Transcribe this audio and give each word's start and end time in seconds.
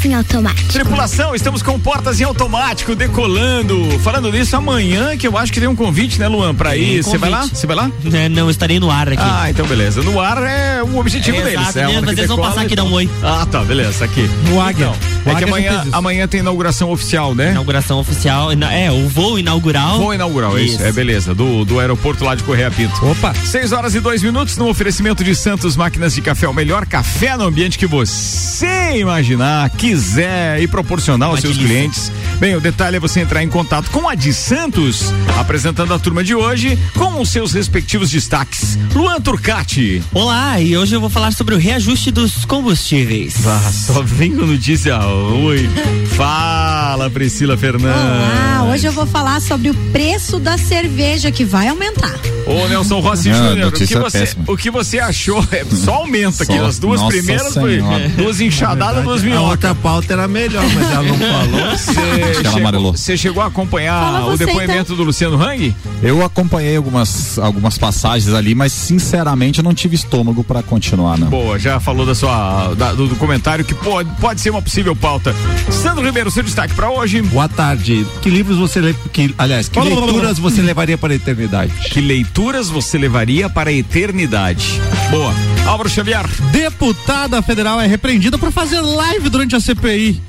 Portas 0.00 0.04
em 0.06 0.14
automático. 0.14 0.72
Tripulação, 0.72 1.34
estamos 1.34 1.62
com 1.62 1.78
portas 1.78 2.20
em 2.20 2.24
automático 2.24 2.94
decolando. 2.94 3.98
Falando 4.00 4.32
nisso, 4.32 4.56
amanhã 4.56 5.14
que 5.16 5.26
eu 5.26 5.36
acho 5.36 5.52
que 5.52 5.60
tem 5.60 5.68
um 5.68 5.76
convite, 5.76 6.18
né, 6.18 6.26
Luan, 6.26 6.54
pra 6.54 6.74
ir. 6.74 7.02
Você 7.04 7.18
vai 7.18 7.28
lá? 7.28 7.42
Você 7.46 7.66
vai 7.66 7.76
lá? 7.76 7.90
É, 8.12 8.26
não, 8.28 8.48
estarei 8.48 8.80
no 8.80 8.90
ar 8.90 9.08
aqui. 9.08 9.22
Ah, 9.22 9.50
então 9.50 9.66
beleza. 9.66 10.02
No 10.02 10.18
ar 10.18 10.38
é 10.42 10.82
o 10.82 10.96
objetivo 10.98 11.36
É, 11.36 11.42
deles. 11.42 11.60
exato, 11.60 11.78
é 11.80 11.84
a 11.84 11.88
né? 11.88 12.00
Mas 12.00 12.14
que 12.14 12.20
eles 12.20 12.28
vão 12.28 12.38
passar 12.38 12.62
aqui 12.62 12.72
então. 12.72 12.86
dar 12.86 12.90
um 12.90 12.94
oi. 12.94 13.10
Ah, 13.22 13.46
tá, 13.50 13.60
beleza, 13.62 14.04
aqui. 14.04 14.22
No 14.48 14.60
Águia. 14.60 14.90
Então, 15.20 15.34
O 15.34 15.36
é 15.36 15.38
que 15.38 15.44
amanhã, 15.44 15.84
amanhã 15.92 16.26
tem 16.26 16.40
inauguração 16.40 16.90
oficial, 16.90 17.34
né? 17.34 17.50
Inauguração 17.50 17.98
oficial. 17.98 18.48
É, 18.52 18.90
o 18.90 19.06
voo 19.08 19.38
inaugural. 19.38 19.98
Voo 19.98 20.14
inaugural, 20.14 20.56
é 20.56 20.62
isso. 20.62 20.74
Isso. 20.76 20.82
É 20.84 20.92
beleza. 20.92 21.34
Do, 21.34 21.64
do 21.66 21.78
aeroporto 21.78 22.24
lá 22.24 22.34
de 22.34 22.42
Correia 22.42 22.70
Pinto. 22.70 23.04
Opa. 23.06 23.34
6 23.34 23.72
horas 23.72 23.94
e 23.94 24.00
dois 24.00 24.22
minutos 24.22 24.56
no 24.56 24.66
oferecimento 24.68 25.22
de 25.22 25.34
Santos 25.34 25.76
Máquinas 25.76 26.14
de 26.14 26.22
Café. 26.22 26.48
O 26.48 26.54
melhor 26.54 26.86
café 26.86 27.36
no 27.36 27.44
ambiente 27.44 27.78
que 27.78 27.86
você 27.86 28.96
imaginar, 28.98 29.68
quiser 29.94 30.62
e 30.62 30.68
proporcionar 30.68 31.30
aos 31.30 31.40
seus 31.40 31.56
delícia. 31.56 31.74
clientes. 31.76 32.12
Bem, 32.38 32.54
o 32.54 32.60
detalhe 32.60 32.96
é 32.96 33.00
você 33.00 33.18
entrar 33.20 33.42
em 33.42 33.48
contato 33.48 33.90
com 33.90 34.08
a 34.08 34.14
de 34.14 34.32
Santos, 34.32 35.12
apresentando 35.36 35.92
a 35.92 35.98
turma 35.98 36.22
de 36.22 36.32
hoje 36.32 36.78
com 36.96 37.20
os 37.20 37.28
seus 37.28 37.52
respectivos 37.52 38.08
destaques. 38.08 38.78
Luan 38.94 39.20
Turcati. 39.20 40.00
Olá, 40.14 40.60
e 40.60 40.76
hoje 40.76 40.94
eu 40.94 41.00
vou 41.00 41.10
falar 41.10 41.32
sobre 41.32 41.56
o 41.56 41.58
reajuste 41.58 42.12
dos 42.12 42.44
combustíveis. 42.44 43.34
Ah, 43.44 43.70
só 43.72 44.00
vem 44.02 44.30
com 44.36 44.46
notícia 44.46 44.96
ruim. 44.96 45.68
Fala, 46.16 47.10
Priscila 47.10 47.56
Fernandes. 47.56 48.00
Olá, 48.00 48.70
hoje 48.72 48.86
eu 48.86 48.92
vou 48.92 49.06
falar 49.06 49.40
sobre 49.40 49.70
o 49.70 49.74
preço 49.90 50.38
da 50.38 50.56
cerveja 50.56 51.32
que 51.32 51.44
vai 51.44 51.66
aumentar. 51.66 52.14
Ô 52.46 52.68
Nelson 52.68 53.00
Rossi 53.00 53.30
Ah, 53.30 53.34
Júnior, 53.34 53.68
o 53.68 53.72
que, 53.72 53.86
você, 53.96 54.18
péssima. 54.20 54.44
o 54.46 54.56
que 54.56 54.70
você 54.70 54.98
achou? 55.00 55.40
É, 55.50 55.64
só 55.64 55.94
aumenta 55.94 56.44
aqui. 56.44 56.56
As 56.56 56.78
duas 56.78 57.00
Nossa 57.00 57.16
primeiras 57.16 57.54
foi 57.54 57.80
duas 58.16 58.40
enxadadas, 58.40 59.02
duas 59.02 59.20
A 59.22 59.24
minhocas. 59.24 59.50
outra 59.50 59.74
pauta 59.82 60.12
era 60.12 60.28
melhor, 60.28 60.64
mas 60.74 60.90
ela 60.90 61.02
não 61.02 61.18
falou. 61.18 61.70
Você 61.80 62.34
chegou, 62.44 62.92
você 62.92 63.16
chegou 63.16 63.42
a 63.42 63.46
acompanhar 63.46 64.00
Fala 64.00 64.26
o 64.26 64.36
você, 64.36 64.46
depoimento 64.46 64.94
do 64.94 65.02
Luciano 65.02 65.40
Hang? 65.42 65.74
Eu 66.02 66.24
acompanhei 66.24 66.76
algumas, 66.76 67.38
algumas 67.38 67.76
passagens 67.78 68.32
ali, 68.34 68.54
mas 68.54 68.72
sinceramente 68.72 69.58
eu 69.58 69.64
não 69.64 69.74
tive 69.74 69.94
estômago 69.96 70.42
pra 70.44 70.62
continuar, 70.62 71.18
não. 71.18 71.28
Boa, 71.28 71.58
já 71.58 71.78
falou 71.80 72.04
da 72.06 72.14
sua, 72.14 72.74
da- 72.74 72.92
do, 72.92 73.08
do 73.08 73.16
comentário 73.16 73.64
que 73.64 73.74
pode, 73.74 74.08
pode 74.20 74.40
ser 74.40 74.50
uma 74.50 74.62
possível 74.62 74.94
pauta. 74.94 75.34
Sandro 75.70 76.04
Ribeiro, 76.04 76.30
seu 76.30 76.42
destaque 76.42 76.74
pra 76.74 76.90
hoje. 76.90 77.22
Boa 77.22 77.48
tarde. 77.48 78.06
Que 78.22 78.30
livros 78.30 78.58
você 78.58 78.80
lê? 78.80 78.94
Que, 79.12 79.34
aliás, 79.38 79.68
que 79.68 79.78
leituras 79.80 80.38
você 80.38 80.62
levaria 80.62 80.98
para 80.98 81.12
a 81.12 81.16
eternidade? 81.16 81.72
Que 81.90 82.00
leituras 82.00 82.68
você 82.68 82.98
levaria 82.98 83.48
para 83.48 83.70
a 83.70 83.72
eternidade? 83.72 84.80
Boa. 85.10 85.32
Álvaro 85.66 85.88
Xavier. 85.88 86.26
Deputada 86.52 87.40
federal 87.42 87.80
é 87.80 87.86
repreendida 87.86 88.38
por 88.38 88.50
fazer 88.50 88.80
live 88.80 89.28
durante 89.28 89.54
a 89.54 89.60
CPI. 89.74 90.20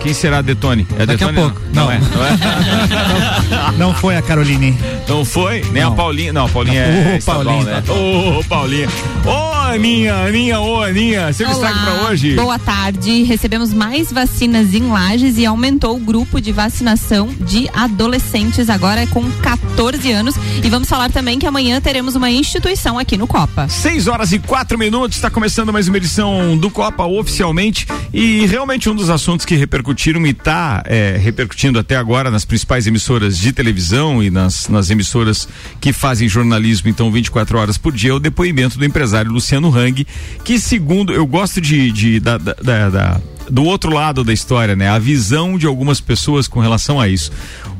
Quem 0.00 0.14
será 0.14 0.40
Detone? 0.40 0.86
É 0.96 1.04
Daqui 1.06 1.24
a 1.24 1.26
Detone? 1.26 1.36
pouco. 1.50 1.60
Não, 1.74 1.86
Não. 1.86 1.90
é. 1.92 1.98
Não, 1.98 2.24
é. 2.24 3.72
Não 3.78 3.94
foi 3.94 4.16
a 4.16 4.22
Caroline. 4.22 4.78
Não 5.08 5.24
foi? 5.24 5.64
Nem 5.72 5.82
a 5.82 5.86
Não. 5.86 5.96
Paulinha. 5.96 6.32
Não, 6.32 6.46
a 6.46 6.48
Paulinha 6.48 6.86
Não. 6.86 7.10
é 7.10 7.16
Ô, 7.18 7.22
Paulinha, 7.24 7.64
né? 7.64 7.82
tá. 7.84 7.92
Ô, 7.92 8.44
Paulinha. 8.44 8.88
Ô, 9.24 9.55
Aninha, 9.66 10.14
Aninha, 10.14 10.60
ô, 10.60 10.80
Aninha. 10.80 11.32
Seu 11.32 11.46
destaque 11.48 11.78
pra 11.80 12.08
hoje. 12.08 12.34
Boa 12.34 12.58
tarde. 12.58 13.24
Recebemos 13.24 13.74
mais 13.74 14.12
vacinas 14.12 14.72
em 14.72 14.88
Lages 14.88 15.36
e 15.38 15.44
aumentou 15.44 15.96
o 15.96 16.00
grupo 16.00 16.40
de 16.40 16.52
vacinação 16.52 17.28
de 17.40 17.68
adolescentes 17.74 18.70
agora 18.70 19.02
é 19.02 19.06
com 19.06 19.28
14 19.42 20.10
anos. 20.12 20.34
E 20.62 20.70
vamos 20.70 20.88
falar 20.88 21.10
também 21.10 21.38
que 21.38 21.46
amanhã 21.46 21.80
teremos 21.80 22.14
uma 22.14 22.30
instituição 22.30 22.98
aqui 22.98 23.16
no 23.16 23.26
Copa. 23.26 23.68
6 23.68 24.06
horas 24.06 24.32
e 24.32 24.38
quatro 24.38 24.78
minutos, 24.78 25.16
está 25.16 25.28
começando 25.28 25.72
mais 25.72 25.88
uma 25.88 25.96
edição 25.96 26.56
do 26.56 26.70
Copa 26.70 27.04
oficialmente 27.04 27.86
e 28.12 28.46
realmente 28.46 28.88
um 28.88 28.94
dos 28.94 29.10
assuntos 29.10 29.44
que 29.44 29.56
repercutiram 29.56 30.24
e 30.26 30.30
está 30.30 30.82
repercutindo 31.20 31.78
até 31.78 31.96
agora 31.96 32.30
nas 32.30 32.44
principais 32.44 32.86
emissoras 32.86 33.36
de 33.36 33.52
televisão 33.52 34.22
e 34.22 34.30
nas, 34.30 34.68
nas 34.68 34.90
emissoras 34.90 35.48
que 35.80 35.92
fazem 35.92 36.28
jornalismo 36.28 36.88
então 36.88 37.10
24 37.10 37.58
horas 37.58 37.76
por 37.76 37.92
dia 37.92 38.10
é 38.10 38.14
o 38.14 38.18
depoimento 38.18 38.78
do 38.78 38.84
empresário 38.84 39.30
Luciano 39.30 39.55
Hang, 39.64 40.06
que 40.44 40.58
segundo 40.58 41.12
eu 41.12 41.26
gosto 41.26 41.60
de, 41.60 41.90
de 41.92 42.20
da- 42.20 42.38
da- 42.38 42.88
da- 42.90 43.20
do 43.48 43.62
outro 43.64 43.92
lado 43.92 44.24
da 44.24 44.32
história, 44.32 44.74
né? 44.74 44.88
A 44.88 44.98
visão 44.98 45.56
de 45.56 45.66
algumas 45.66 46.00
pessoas 46.00 46.48
com 46.48 46.58
relação 46.60 47.00
a 47.00 47.06
isso. 47.08 47.30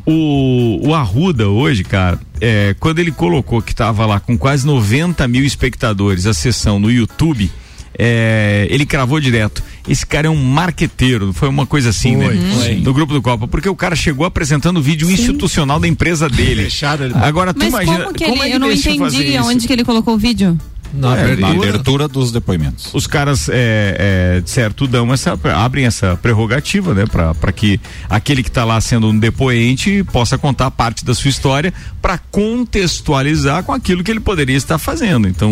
O, 0.07 0.89
o 0.89 0.95
Arruda 0.95 1.49
hoje, 1.49 1.83
cara, 1.83 2.21
é, 2.41 2.77
quando 2.79 3.01
ele 3.01 3.11
colocou 3.11 3.61
que 3.61 3.73
estava 3.73 4.07
lá 4.07 4.21
com 4.21 4.39
quase 4.39 4.65
90 4.65 5.27
mil 5.27 5.45
espectadores 5.45 6.25
a 6.27 6.33
sessão 6.33 6.79
no 6.79 6.89
YouTube, 6.91 7.51
é, 7.99 8.67
ele 8.71 8.85
cravou 8.87 9.19
direto. 9.19 9.63
Esse 9.89 10.07
cara 10.07 10.27
é 10.27 10.31
um 10.31 10.37
marqueteiro, 10.37 11.33
foi 11.33 11.49
uma 11.49 11.67
coisa 11.67 11.91
assim, 11.91 12.15
Foi, 12.17 12.35
né? 12.35 12.55
foi. 12.55 12.75
No 12.77 12.93
grupo 12.93 13.13
do 13.15 13.23
Copa, 13.23 13.49
porque 13.49 13.69
o 13.69 13.75
cara 13.75 13.97
chegou 13.97 14.27
apresentando 14.27 14.77
o 14.79 14.83
vídeo 14.83 15.11
institucional 15.11 15.81
da 15.81 15.89
empresa 15.89 16.29
dele. 16.29 16.65
Fechado 16.65 17.05
ele- 17.05 17.15
Agora 17.15 17.53
tu 17.55 17.59
Mas 17.59 17.69
imagina, 17.69 18.05
como 18.05 18.15
que 18.15 18.25
como 18.25 18.37
ele. 18.37 18.43
é 18.43 18.49
que 18.51 18.55
eu 18.57 18.61
não 18.61 18.71
entendi 18.71 19.37
aonde 19.37 19.67
que 19.67 19.73
ele 19.73 19.85
colocou 19.85 20.15
o 20.15 20.19
vídeo. 20.19 20.59
Na 20.95 21.17
É, 21.17 21.37
Na 21.37 21.49
abertura. 21.49 21.69
abertura 21.69 22.09
dos 22.09 22.33
depoimentos. 22.33 22.91
os 22.95 23.07
caras 23.07 23.49
é, 23.49 24.41
é, 24.41 24.43
certo 24.47 24.87
dão 24.87 25.13
essa 25.13 25.39
abrem 25.55 25.87
essa 25.87 26.17
prerrogativa 26.17 26.95
né 26.95 27.05
para 27.07 27.53
que 27.53 27.81
aquele 28.09 28.43
que 28.43 28.49
está 28.49 28.65
lá 28.65 28.81
sendo 28.81 29.09
um 29.09 29.19
depoente 29.19 30.05
possa 30.13 30.37
contar 30.39 30.71
parte 30.71 31.05
da 31.05 31.15
sua 31.15 31.29
história 31.29 31.73
para 32.01 32.19
contextualizar 32.19 33.63
com 33.63 33.73
aquilo 33.73 34.03
que 34.05 34.11
ele 34.11 34.21
poderia 34.21 34.57
estar 34.57 34.79
fazendo 34.79 35.27
então 35.29 35.51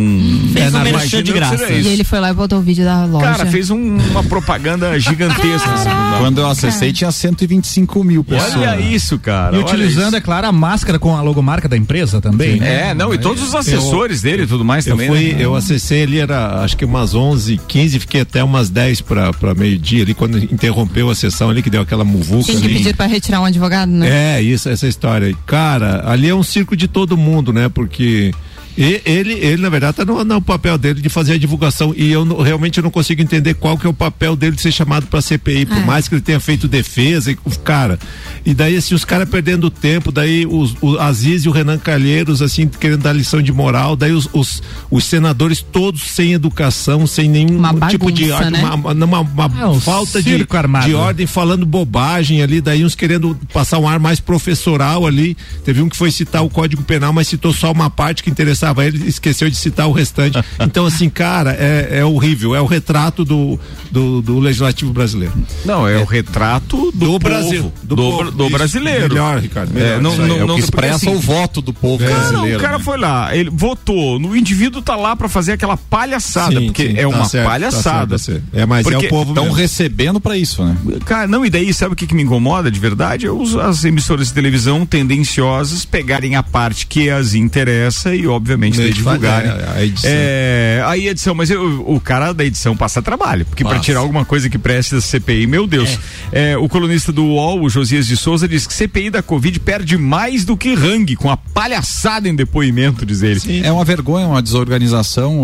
Fez 0.53 0.67
um 0.75 0.79
imagina 0.79 0.85
merchan 0.99 1.23
de 1.23 1.33
graça. 1.33 1.73
E 1.73 1.87
ele 1.89 2.05
foi 2.05 2.21
lá 2.21 2.31
e 2.31 2.35
botou 2.35 2.59
o 2.59 2.63
vídeo 2.63 2.85
da 2.85 3.05
loja. 3.05 3.25
cara 3.25 3.47
fez 3.47 3.71
um- 3.71 3.97
uma 4.11 4.23
propaganda 4.23 4.99
gigantesca 5.01 5.71
assim, 5.73 5.89
Quando 6.19 6.41
eu 6.41 6.49
acessei 6.49 6.93
tinha 6.93 7.11
125 7.11 8.05
mil 8.05 8.23
pessoas. 8.25 8.55
olha 8.57 8.81
isso 8.81 9.19
cara 9.19 9.57
E 9.57 9.61
utilizando, 9.61 10.09
isso. 10.09 10.17
é 10.17 10.21
claro, 10.21 10.47
a 10.47 10.53
máscara 10.53 10.99
com 10.99 11.17
a 11.17 11.23
logomarca 11.23 11.69
da 11.69 11.77
empresa 11.77 12.21
também. 12.21 12.59
né? 12.61 12.91
é 12.91 12.95
não 12.95 13.13
e 13.15 13.19
todos 13.19 13.43
os 13.43 13.55
assessores 13.55 14.23
dele 14.23 14.45
e 14.45 14.47
tudo 14.47 14.65
mais 14.65 14.87
Eu, 14.87 14.93
também 14.95 15.09
fui, 15.09 15.19
né? 15.24 15.24
Eu 15.39 15.55
acessei 15.55 16.03
ali, 16.03 16.19
era 16.19 16.63
acho 16.63 16.77
que 16.77 16.85
umas 16.85 17.15
11, 17.15 17.61
15, 17.69 18.01
fiquei 18.01 18.21
até 18.23 18.43
umas 18.43 18.69
10 18.71 19.01
para 19.01 19.55
meio-dia 19.57 20.03
ali, 20.03 20.15
quando 20.15 20.39
interrompeu 20.39 21.11
a 21.11 21.15
sessão 21.15 21.51
ali, 21.51 21.63
que 21.63 21.71
deu 21.71 21.83
aquela 21.83 22.05
muvuca 22.05 22.47
Tem 22.53 22.61
que 22.61 22.69
pedir 22.69 22.95
pra 22.97 23.07
retirar 23.07 23.41
um 23.41 23.45
advogado, 23.45 23.91
né? 23.91 24.37
É, 24.39 24.43
isso, 24.43 24.69
essa 24.69 24.87
história. 24.87 25.35
Cara, 25.47 26.03
ali 26.11 26.29
é 26.29 26.35
um 26.35 26.43
circo 26.43 26.77
de 26.77 26.89
todo 26.89 27.17
mundo, 27.17 27.53
né? 27.53 27.69
Porque 27.69 28.33
e- 28.77 29.01
ele, 29.07 29.35
ele 29.35 29.63
na 29.63 29.69
verdade, 29.69 29.99
tá 29.99 30.05
no, 30.05 30.25
no 30.25 30.43
papel 30.43 30.77
dele 30.77 31.01
de 31.01 31.09
fazer 31.09 31.35
a 31.35 31.39
divulgação. 31.39 31.95
E 31.97 32.11
eu 32.11 32.25
não- 32.25 32.41
realmente 32.43 32.83
não 32.83 32.91
consigo 32.91 33.23
entender 33.23 33.55
qual 33.55 33.79
que 33.79 33.87
é 33.87 33.89
o 33.91 33.95
papel 33.95 34.35
dele 34.35 34.57
de 34.57 34.63
ser 34.63 34.73
chamado 34.73 35.07
pra 35.07 35.23
CPI, 35.23 35.65
por 35.67 35.77
É. 35.79 35.85
mais 35.85 36.09
que 36.09 36.15
ele 36.17 36.23
tenha 36.23 36.41
feito 36.41 36.67
defesa, 36.67 37.31
e, 37.31 37.37
cara. 37.63 38.01
E 38.45 38.53
daí, 38.53 38.77
assim, 38.77 38.93
os 38.95 39.05
caras 39.05 39.29
perdendo 39.29 39.71
tempo, 39.71 40.11
daí 40.11 40.45
os, 40.45 40.75
o 40.83 40.99
Aziz 40.99 41.45
e 41.45 41.49
o 41.49 41.53
Renan 41.53 41.79
Calheiros, 41.79 42.43
assim, 42.43 42.67
querendo 42.67 43.03
dar 43.03 43.13
lição 43.13 43.41
de 43.41 43.53
moral, 43.53 43.95
daí 43.95 44.11
os, 44.11 44.29
os, 44.33 44.61
os 44.91 45.05
senadores 45.15 45.61
todos 45.63 46.03
sem 46.03 46.33
educação, 46.33 47.07
sem 47.07 47.29
nenhum 47.29 47.57
Uma 47.59 47.73
tipo 47.89 48.11
de 48.11 48.25
bagunça, 48.29 48.45
ordem, 48.47 48.63
né? 48.63 48.69
uma, 48.71 48.91
uma, 48.93 49.21
uma- 49.21 49.61
É 49.63 49.67
um 49.67 49.81
falta 49.81 50.21
de, 50.23 50.45
de 50.87 50.95
ordem, 50.95 51.27
falando 51.27 51.65
bobagem 51.65 52.43
ali, 52.43 52.61
daí 52.61 52.85
uns 52.85 52.95
querendo 52.97 53.37
passar 53.53 53.79
um 53.79 53.89
ar 53.89 54.01
mais 54.01 54.19
professoral 54.19 55.07
ali. 55.07 55.37
Teve 55.65 55.83
um 55.83 55.89
que 55.89 55.97
foi 55.97 56.11
citar 56.11 56.43
o 56.45 56.51
Código 56.51 56.83
Penal, 56.83 57.13
mas 57.13 57.29
citou 57.29 57.53
só 57.53 57.71
uma 57.71 57.89
parte 57.89 58.23
que 58.25 58.31
interessava 58.31 58.85
ele, 58.85 59.07
esqueceu 59.09 59.49
de 59.49 59.57
citar 59.57 59.87
o 59.89 59.93
restante. 59.93 60.39
Então, 60.65 60.87
assim, 60.87 61.09
cara, 61.11 61.53
é, 61.53 61.99
é 62.01 62.05
horrível, 62.05 62.55
é 62.55 62.61
o 62.61 62.67
retrato 62.67 63.25
do, 63.25 63.59
do, 63.91 64.23
do 64.23 64.39
legislativo 64.41 64.93
brasileiro. 64.93 65.33
não 65.65 65.87
é, 65.87 65.99
o 65.99 66.05
retrato 66.05 66.91
do, 66.91 66.93
Do 66.93 67.07
povo, 67.07 67.19
Brasil, 67.19 67.73
do, 67.83 67.95
do 67.95 68.03
povo. 68.03 68.31
do 68.31 68.51
brasileiro 68.51 69.09
melhor, 69.09 69.39
Ricardo, 69.41 69.73
melhor. 69.73 69.99
É, 69.99 70.01
não, 70.01 70.13
Isso 70.13 70.23
aí, 70.23 70.29
não, 70.29 70.39
É 70.39 70.45
o 70.45 70.47
não 70.47 70.59
expressa 70.59 70.97
assim, 70.97 71.15
o 71.15 71.21
voto 71.21 71.61
do 71.61 71.73
povo 71.73 71.99
brasileiro. 72.05 72.59
o 72.59 72.61
cara 72.63 72.79
né? 72.79 72.85
foi 72.85 72.99
lá, 72.99 73.37
ele 73.37 73.51
votou, 73.51 74.19
no 74.19 74.35
indivíduo 74.37 74.81
tá 74.83 74.97
lá 74.97 75.04
pra 75.17 75.29
fazer 75.29 75.53
aquela 75.53 75.77
palhaçada, 75.77 76.59
Sim, 76.61 76.67
porque 76.67 76.87
sim, 76.89 76.95
é 76.97 77.03
tá 77.03 77.09
uma 77.09 77.29
tá 77.29 77.45
palhaçada. 77.45 77.83
certo, 77.83 78.09
tá 78.11 78.19
certo. 78.19 78.43
É, 78.53 78.67
mas 78.67 78.87
é 78.87 78.91
Porque 78.91 79.07
o 79.07 79.09
povo 79.11 79.31
Estão 79.33 79.51
recebendo 79.53 80.21
pra 80.21 80.37
isso, 80.37 80.65
né? 80.65 80.77
Cara, 81.05 81.27
não, 81.29 81.45
e 81.45 81.51
daí 81.51 81.73
sabe 81.75 81.93
o 81.93 81.97
que, 81.97 82.07
que 82.07 82.15
me 82.15 82.23
incomoda 82.23 82.71
de 82.71 82.81
verdade? 82.81 83.27
É 83.27 83.31
os- 83.31 83.55
as 83.57 83.85
emissoras 83.85 84.29
de 84.29 84.35
televisão 84.35 84.85
tendenciosas 84.87 85.85
pegarem 85.85 86.37
a 86.37 86.43
parte 86.43 86.87
que 86.87 87.11
as 87.11 87.35
interessa 87.35 88.15
e, 88.15 88.27
obviamente, 88.27 88.79
daí 88.79 88.93
divulgarem. 88.93 89.51
é, 89.51 89.69
a 89.77 89.85
edição. 89.85 90.11
É, 90.13 90.83
aí 90.87 91.09
a 91.09 91.11
edição, 91.11 91.35
mas 91.35 91.51
eu- 91.51 91.85
o 91.87 92.01
cara 92.01 92.33
da 92.33 92.45
edição 92.45 92.77
passa 92.77 93.01
trabalho, 93.03 93.45
porque 93.47 93.63
para 93.65 93.79
tirar 93.79 94.01
alguma 94.01 94.25
coisa 94.25 94.49
que 94.49 94.59
preste 94.59 94.95
da 94.95 95.01
CPI, 95.01 95.47
meu 95.47 95.67
Deus. 95.67 95.99
É, 96.33 96.57
o 96.57 96.69
colunista 96.69 97.13
do 97.13 97.25
UOL, 97.25 97.63
o 97.63 97.69
Josias 97.71 98.07
de 98.07 98.17
Souza, 98.17 98.47
diz 98.49 98.67
que 98.67 98.73
CPI 98.75 99.11
da 99.11 99.23
Covid 99.23 99.59
perde 99.61 99.97
mais 99.97 100.45
do 100.45 100.57
que 100.57 100.75
Hang, 100.75 101.15
com 101.17 101.31
a 101.31 101.37
palhaçada 101.37 102.29
em 102.29 102.35
depoimento, 102.35 103.05
diz 103.07 103.23
ele. 103.23 103.41
É 103.65 103.73
uma 103.73 103.85
vergonha, 103.85 104.27
uma 104.27 104.43
desorganização 104.43 104.94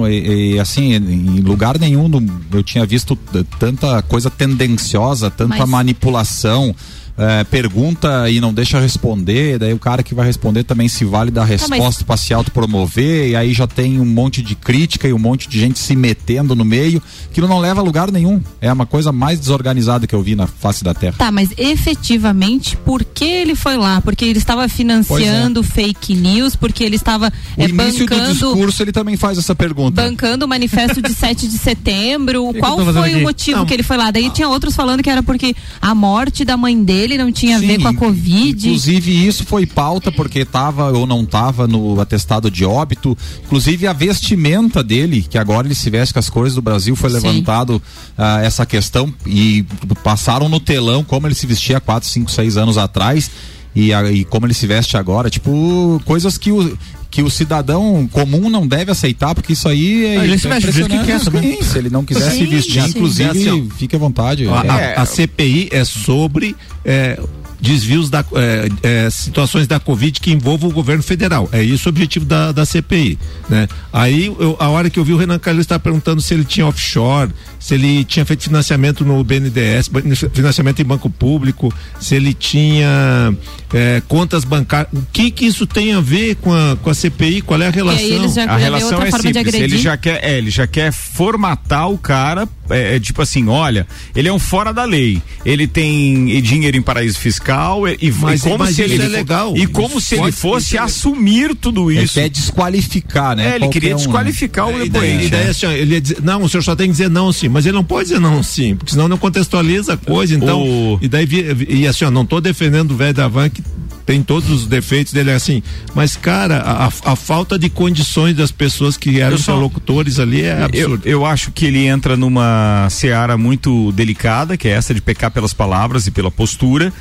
e, 0.08 0.54
e, 0.54 0.58
assim, 0.60 0.94
em 0.94 1.40
lugar 1.40 1.78
nenhum 1.78 2.08
eu 2.52 2.62
tinha 2.62 2.84
visto 2.86 3.16
tanta 3.58 4.02
coisa 4.02 4.30
tendenciosa, 4.30 5.30
tanta 5.30 5.58
Mas- 5.58 5.68
manipulação. 5.68 6.74
É, 7.20 7.44
pergunta 7.44 8.30
e 8.30 8.40
não 8.40 8.52
deixa 8.52 8.80
responder, 8.80 9.58
daí 9.58 9.74
o 9.74 9.78
cara 9.78 10.02
que 10.02 10.14
vai 10.14 10.24
responder 10.26 10.64
também 10.64 10.88
se 10.88 11.04
vale 11.04 11.30
da 11.30 11.44
resposta 11.44 12.02
para 12.04 12.16
se 12.16 12.32
autopromover, 12.32 13.28
e 13.28 13.36
aí 13.36 13.52
já 13.52 13.66
tem 13.66 14.00
um 14.00 14.06
monte 14.06 14.40
de 14.40 14.54
crítica 14.54 15.06
e 15.06 15.12
um 15.12 15.18
monte 15.18 15.46
de 15.48 15.60
gente 15.60 15.78
se 15.78 15.94
metendo 15.94 16.54
no 16.56 16.64
meio, 16.64 17.02
que 17.32 17.40
não 17.40 17.58
leva 17.58 17.80
a 17.80 17.84
lugar 17.84 18.10
nenhum. 18.10 18.40
É 18.60 18.72
uma 18.72 18.86
coisa 18.86 19.12
mais 19.12 19.38
desorganizada 19.38 20.06
que 20.06 20.14
eu 20.14 20.22
vi 20.22 20.34
na 20.34 20.46
face 20.46 20.82
da 20.82 20.94
terra. 20.94 21.16
Tá, 21.18 21.30
mas 21.30 21.50
efetivamente, 21.58 22.76
por 22.76 23.04
que 23.04 23.24
ele 23.24 23.54
foi 23.54 23.76
lá? 23.76 24.00
Porque 24.00 24.24
ele 24.24 24.38
estava 24.38 24.68
financiando 24.68 25.62
fake 25.62 26.14
news, 26.14 26.56
porque 26.56 26.82
ele 26.84 26.96
estava 26.96 27.32
O 27.56 27.62
é, 27.62 27.68
início 27.68 28.06
do 28.06 28.10
bancando. 28.16 28.32
discurso 28.32 28.82
ele 28.82 28.92
também 28.92 29.16
faz 29.16 29.36
essa 29.38 29.54
pergunta. 29.54 30.02
Bancando 30.02 30.44
o 30.44 30.48
manifesto 30.48 31.02
de 31.02 31.12
7 31.14 31.48
de 31.48 31.58
setembro. 31.58 32.52
que 32.52 32.60
Qual 32.60 32.78
foi 32.92 33.14
o 33.16 33.22
motivo 33.22 33.58
Não. 33.58 33.66
que 33.66 33.74
ele 33.74 33.82
foi 33.82 33.96
lá? 33.96 34.10
Daí 34.10 34.30
tinha 34.30 34.48
outros 34.48 34.74
falando 34.74 35.02
que 35.02 35.10
era 35.10 35.22
porque 35.22 35.54
a 35.80 35.94
morte 35.94 36.44
da 36.44 36.56
mãe 36.56 36.82
dele 36.82 37.09
não 37.18 37.32
tinha 37.32 37.56
a 37.56 37.60
ver 37.60 37.76
Sim, 37.76 37.80
com 37.80 37.88
a 37.88 37.94
Covid. 37.94 38.66
Inclusive, 38.66 39.26
isso 39.26 39.44
foi 39.44 39.66
pauta 39.66 40.10
porque 40.12 40.40
estava 40.40 40.90
ou 40.90 41.06
não 41.06 41.22
estava 41.22 41.66
no 41.66 42.00
atestado 42.00 42.50
de 42.50 42.64
óbito. 42.64 43.16
Inclusive, 43.44 43.86
a 43.86 43.92
vestimenta 43.92 44.82
dele, 44.82 45.22
que 45.22 45.38
agora 45.38 45.66
ele 45.66 45.74
se 45.74 45.88
veste 45.90 46.12
com 46.12 46.20
as 46.20 46.30
cores 46.30 46.54
do 46.54 46.62
Brasil, 46.62 46.94
foi 46.96 47.10
Sim. 47.10 47.16
levantado 47.16 47.82
ah, 48.16 48.40
essa 48.42 48.64
questão 48.66 49.12
e 49.26 49.64
passaram 50.02 50.48
no 50.48 50.60
telão 50.60 51.04
como 51.04 51.26
ele 51.26 51.34
se 51.34 51.46
vestia 51.46 51.78
há 51.78 51.80
4, 51.80 52.08
5, 52.08 52.30
6 52.30 52.56
anos 52.56 52.78
atrás 52.78 53.30
e, 53.74 53.92
e 53.92 54.24
como 54.24 54.46
ele 54.46 54.54
se 54.54 54.66
veste 54.66 54.96
agora. 54.96 55.30
Tipo, 55.30 56.00
coisas 56.04 56.36
que 56.36 56.50
o. 56.52 56.76
Que 57.10 57.22
o 57.22 57.28
cidadão 57.30 58.08
comum 58.12 58.48
não 58.48 58.66
deve 58.66 58.92
aceitar, 58.92 59.34
porque 59.34 59.52
isso 59.52 59.68
aí 59.68 60.04
é. 60.06 60.24
Ele 60.24 60.38
se 60.38 60.46
do 60.48 60.70
jeito 60.72 60.88
que 60.90 61.04
quer 61.04 61.20
também. 61.20 61.60
Se 61.62 61.76
ele 61.76 61.90
não 61.90 62.04
quiser 62.04 62.30
se 62.30 62.38
Sim, 62.38 62.46
vestir, 62.46 62.82
sim. 62.82 62.88
inclusive, 62.90 63.28
É 63.28 63.50
assim, 63.50 63.68
fique 63.76 63.96
à 63.96 63.98
vontade. 63.98 64.46
A, 64.46 64.64
É. 64.64 64.94
a- 64.96 65.02
a 65.02 65.06
CPI 65.06 65.68
é 65.72 65.84
sobre 65.84 66.54
é, 66.84 67.18
desvios 67.60 68.08
da 68.08 68.24
é, 68.36 68.68
é, 69.06 69.10
situações 69.10 69.66
da 69.66 69.78
Covid 69.80 70.18
que 70.20 70.30
envolvam 70.32 70.70
o 70.70 70.72
governo 70.72 71.02
federal. 71.02 71.48
É 71.52 71.62
isso 71.62 71.88
o 71.88 71.90
objetivo 71.90 72.24
da, 72.24 72.52
da 72.52 72.64
CPI. 72.64 73.18
Né? 73.50 73.68
Aí, 73.92 74.26
eu- 74.38 74.56
a 74.60 74.68
hora 74.68 74.88
que 74.88 74.98
eu 74.98 75.04
vi 75.04 75.12
o 75.12 75.16
Renan 75.18 75.38
Calheiros 75.38 75.64
estar 75.64 75.78
perguntando 75.80 76.22
se 76.22 76.32
ele 76.32 76.44
tinha 76.44 76.64
offshore, 76.66 77.30
se 77.58 77.74
ele 77.74 78.04
tinha 78.04 78.24
feito 78.24 78.44
financiamento 78.44 79.04
no 79.04 79.22
BNDES, 79.24 79.90
financiamento 80.32 80.80
em 80.80 80.84
banco 80.84 81.10
público, 81.10 81.74
se 82.00 82.14
ele 82.14 82.32
tinha 82.32 83.34
é, 83.72 84.02
contas 84.08 84.44
bancárias. 84.44 84.92
O 84.92 85.02
que 85.12 85.30
que 85.30 85.46
isso 85.46 85.66
tem 85.66 85.92
a 85.94 86.00
ver 86.00 86.36
com 86.36 86.52
a, 86.52 86.76
com 86.82 86.90
a 86.90 86.94
CPI? 86.94 87.40
Qual 87.42 87.60
é 87.60 87.66
a 87.66 87.68
E 87.68 87.72
relação? 87.72 88.04
eles 88.06 88.34
já 88.34 88.44
A 88.44 88.56
relação 88.56 89.02
é 89.02 89.10
simples. 89.10 89.54
Ele 89.54 89.78
já 89.78 89.96
quer, 89.96 90.20
é, 90.24 90.38
ele 90.38 90.50
já 90.50 90.66
quer 90.66 90.92
formatar 90.92 91.90
o 91.90 91.98
cara, 91.98 92.48
é, 92.68 92.96
é, 92.96 93.00
tipo 93.00 93.20
assim, 93.22 93.46
olha, 93.48 93.86
ele 94.14 94.28
é 94.28 94.32
um 94.32 94.38
fora 94.38 94.72
da 94.72 94.84
lei. 94.84 95.22
Ele 95.44 95.66
tem 95.66 96.40
dinheiro 96.42 96.76
em 96.76 96.82
paraíso 96.82 97.18
fiscal 97.18 97.86
e, 97.88 97.96
e 98.00 98.10
Mas- 98.12 98.42
como 98.42 98.58
mas 98.58 98.74
se 98.76 98.82
ele 98.82 99.00
é 99.02 99.08
legal. 99.08 99.56
e 99.56 99.66
como 99.66 99.98
Isso 99.98 100.08
se 100.08 100.14
ele 100.14 100.22
pode- 100.22 100.36
fosse 100.36 100.76
é- 100.76 100.80
assumir 100.80 101.54
tudo 101.54 101.90
Ele 101.90 102.02
isso. 102.04 102.14
quer 102.14 102.28
desqualificar, 102.28 103.36
né? 103.36 103.44
É, 103.44 103.48
ele 103.50 103.58
Qualquer 103.60 103.72
queria 103.80 103.96
um, 103.96 103.98
né? 103.98 104.04
desqualificar 104.04 104.66
o 104.68 104.70
E 104.70 104.74
daí, 104.78 104.88
depoente. 104.90 105.24
e 105.26 105.28
daí 105.30 105.44
né? 105.44 105.50
assim, 105.50 105.66
ó, 105.66 105.70
ele 105.72 105.94
ia 105.94 106.00
dizer, 106.00 106.18
não, 106.22 106.42
o 106.42 106.48
senhor 106.48 106.62
só 106.62 106.76
tem 106.76 106.86
que 106.86 106.92
dizer 106.92 107.10
não 107.10 107.32
sim, 107.32 107.48
mas 107.48 107.66
ele 107.66 107.74
não 107.74 107.84
pode 107.84 108.08
dizer 108.08 108.20
não 108.20 108.42
sim, 108.42 108.74
porque 108.76 108.92
senão 108.92 109.08
não 109.08 109.18
contextualiza 109.18 109.94
a 109.94 109.96
coisa, 109.96 110.34
então, 110.34 110.62
O- 110.62 110.98
e 111.02 111.08
daí, 111.08 111.26
e 111.68 111.86
assim, 111.86 112.04
ó, 112.04 112.10
não 112.10 112.24
tô 112.24 112.40
defendendo 112.40 112.92
o 112.92 112.96
velho 112.96 113.14
da 113.14 113.28
van 113.28 113.48
que 113.48 113.59
tem 114.06 114.22
todos 114.22 114.50
os 114.50 114.66
defeitos 114.66 115.12
dele 115.12 115.30
assim, 115.30 115.62
mas 115.94 116.16
cara, 116.16 116.58
a, 116.58 116.86
a- 117.12 117.16
falta 117.16 117.58
de 117.58 117.68
condições 117.70 118.34
das 118.34 118.50
pessoas 118.50 118.96
que 118.96 119.20
eram 119.20 119.32
Eu 119.32 119.38
só- 119.38 119.52
interlocutores 119.52 120.18
ali 120.18 120.42
é 120.42 120.58
Eu, 120.60 120.64
absurdo. 120.64 121.06
eu 121.08 121.26
acho 121.26 121.52
que 121.52 121.66
ele 121.66 121.86
entra 121.86 122.16
numa 122.16 122.88
seara 122.90 123.36
muito 123.38 123.92
delicada, 123.92 124.56
que 124.56 124.66
é 124.66 124.72
essa 124.72 124.92
de 124.92 125.00
pecar 125.00 125.30
pelas 125.30 125.52
palavras 125.52 126.06
e 126.06 126.10
pela 126.10 126.30
postura. 126.30 126.92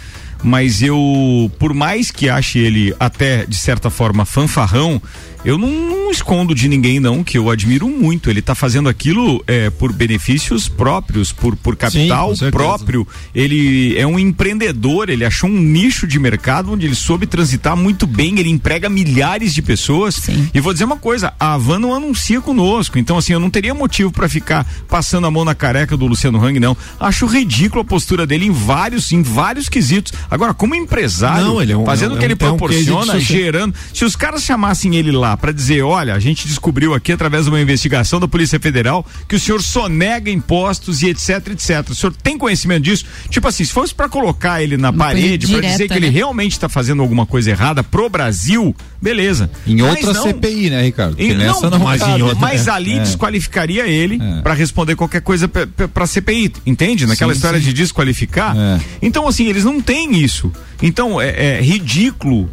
Mas 0.41 0.81
eu, 0.81 1.51
por 1.59 1.73
mais 1.73 2.11
que 2.11 2.29
ache 2.29 2.59
ele 2.59 2.95
até 2.99 3.45
de 3.45 3.57
certa 3.57 3.89
forma 3.89 4.25
fanfarrão, 4.25 5.01
eu 5.43 5.57
não, 5.57 5.69
não 5.69 6.11
escondo 6.11 6.53
de 6.53 6.67
ninguém 6.67 6.99
não 6.99 7.23
que 7.23 7.37
eu 7.37 7.49
admiro 7.49 7.87
muito. 7.87 8.29
Ele 8.29 8.39
está 8.39 8.53
fazendo 8.53 8.89
aquilo 8.89 9.41
é, 9.47 9.69
por 9.69 9.93
benefícios 9.93 10.67
próprios, 10.67 11.31
por, 11.31 11.55
por 11.55 11.75
capital 11.77 12.35
certeza. 12.35 12.51
próprio. 12.51 13.07
Ele 13.33 13.97
é 13.97 14.05
um 14.05 14.19
empreendedor. 14.19 15.09
Ele 15.09 15.23
achou 15.23 15.49
um 15.49 15.57
nicho 15.57 16.05
de 16.05 16.19
mercado 16.19 16.73
onde 16.73 16.85
ele 16.85 16.95
soube 16.95 17.25
transitar 17.25 17.77
muito 17.77 18.05
bem. 18.05 18.37
Ele 18.37 18.49
emprega 18.49 18.89
milhares 18.89 19.53
de 19.53 19.61
pessoas. 19.61 20.15
Sim. 20.15 20.49
E 20.53 20.59
vou 20.59 20.73
dizer 20.73 20.85
uma 20.85 20.97
coisa: 20.97 21.33
a 21.39 21.53
Havan 21.53 21.79
não 21.79 21.93
anuncia 21.93 22.41
conosco. 22.41 22.99
Então, 22.99 23.17
assim, 23.17 23.31
eu 23.31 23.39
não 23.39 23.49
teria 23.49 23.73
motivo 23.73 24.11
para 24.11 24.27
ficar 24.27 24.65
passando 24.89 25.25
a 25.25 25.31
mão 25.31 25.45
na 25.45 25.55
careca 25.55 25.95
do 25.95 26.05
Luciano 26.05 26.43
Hang, 26.43 26.59
não. 26.59 26.75
Acho 26.99 27.25
ridículo 27.25 27.81
a 27.81 27.85
postura 27.85 28.27
dele 28.27 28.45
em 28.45 28.51
vários, 28.51 29.11
em 29.13 29.21
vários 29.21 29.69
quesitos. 29.69 30.11
Agora, 30.29 30.53
como 30.53 30.75
empresário, 30.75 31.45
Não, 31.45 31.61
ele 31.61 31.71
é 31.73 31.77
um- 31.77 31.85
fazendo 31.85 32.11
é 32.11 32.13
o 32.13 32.15
um- 32.15 32.19
que 32.19 32.25
ele 32.25 32.33
é 32.33 32.35
um 32.35 32.37
proporciona, 32.37 33.19
gerando. 33.19 33.73
Se 33.93 34.05
os 34.05 34.15
caras 34.15 34.43
chamassem 34.43 34.95
ele 34.95 35.11
lá 35.11 35.35
para 35.35 35.51
dizer, 35.51 35.81
olha, 35.83 36.13
a 36.13 36.19
gente 36.19 36.47
descobriu 36.47 36.93
aqui 36.93 37.11
através 37.11 37.45
de 37.45 37.49
uma 37.49 37.59
investigação 37.59 38.19
da 38.19 38.27
Polícia 38.27 38.59
Federal 38.59 39.05
que 39.27 39.35
o 39.35 39.39
senhor 39.39 39.61
sonega 39.61 40.29
impostos 40.29 41.01
e 41.01 41.07
etc, 41.09 41.47
etc. 41.49 41.89
O 41.89 41.95
senhor 41.95 42.13
tem 42.21 42.37
conhecimento 42.37 42.83
disso? 42.83 43.05
Tipo 43.29 43.47
assim, 43.47 43.63
se 43.65 43.71
fosse 43.73 43.93
para 43.93 44.07
colocar 44.09 44.61
ele 44.61 44.77
na 44.77 44.89
Uma 44.89 45.05
parede 45.05 45.47
para 45.47 45.61
dizer 45.61 45.87
que 45.87 45.93
ele 45.93 46.07
né? 46.07 46.11
realmente 46.11 46.51
está 46.53 46.69
fazendo 46.69 47.01
alguma 47.01 47.25
coisa 47.25 47.49
errada 47.49 47.83
pro 47.83 48.09
Brasil, 48.09 48.75
beleza. 49.01 49.49
Em 49.65 49.81
Mas 49.81 49.89
outra 49.97 50.13
não. 50.13 50.23
CPI, 50.23 50.69
né, 50.69 50.81
Ricardo? 50.83 51.13
E- 51.19 51.27
Porque 51.27 51.33
nessa 51.33 51.69
não, 51.69 51.79
não, 51.79 51.85
mas 51.85 52.01
em 52.01 52.21
outra- 52.21 52.39
mas 52.39 52.67
É. 52.67 52.71
ali 52.71 52.93
É. 52.97 52.99
desqualificaria 52.99 53.87
ele 53.87 54.19
É. 54.21 54.41
pra 54.41 54.53
responder 54.53 54.95
qualquer 54.95 55.21
coisa 55.21 55.47
pra 55.47 56.05
CPI, 56.07 56.53
entende? 56.65 57.05
Naquela 57.05 57.33
Sim, 57.33 57.37
história 57.37 57.59
sim. 57.59 57.65
de 57.65 57.73
desqualificar. 57.73 58.55
É. 58.57 58.79
Então, 59.01 59.27
assim, 59.27 59.47
eles 59.47 59.63
não 59.63 59.81
têm 59.81 60.18
isso. 60.21 60.51
Então, 60.81 61.19
é, 61.19 61.57
é 61.57 61.61
ridículo 61.61 62.49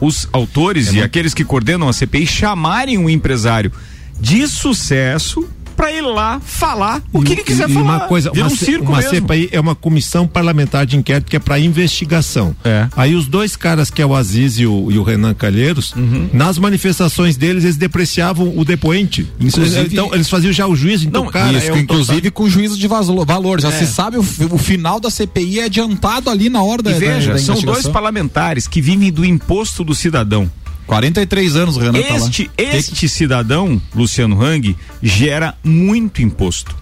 os 0.00 0.28
autores 0.32 0.92
e 0.92 1.00
aqueles 1.00 1.32
que 1.32 1.44
coordenam 1.44 1.88
a 1.88 1.92
CPI 1.92 2.26
chamarem 2.26 2.98
um 2.98 3.08
empresário 3.08 3.72
de 4.20 4.46
sucesso 4.46 5.48
pra 5.76 5.92
ir 5.92 6.00
lá 6.00 6.40
falar 6.40 7.02
o 7.12 7.22
que 7.22 7.32
ele 7.34 7.42
quiser 7.44 7.68
e 7.68 7.72
falar. 7.74 7.84
Uma 7.84 8.00
coisa, 8.00 8.30
Vira 8.30 8.46
uma, 8.46 8.52
um 8.52 8.56
circo 8.56 8.84
uma 8.86 8.96
mesmo. 8.98 9.10
CPI 9.10 9.48
é 9.52 9.60
uma 9.60 9.74
comissão 9.74 10.26
parlamentar 10.26 10.86
de 10.86 10.96
inquérito 10.96 11.28
que 11.30 11.36
é 11.36 11.38
para 11.38 11.58
investigação. 11.58 12.54
É. 12.64 12.88
Aí 12.96 13.14
os 13.14 13.26
dois 13.26 13.56
caras, 13.56 13.90
que 13.90 14.00
é 14.02 14.06
o 14.06 14.14
Aziz 14.14 14.58
e 14.58 14.66
o, 14.66 14.90
e 14.90 14.98
o 14.98 15.02
Renan 15.02 15.34
Calheiros, 15.34 15.92
Uhum. 15.92 16.28
nas 16.32 16.58
manifestações 16.58 17.36
deles, 17.36 17.64
eles 17.64 17.76
depreciavam 17.76 18.52
o 18.56 18.64
depoente. 18.64 19.30
Inclusive- 19.40 19.88
então, 19.92 20.12
eles 20.14 20.28
faziam 20.28 20.52
já 20.52 20.66
o 20.66 20.74
juízo. 20.74 21.06
Então, 21.06 21.24
Não, 21.24 21.30
cara, 21.30 21.56
Isso, 21.58 21.68
é 21.68 21.72
um 21.72 21.78
inclusive 21.78 22.30
com 22.30 22.48
juízo 22.48 22.78
de 22.78 22.86
valor. 22.88 23.60
Já 23.60 23.68
É. 23.68 23.72
se 23.72 23.86
sabe 23.86 24.16
o, 24.16 24.24
o 24.50 24.58
final 24.58 24.98
da 25.00 25.10
CPI 25.10 25.60
é 25.60 25.64
adiantado 25.64 26.30
ali 26.30 26.48
na 26.48 26.62
hora 26.62 26.82
da, 26.82 26.90
E 26.90 26.94
veja, 26.94 27.28
da, 27.28 27.32
da 27.34 27.38
são 27.38 27.60
dois 27.60 27.86
parlamentares 27.88 28.66
que 28.66 28.80
vivem 28.80 29.10
do 29.12 29.24
imposto 29.24 29.84
do 29.84 29.94
cidadão. 29.94 30.50
43 30.86 31.56
anos 31.56 31.76
o 31.76 31.80
Renan 31.80 32.00
tá 32.02 32.14
lá. 32.14 32.16
Este, 32.28 32.50
este 32.56 33.08
cidadão, 33.08 33.80
Luciano 33.94 34.40
Hang, 34.42 34.76
gera 35.02 35.54
muito 35.64 36.22
imposto. 36.22 36.76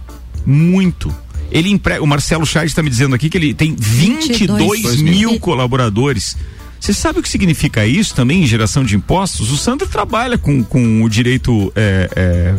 Muito. 0.44 1.14
Ele 1.50 1.70
emprega. 1.70 2.02
O 2.02 2.06
Marcelo 2.06 2.44
Chaves 2.44 2.72
está 2.72 2.82
me 2.82 2.90
dizendo 2.90 3.14
aqui 3.14 3.30
que 3.30 3.38
ele 3.38 3.54
tem 3.54 3.74
22 3.78 4.82
22 4.82 5.02
mil 5.02 5.30
mil. 5.30 5.40
colaboradores. 5.40 6.36
Você 6.78 6.92
sabe 6.92 7.18
o 7.18 7.22
que 7.22 7.28
significa 7.30 7.86
isso 7.86 8.14
também 8.14 8.42
em 8.42 8.46
geração 8.46 8.84
de 8.84 8.94
impostos? 8.94 9.50
O 9.50 9.56
Sandro 9.56 9.86
trabalha 9.88 10.36
com, 10.36 10.62
com 10.62 11.02
o 11.02 11.08
direito 11.08 11.72
é, 11.74 12.10
é, 12.14 12.54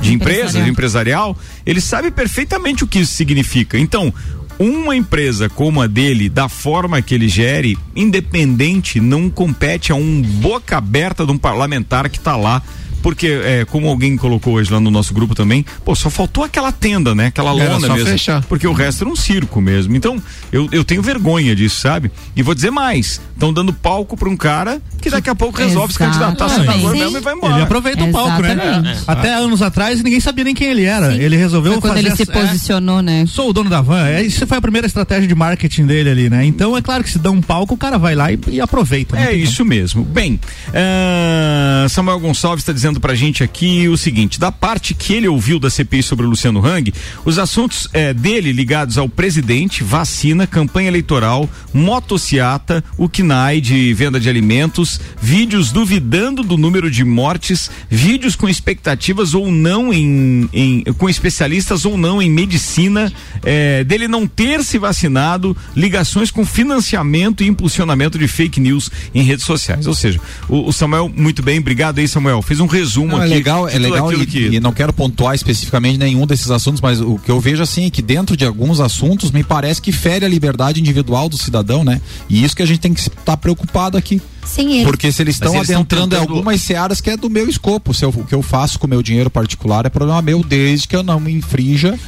de 0.00 0.12
empresas, 0.12 0.54
Empresarial. 0.54 0.68
empresarial. 0.68 1.38
Ele 1.66 1.80
sabe 1.80 2.10
perfeitamente 2.12 2.84
o 2.84 2.86
que 2.86 3.00
isso 3.00 3.14
significa. 3.14 3.76
Então, 3.76 4.14
uma 4.58 4.94
empresa 4.94 5.48
como 5.48 5.80
a 5.80 5.86
dele, 5.86 6.28
da 6.28 6.48
forma 6.48 7.02
que 7.02 7.14
ele 7.14 7.28
gere, 7.28 7.76
independente, 7.94 9.00
não 9.00 9.28
compete 9.28 9.92
a 9.92 9.94
um 9.94 10.22
boca 10.22 10.76
aberta 10.76 11.26
de 11.26 11.32
um 11.32 11.38
parlamentar 11.38 12.08
que 12.08 12.18
está 12.18 12.36
lá. 12.36 12.62
Porque, 13.04 13.26
é, 13.26 13.66
como 13.66 13.86
alguém 13.86 14.16
colocou 14.16 14.54
hoje 14.54 14.72
lá 14.72 14.80
no 14.80 14.90
nosso 14.90 15.12
grupo 15.12 15.34
também, 15.34 15.62
pô, 15.84 15.94
só 15.94 16.08
faltou 16.08 16.42
aquela 16.42 16.72
tenda, 16.72 17.14
né? 17.14 17.26
Aquela 17.26 17.50
Era 17.50 17.74
lona 17.74 17.86
só 17.86 17.92
mesmo. 17.92 18.08
fechar. 18.08 18.42
Porque 18.44 18.66
o 18.66 18.72
resto 18.72 19.04
era 19.04 19.10
um 19.12 19.14
circo 19.14 19.60
mesmo. 19.60 19.94
Então, 19.94 20.16
eu, 20.50 20.70
eu 20.72 20.82
tenho 20.82 21.02
vergonha 21.02 21.54
disso, 21.54 21.78
sabe? 21.78 22.10
E 22.34 22.42
vou 22.42 22.54
dizer 22.54 22.70
mais: 22.70 23.20
estão 23.34 23.52
dando 23.52 23.74
palco 23.74 24.16
para 24.16 24.26
um 24.26 24.34
cara 24.34 24.80
que 25.02 25.10
daqui 25.10 25.28
a 25.28 25.34
pouco 25.34 25.58
resolve 25.58 25.92
se 25.92 25.98
candidatar 25.98 26.46
a 26.46 26.48
senador 26.48 26.92
Sim. 26.92 26.98
mesmo 26.98 27.18
e 27.18 27.20
vai 27.20 27.34
embora. 27.34 27.52
Ele 27.52 27.62
aproveita 27.62 28.04
o 28.04 28.10
palco, 28.10 28.40
né? 28.40 28.52
Exatamente. 28.54 29.02
Até 29.06 29.34
anos 29.34 29.60
atrás 29.60 30.02
ninguém 30.02 30.18
sabia 30.20 30.44
nem 30.44 30.54
quem 30.54 30.68
ele 30.68 30.84
era. 30.84 31.14
Ele 31.14 31.36
resolveu 31.36 31.72
Foi 31.72 31.82
quando 31.82 31.96
fazer 31.96 32.06
ele 32.06 32.16
se 32.16 32.22
é, 32.22 32.26
posicionou, 32.26 33.02
né? 33.02 33.26
Sou 33.26 33.50
o 33.50 33.52
dono 33.52 33.68
da 33.68 33.82
van. 33.82 34.06
É, 34.06 34.22
isso 34.22 34.46
foi 34.46 34.56
a 34.56 34.62
primeira 34.62 34.86
estratégia 34.86 35.28
de 35.28 35.34
marketing 35.34 35.84
dele 35.84 36.08
ali, 36.08 36.30
né? 36.30 36.42
Então 36.46 36.74
é 36.74 36.80
claro 36.80 37.04
que 37.04 37.10
se 37.10 37.18
dá 37.18 37.30
um 37.30 37.42
palco, 37.42 37.74
o 37.74 37.76
cara 37.76 37.98
vai 37.98 38.14
lá 38.14 38.32
e, 38.32 38.38
e 38.48 38.60
aproveita. 38.62 39.14
né? 39.14 39.26
É 39.26 39.34
isso 39.34 39.62
mesmo. 39.62 40.02
Bem, 40.04 40.40
ah, 40.72 41.86
Samuel 41.90 42.18
Gonçalves 42.18 42.62
está 42.62 42.72
dizendo 42.72 42.93
pra 43.00 43.14
gente 43.14 43.42
aqui 43.42 43.88
o 43.88 43.96
seguinte: 43.96 44.38
da 44.38 44.50
parte 44.50 44.94
que 44.94 45.12
ele 45.12 45.28
ouviu 45.28 45.58
da 45.58 45.70
CPI 45.70 46.02
sobre 46.02 46.26
o 46.26 46.28
Luciano 46.28 46.64
Hang, 46.64 46.92
os 47.24 47.38
assuntos 47.38 47.88
eh, 47.92 48.14
dele 48.14 48.52
ligados 48.52 48.98
ao 48.98 49.08
presidente, 49.08 49.82
vacina, 49.82 50.46
campanha 50.46 50.88
eleitoral, 50.88 51.48
motociata, 51.72 52.82
o 52.96 53.08
KNAI 53.08 53.60
de 53.60 53.92
venda 53.94 54.18
de 54.18 54.28
alimentos 54.28 55.00
vídeos 55.20 55.72
duvidando 55.72 56.42
do 56.42 56.56
número 56.56 56.90
de 56.90 57.04
mortes, 57.04 57.70
vídeos 57.90 58.36
com 58.36 58.48
expectativas 58.48 59.34
ou 59.34 59.50
não 59.50 59.92
em, 59.92 60.48
em 60.52 60.84
com 60.98 61.08
especialistas 61.08 61.84
ou 61.84 61.96
não 61.96 62.20
em 62.20 62.30
medicina, 62.30 63.12
é, 63.42 63.84
dele 63.84 64.08
não 64.08 64.26
ter 64.26 64.62
se 64.62 64.78
vacinado, 64.78 65.56
ligações 65.76 66.30
com 66.30 66.44
financiamento 66.44 67.42
e 67.42 67.46
impulsionamento 67.46 68.18
de 68.18 68.28
fake 68.28 68.60
news 68.60 68.90
em 69.14 69.22
redes 69.22 69.44
sociais. 69.44 69.86
Ou 69.86 69.94
seja, 69.94 70.20
o, 70.48 70.68
o 70.68 70.72
Samuel, 70.72 71.10
muito 71.14 71.42
bem, 71.42 71.58
obrigado 71.58 71.98
aí, 71.98 72.08
Samuel. 72.08 72.42
Fez 72.42 72.60
um 72.60 72.66
resumo 72.66 72.83
Não, 73.06 73.16
aqui. 73.16 73.32
é 73.32 73.34
legal, 73.34 73.68
é 73.68 73.78
legal 73.78 74.12
e, 74.12 74.26
que- 74.26 74.46
e 74.48 74.60
não 74.60 74.72
quero 74.72 74.92
pontuar 74.92 75.34
especificamente 75.34 75.98
nenhum 75.98 76.26
desses 76.26 76.50
assuntos, 76.50 76.80
mas 76.80 77.00
o 77.00 77.18
que 77.18 77.30
eu 77.30 77.40
vejo 77.40 77.62
assim 77.62 77.86
é 77.86 77.90
que 77.90 78.02
dentro 78.02 78.36
de 78.36 78.44
alguns 78.44 78.80
assuntos 78.80 79.30
me 79.30 79.42
parece 79.42 79.80
que 79.80 79.92
fere 79.92 80.24
a 80.24 80.28
liberdade 80.28 80.80
individual 80.80 81.28
do 81.28 81.36
cidadão, 81.38 81.82
né? 81.84 82.00
E 82.28 82.42
isso 82.44 82.54
que 82.56 82.62
a 82.62 82.66
gente 82.66 82.80
tem 82.80 82.92
que 82.94 83.00
estar 83.00 83.36
preocupado 83.36 83.96
aqui. 83.96 84.20
Sim, 84.44 84.74
ele, 84.74 84.84
Porque 84.84 85.10
se 85.10 85.22
eles 85.22 85.36
estão 85.36 85.48
Mas 85.52 85.56
eles 85.56 85.68
estão 85.70 85.80
adentrando 85.80 86.14
em 86.16 86.18
tentando- 86.18 86.30
algumas 86.36 86.60
searas 86.60 87.00
que 87.00 87.08
é 87.10 87.16
do 87.16 87.30
meu 87.30 87.48
escopo, 87.48 87.94
se 87.94 88.04
eu- 88.04 88.10
o 88.10 88.24
que 88.24 88.34
eu 88.34 88.42
faço 88.42 88.78
com 88.78 88.86
o 88.86 88.90
meu 88.90 89.02
dinheiro 89.02 89.30
particular 89.30 89.86
é 89.86 89.88
problema 89.88 90.20
meu, 90.20 90.42
desde 90.44 90.86
que 90.86 90.94
eu 90.94 91.02
não 91.02 91.18
me 91.18 91.32
infrinja 91.32 91.98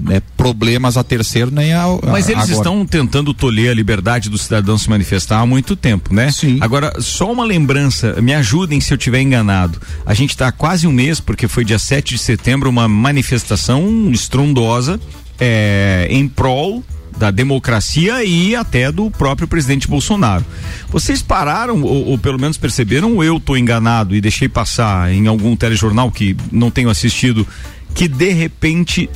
né, 0.00 0.22
problemas 0.36 0.96
a 0.96 1.04
terceiro 1.04 1.50
nem 1.50 1.72
a. 1.72 1.84
Mas 2.06 2.28
eles 2.28 2.44
agora. 2.44 2.56
estão 2.56 2.86
tentando 2.86 3.34
tolher 3.34 3.70
a 3.70 3.74
liberdade 3.74 4.28
do 4.28 4.38
cidadão 4.38 4.78
se 4.78 4.88
manifestar 4.88 5.40
há 5.40 5.46
muito 5.46 5.76
tempo, 5.76 6.14
né? 6.14 6.30
Sim. 6.30 6.58
Agora, 6.60 7.00
só 7.00 7.30
uma 7.30 7.44
lembrança, 7.44 8.20
me 8.20 8.34
ajudem 8.34 8.80
se 8.80 8.92
eu 8.92 8.96
estiver 8.96 9.20
enganado. 9.20 9.80
A 10.04 10.14
gente 10.14 10.30
está 10.30 10.48
há 10.48 10.52
quase 10.52 10.86
um 10.86 10.92
mês, 10.92 11.20
porque 11.20 11.46
foi 11.46 11.64
dia 11.64 11.78
7 11.78 12.14
de 12.14 12.18
setembro, 12.18 12.70
uma 12.70 12.88
manifestação 12.88 14.10
estrondosa 14.10 15.00
é, 15.38 16.06
em 16.10 16.28
prol 16.28 16.82
da 17.16 17.30
democracia 17.30 18.24
e 18.24 18.56
até 18.56 18.90
do 18.90 19.10
próprio 19.10 19.46
presidente 19.46 19.86
Bolsonaro. 19.86 20.44
Vocês 20.88 21.22
pararam, 21.22 21.82
ou, 21.82 22.06
ou 22.08 22.18
pelo 22.18 22.38
menos 22.38 22.56
perceberam, 22.56 23.16
ou 23.16 23.24
eu 23.24 23.36
estou 23.36 23.56
enganado 23.56 24.14
e 24.14 24.20
deixei 24.20 24.48
passar 24.48 25.12
em 25.12 25.26
algum 25.26 25.54
telejornal 25.54 26.10
que 26.10 26.36
não 26.50 26.70
tenho 26.70 26.88
assistido, 26.88 27.46
que 27.94 28.08
de 28.08 28.30
repente 28.32 29.10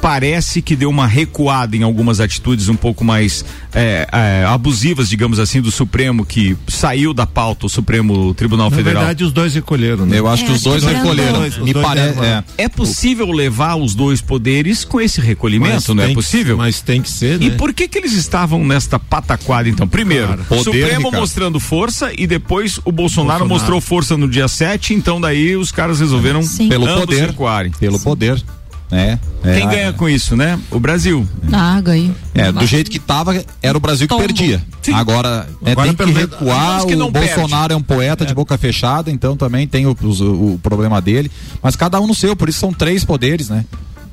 parece 0.00 0.62
que 0.62 0.76
deu 0.76 0.88
uma 0.90 1.06
recuada 1.06 1.76
em 1.76 1.82
algumas 1.82 2.20
atitudes 2.20 2.68
um 2.68 2.76
pouco 2.76 3.04
mais 3.04 3.44
é, 3.74 4.06
é, 4.12 4.44
abusivas, 4.46 5.08
digamos 5.08 5.38
assim, 5.38 5.60
do 5.60 5.70
Supremo, 5.70 6.24
que 6.24 6.56
saiu 6.68 7.12
da 7.12 7.26
pauta 7.26 7.66
o 7.66 7.68
Supremo 7.68 8.32
Tribunal 8.34 8.70
Na 8.70 8.76
Federal. 8.76 9.00
verdade, 9.02 9.24
os 9.24 9.32
dois 9.32 9.54
recolheram, 9.54 10.06
né? 10.06 10.18
Eu 10.18 10.28
acho 10.28 10.44
É, 10.44 10.46
que 10.46 10.52
os 10.52 10.62
dois 10.62 10.82
recolheram. 10.84 11.40
dois, 11.40 11.58
Me 11.58 11.72
dois 11.72 11.86
parece. 11.86 12.20
É. 12.20 12.44
É 12.58 12.68
possível 12.68 13.30
levar 13.30 13.76
os 13.76 13.94
dois 13.94 14.20
poderes 14.20 14.84
com 14.84 15.00
esse 15.00 15.20
recolhimento, 15.20 15.94
não 15.94 16.02
é 16.02 16.06
tem 16.06 16.14
que- 16.14 16.22
possível? 16.22 16.56
mas 16.56 16.80
tem 16.80 17.02
que 17.02 17.10
ser, 17.10 17.38
né? 17.38 17.46
E 17.46 17.50
por 17.52 17.72
que 17.72 17.88
que 17.88 17.98
eles 17.98 18.12
estavam 18.12 18.64
nesta 18.64 18.98
pataquada 18.98 19.68
então? 19.68 19.86
Primeiro, 19.88 20.28
Cara, 20.28 20.42
o 20.42 20.44
poder, 20.44 20.62
Supremo 20.64 20.96
Ricardo. 20.98 21.16
mostrando 21.20 21.60
força 21.60 22.10
e 22.16 22.26
depois 22.26 22.78
o 22.84 22.92
Bolsonaro, 22.92 23.40
Bolsonaro. 23.40 23.48
mostrou 23.48 23.80
força 23.80 24.16
no 24.16 24.28
dia 24.28 24.48
7, 24.48 24.94
então 24.94 25.20
daí 25.20 25.56
os 25.56 25.70
caras 25.72 26.00
resolveram 26.00 26.42
Sim. 26.42 26.68
Pelo 26.68 26.86
poder. 26.86 27.26
recuarem. 27.26 27.72
Pelo 27.72 27.98
poder. 28.00 28.42
Né? 28.90 29.18
É, 29.44 29.58
Quem 29.58 29.68
ganha 29.68 29.92
com 29.92 30.08
isso, 30.08 30.36
né? 30.36 30.58
O 30.70 30.78
Brasil. 30.80 31.26
Ah, 31.52 31.80
ganhei. 31.80 32.12
É, 32.34 32.50
do 32.52 32.66
jeito 32.66 32.90
que 32.90 32.98
tava, 32.98 33.44
era 33.62 33.76
o 33.76 33.80
Brasil 33.80 34.06
que 34.06 34.14
Tombo. 34.14 34.22
perdia. 34.26 34.62
Sim. 34.82 34.92
Agora, 34.92 35.48
né, 35.60 35.72
Agora, 35.72 35.92
tem 35.94 36.06
que 36.06 36.12
recuar. 36.12 36.84
que 36.86 36.94
O 36.94 37.10
Bolsonaro 37.10 37.72
é 37.72 37.76
um 37.76 37.82
poeta 37.82 38.24
de 38.24 38.34
boca 38.34 38.56
fechada, 38.56 39.10
então 39.10 39.36
também 39.36 39.66
tem 39.66 39.86
o, 39.86 39.96
os- 40.02 40.20
o 40.20 40.58
problema 40.62 41.00
dele. 41.00 41.30
Mas 41.62 41.74
cada 41.76 42.00
um 42.00 42.06
no 42.06 42.14
seu, 42.14 42.36
por 42.36 42.48
isso 42.48 42.60
são 42.60 42.72
três 42.72 43.04
poderes, 43.04 43.48
né? 43.48 43.64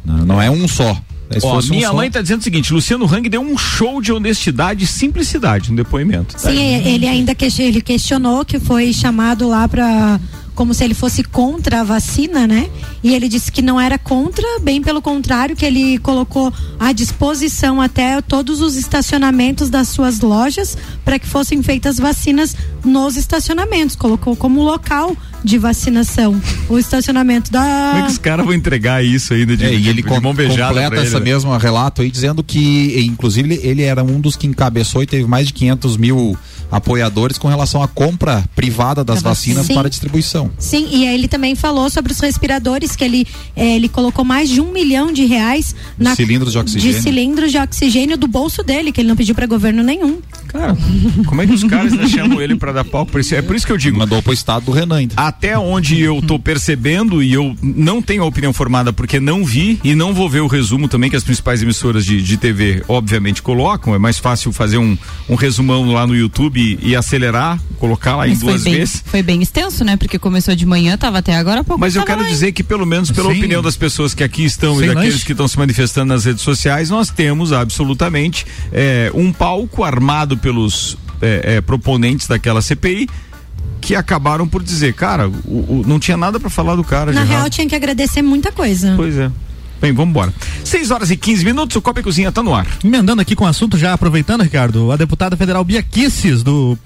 Não, 0.05 0.17
não 0.25 0.41
é 0.41 0.49
um 0.49 0.67
só. 0.67 0.97
Se 1.39 1.45
Ó, 1.47 1.57
um 1.59 1.61
minha 1.69 1.87
só- 1.87 1.95
mãe 1.95 2.11
tá 2.11 2.21
dizendo 2.21 2.41
o 2.41 2.43
seguinte: 2.43 2.71
Luciano 2.73 3.05
Hang 3.11 3.27
deu 3.29 3.41
um 3.41 3.57
show 3.57 4.01
de 4.01 4.11
honestidade 4.11 4.83
e 4.83 4.87
simplicidade 4.87 5.71
no 5.71 5.77
depoimento. 5.77 6.35
Sim, 6.37 6.75
ele 6.85 7.07
ainda 7.07 7.33
que, 7.33 7.45
ele 7.61 7.81
questionou 7.81 8.43
que 8.45 8.59
foi 8.59 8.93
chamado 8.93 9.47
lá 9.47 9.67
para 9.67 10.19
como 10.53 10.73
se 10.73 10.83
ele 10.83 10.93
fosse 10.93 11.23
contra 11.23 11.81
a 11.81 11.83
vacina, 11.83 12.45
né? 12.47 12.69
E 13.03 13.13
ele 13.13 13.27
disse 13.27 13.51
que 13.51 13.61
não 13.61 13.79
era 13.79 13.97
contra, 13.97 14.45
bem 14.61 14.81
pelo 14.81 15.01
contrário, 15.01 15.55
que 15.55 15.65
ele 15.65 15.97
colocou 15.99 16.53
à 16.79 16.91
disposição 16.91 17.81
até 17.81 18.21
todos 18.21 18.61
os 18.61 18.75
estacionamentos 18.75 19.69
das 19.69 19.87
suas 19.89 20.19
lojas 20.21 20.77
para 21.03 21.19
que 21.19 21.27
fossem 21.27 21.61
feitas 21.61 21.97
vacinas 21.97 22.55
nos 22.83 23.17
estacionamentos. 23.17 23.95
Colocou 23.95 24.35
como 24.35 24.63
local 24.63 25.15
de 25.43 25.57
vacinação 25.57 26.41
o 26.69 26.79
estacionamento 26.79 27.51
Como 27.51 27.63
é 27.65 27.99
da 28.01 28.05
que 28.05 28.11
os 28.13 28.17
caras 28.17 28.45
vão 28.45 28.55
entregar 28.55 29.03
isso 29.03 29.33
ainda 29.33 29.57
de, 29.57 29.65
É, 29.65 29.73
e 29.73 29.89
ele 29.89 30.01
de, 30.01 30.09
de 30.09 30.19
mão 30.21 30.33
beijada 30.33 30.69
completa 30.73 30.95
ele, 30.95 31.05
essa 31.07 31.19
né? 31.19 31.25
mesma 31.25 31.57
relato 31.57 32.01
aí 32.01 32.09
dizendo 32.09 32.41
que, 32.41 33.03
inclusive, 33.05 33.59
ele 33.61 33.81
era 33.81 34.03
um 34.03 34.19
dos 34.21 34.35
que 34.37 34.47
encabeçou 34.47 35.03
e 35.03 35.05
teve 35.05 35.25
mais 35.25 35.47
de 35.47 35.53
500 35.53 35.97
mil 35.97 36.37
apoiadores 36.71 37.37
com 37.37 37.47
relação 37.47 37.83
à 37.83 37.87
compra 37.87 38.43
privada 38.55 39.03
das 39.03 39.21
Da 39.21 39.29
vacina. 39.29 39.55
vacinas 39.55 39.65
Sim. 39.67 39.73
para 39.75 39.89
distribuição. 39.89 40.42
Sim, 40.57 40.87
e 40.91 41.07
aí 41.07 41.13
ele 41.15 41.27
também 41.27 41.55
falou 41.55 41.89
sobre 41.89 42.11
os 42.11 42.19
respiradores, 42.19 42.95
que 42.95 43.03
ele, 43.03 43.27
eh, 43.55 43.75
ele 43.75 43.89
colocou 43.89 44.23
mais 44.25 44.49
de 44.49 44.61
um 44.61 44.71
milhão 44.71 45.11
de 45.11 45.25
reais 45.25 45.75
na, 45.97 46.15
Cilindros 46.15 46.51
de 46.53 46.57
oxigênio. 46.57 47.01
cilindros 47.01 47.51
de 47.51 47.57
oxigênio 47.57 48.17
do 48.17 48.27
bolso 48.27 48.63
dele, 48.63 48.91
que 48.91 49.01
ele 49.01 49.09
não 49.09 49.15
pediu 49.15 49.35
para 49.35 49.45
governo 49.45 49.83
nenhum. 49.83 50.19
Cara, 50.47 50.77
como 51.25 51.41
é 51.41 51.47
que 51.47 51.53
os 51.53 51.63
caras 51.63 51.93
ainda 51.93 52.07
chamam 52.07 52.41
ele 52.41 52.55
pra 52.55 52.71
dar 52.71 52.83
palco 52.85 53.11
pra 53.11 53.21
isso? 53.21 53.33
É 53.35 53.41
por 53.41 53.55
isso 53.55 53.65
que 53.65 53.71
eu 53.71 53.77
digo. 53.77 53.97
Mandou 53.97 54.21
pro 54.21 54.33
estado 54.33 54.65
do 54.65 54.71
Renan 54.71 54.97
ainda. 54.97 55.13
Até 55.17 55.57
onde 55.57 55.99
eu 55.99 56.21
tô 56.21 56.37
percebendo 56.37 57.21
e 57.23 57.33
eu 57.33 57.55
não 57.61 58.01
tenho 58.01 58.23
a 58.23 58.25
opinião 58.25 58.53
formada 58.53 58.93
porque 58.93 59.19
não 59.19 59.43
vi 59.43 59.79
e 59.83 59.95
não 59.95 60.13
vou 60.13 60.29
ver 60.29 60.41
o 60.41 60.47
resumo 60.47 60.87
também 60.87 61.09
que 61.09 61.15
as 61.15 61.23
principais 61.23 61.61
emissoras 61.63 62.05
de, 62.05 62.21
de 62.21 62.37
TV 62.37 62.83
obviamente 62.87 63.41
colocam. 63.41 63.95
É 63.95 63.97
mais 63.97 64.17
fácil 64.19 64.51
fazer 64.51 64.77
um, 64.77 64.97
um 65.27 65.35
resumão 65.35 65.91
lá 65.91 66.05
no 66.05 66.15
YouTube 66.15 66.59
e, 66.59 66.89
e 66.89 66.95
acelerar, 66.95 67.59
colocar 67.79 68.15
lá 68.15 68.27
em 68.27 68.31
Mas 68.31 68.39
foi 68.41 68.51
duas 68.51 68.63
bem, 68.63 68.75
vezes. 68.75 69.03
foi 69.05 69.23
bem 69.23 69.41
extenso, 69.41 69.83
né? 69.83 69.97
Porque 69.97 70.19
começou 70.33 70.55
de 70.55 70.65
manhã, 70.65 70.97
tava 70.97 71.19
até 71.19 71.35
agora 71.35 71.61
há 71.61 71.63
pouco. 71.63 71.79
Mas 71.79 71.95
eu 71.95 72.03
quero 72.03 72.21
lá, 72.23 72.27
dizer 72.27 72.51
que, 72.53 72.63
pelo 72.63 72.85
menos 72.87 73.11
pela 73.11 73.31
Sim. 73.31 73.37
opinião 73.37 73.61
das 73.61 73.75
pessoas 73.77 74.15
que 74.15 74.23
aqui 74.23 74.43
estão 74.43 74.75
Sem 74.75 74.85
e 74.85 74.87
daqueles 74.87 75.13
lanche. 75.13 75.25
que 75.25 75.31
estão 75.31 75.47
se 75.47 75.57
manifestando 75.59 76.07
nas 76.11 76.25
redes 76.25 76.41
sociais, 76.41 76.89
nós 76.89 77.09
temos 77.11 77.53
absolutamente 77.53 78.45
eh, 78.71 79.11
um 79.13 79.31
palco 79.31 79.83
armado 79.83 80.35
pelos 80.35 80.97
eh, 81.21 81.57
eh, 81.57 81.61
proponentes 81.61 82.27
daquela 82.27 82.61
CPI 82.63 83.07
que 83.79 83.95
acabaram 83.95 84.47
por 84.47 84.63
dizer, 84.63 84.93
cara, 84.93 85.27
o- 85.29 85.81
o- 85.81 85.83
não 85.85 85.99
tinha 85.99 86.17
nada 86.17 86.39
pra 86.39 86.49
falar 86.49 86.75
do 86.75 86.83
cara. 86.83 87.11
Na 87.11 87.23
real, 87.23 87.41
errado. 87.41 87.51
tinha 87.51 87.67
que 87.69 87.75
agradecer 87.75 88.21
muita 88.23 88.51
coisa. 88.51 88.93
Pois 88.95 89.15
é. 89.17 89.29
Bem, 89.83 89.91
vamos 89.91 90.11
embora. 90.11 90.33
6 90.63 90.91
horas 90.91 91.11
e 91.11 91.17
15 91.17 91.43
minutos, 91.43 91.75
o 91.75 91.81
Copa 91.81 91.99
e 91.99 92.03
Cozinha 92.03 92.31
tá 92.31 92.41
no 92.41 92.55
ar. 92.55 92.65
Emendando 92.81 93.21
aqui 93.21 93.35
com 93.35 93.43
o 93.43 93.47
assunto, 93.47 93.77
já 93.77 93.91
aproveitando, 93.91 94.41
Ricardo, 94.41 94.93
a 94.93 94.95
deputada 94.95 95.35
federal 95.35 95.61
Bia 95.61 95.83
Kisses, 95.83 96.41
do 96.41 96.77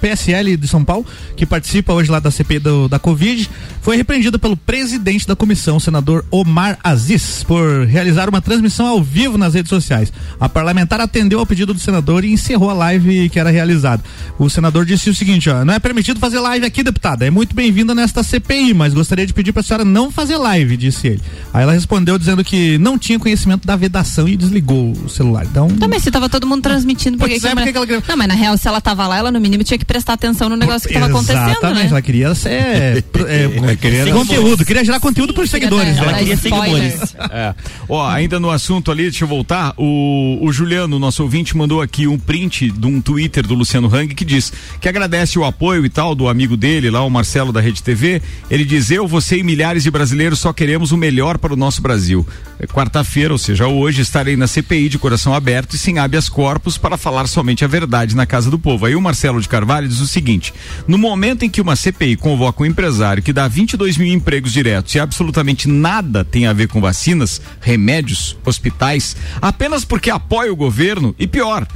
PSL 0.00 0.56
de 0.56 0.66
São 0.66 0.82
Paulo, 0.82 1.04
que 1.36 1.44
participa 1.44 1.92
hoje 1.92 2.10
lá 2.10 2.18
da 2.18 2.30
CPI 2.30 2.58
do- 2.58 2.88
da 2.88 2.98
Covid, 2.98 3.50
foi 3.82 3.98
repreendida 3.98 4.38
pelo 4.38 4.56
presidente 4.56 5.26
da 5.28 5.36
comissão, 5.36 5.78
senador 5.78 6.24
Omar 6.30 6.78
Aziz, 6.82 7.44
por 7.44 7.84
realizar 7.84 8.26
uma 8.26 8.40
transmissão 8.40 8.86
ao 8.86 9.02
vivo 9.02 9.36
nas 9.36 9.52
redes 9.52 9.68
sociais. 9.68 10.10
A 10.40 10.48
parlamentar 10.48 10.98
atendeu 10.98 11.38
ao 11.40 11.44
pedido 11.46 11.74
do 11.74 11.78
senador 11.80 12.24
e 12.24 12.32
encerrou 12.32 12.70
a 12.70 12.72
live 12.72 13.28
que 13.28 13.38
era 13.38 13.50
realizada. 13.50 14.02
O 14.38 14.48
senador 14.48 14.86
disse 14.86 15.10
o 15.10 15.14
seguinte, 15.14 15.50
ó, 15.50 15.62
não 15.62 15.74
é 15.74 15.78
permitido 15.78 16.18
fazer 16.18 16.40
live 16.40 16.64
aqui, 16.64 16.82
deputada, 16.82 17.26
é 17.26 17.30
muito 17.30 17.54
bem-vinda 17.54 17.94
nesta 17.94 18.22
CPI, 18.22 18.72
mas 18.72 18.94
gostaria 18.94 19.26
de 19.26 19.34
pedir 19.34 19.52
para 19.52 19.60
a 19.60 19.62
senhora 19.62 19.84
não 19.84 20.10
fazer 20.10 20.38
live, 20.38 20.74
disse 20.78 21.06
ele. 21.06 21.22
Aí 21.52 21.62
ela 21.62 21.72
respondeu 21.74 22.18
dizendo 22.18 22.45
que 22.46 22.78
não 22.78 22.96
tinha 22.96 23.18
conhecimento 23.18 23.66
da 23.66 23.74
vedação 23.74 24.28
e 24.28 24.36
desligou 24.36 24.92
o 24.92 25.08
celular. 25.08 25.44
Então, 25.44 25.66
Também, 25.68 25.98
se 25.98 26.10
tava 26.12 26.28
todo 26.28 26.46
mundo 26.46 26.62
transmitindo, 26.62 27.18
por 27.18 27.28
que 27.28 27.34
é, 27.34 27.40
que 27.40 27.48
mulher- 27.48 27.72
que 27.72 27.76
ela 27.76 28.02
Não, 28.08 28.16
mas 28.16 28.28
na 28.28 28.34
real, 28.34 28.56
se 28.56 28.68
ela 28.68 28.80
tava 28.80 29.06
lá, 29.08 29.18
ela 29.18 29.32
no 29.32 29.40
mínimo 29.40 29.64
tinha 29.64 29.76
que 29.76 29.84
prestar 29.84 30.12
atenção 30.12 30.48
no 30.48 30.56
negócio 30.56 30.86
que 30.88 30.94
tava 30.94 31.06
acontecendo, 31.06 31.50
Exatamente, 31.50 31.82
né? 31.84 31.90
ela 31.90 32.02
queria 32.02 32.34
ser 32.36 33.02
pro- 33.10 33.26
é, 33.26 33.76
queria 33.76 34.12
conteúdo, 34.12 34.64
queria 34.64 34.84
gerar 34.84 35.00
conteúdo 35.00 35.34
por 35.34 35.46
seguidores. 35.48 35.98
Ela 35.98 36.14
queria 36.14 36.36
seguidores. 36.36 37.16
É. 37.30 37.52
Ó, 37.88 38.06
ainda 38.08 38.38
no 38.38 38.48
assunto 38.50 38.92
ali, 38.92 39.02
deixa 39.04 39.24
eu 39.24 39.28
voltar. 39.28 39.74
O, 39.76 40.38
o 40.40 40.52
Juliano, 40.52 40.98
nosso 41.00 41.24
ouvinte, 41.24 41.56
mandou 41.56 41.82
aqui 41.82 42.06
um 42.06 42.16
print 42.18 42.70
de 42.70 42.86
um 42.86 43.00
Twitter 43.00 43.44
do 43.44 43.54
Luciano 43.54 43.92
Hang 43.92 44.14
que 44.14 44.24
diz 44.24 44.52
que 44.80 44.88
agradece 44.88 45.36
o 45.38 45.44
apoio 45.44 45.84
e 45.84 45.88
tal 45.88 46.14
do 46.14 46.28
amigo 46.28 46.56
dele 46.56 46.90
lá, 46.90 47.02
o 47.04 47.10
Marcelo 47.10 47.52
da 47.52 47.60
Rede 47.60 47.82
TV. 47.82 48.22
Ele 48.48 48.64
diz: 48.64 48.90
Eu, 48.92 49.06
você 49.08 49.38
e 49.38 49.42
milhares 49.42 49.82
de 49.82 49.90
brasileiros 49.90 50.38
só 50.38 50.52
queremos 50.52 50.92
o 50.92 50.96
melhor 50.96 51.38
para 51.38 51.52
o 51.52 51.56
nosso 51.56 51.82
Brasil. 51.82 52.24
É 52.58 52.66
Quarta-feira, 52.66 53.32
ou 53.32 53.38
seja, 53.38 53.66
hoje, 53.66 54.00
estarei 54.00 54.34
na 54.34 54.46
CPI 54.46 54.88
de 54.88 54.98
coração 54.98 55.34
aberto 55.34 55.74
e 55.74 55.78
sem 55.78 55.98
habeas 55.98 56.28
corpus 56.28 56.78
para 56.78 56.96
falar 56.96 57.26
somente 57.26 57.64
a 57.64 57.68
verdade 57.68 58.16
na 58.16 58.24
casa 58.24 58.50
do 58.50 58.58
povo. 58.58 58.86
Aí 58.86 58.96
o 58.96 59.00
Marcelo 59.00 59.40
de 59.40 59.48
Carvalho 59.48 59.88
diz 59.88 60.00
o 60.00 60.06
seguinte: 60.06 60.54
no 60.88 60.96
momento 60.96 61.44
em 61.44 61.50
que 61.50 61.60
uma 61.60 61.76
CPI 61.76 62.16
convoca 62.16 62.62
um 62.62 62.66
empresário 62.66 63.22
que 63.22 63.32
dá 63.32 63.46
22 63.46 63.98
mil 63.98 64.12
empregos 64.12 64.52
diretos 64.52 64.94
e 64.94 65.00
absolutamente 65.00 65.68
nada 65.68 66.24
tem 66.24 66.46
a 66.46 66.52
ver 66.52 66.68
com 66.68 66.80
vacinas, 66.80 67.42
remédios, 67.60 68.38
hospitais, 68.44 69.16
apenas 69.40 69.84
porque 69.84 70.10
apoia 70.10 70.52
o 70.52 70.56
governo 70.56 71.14
e 71.18 71.26
pior, 71.26 71.66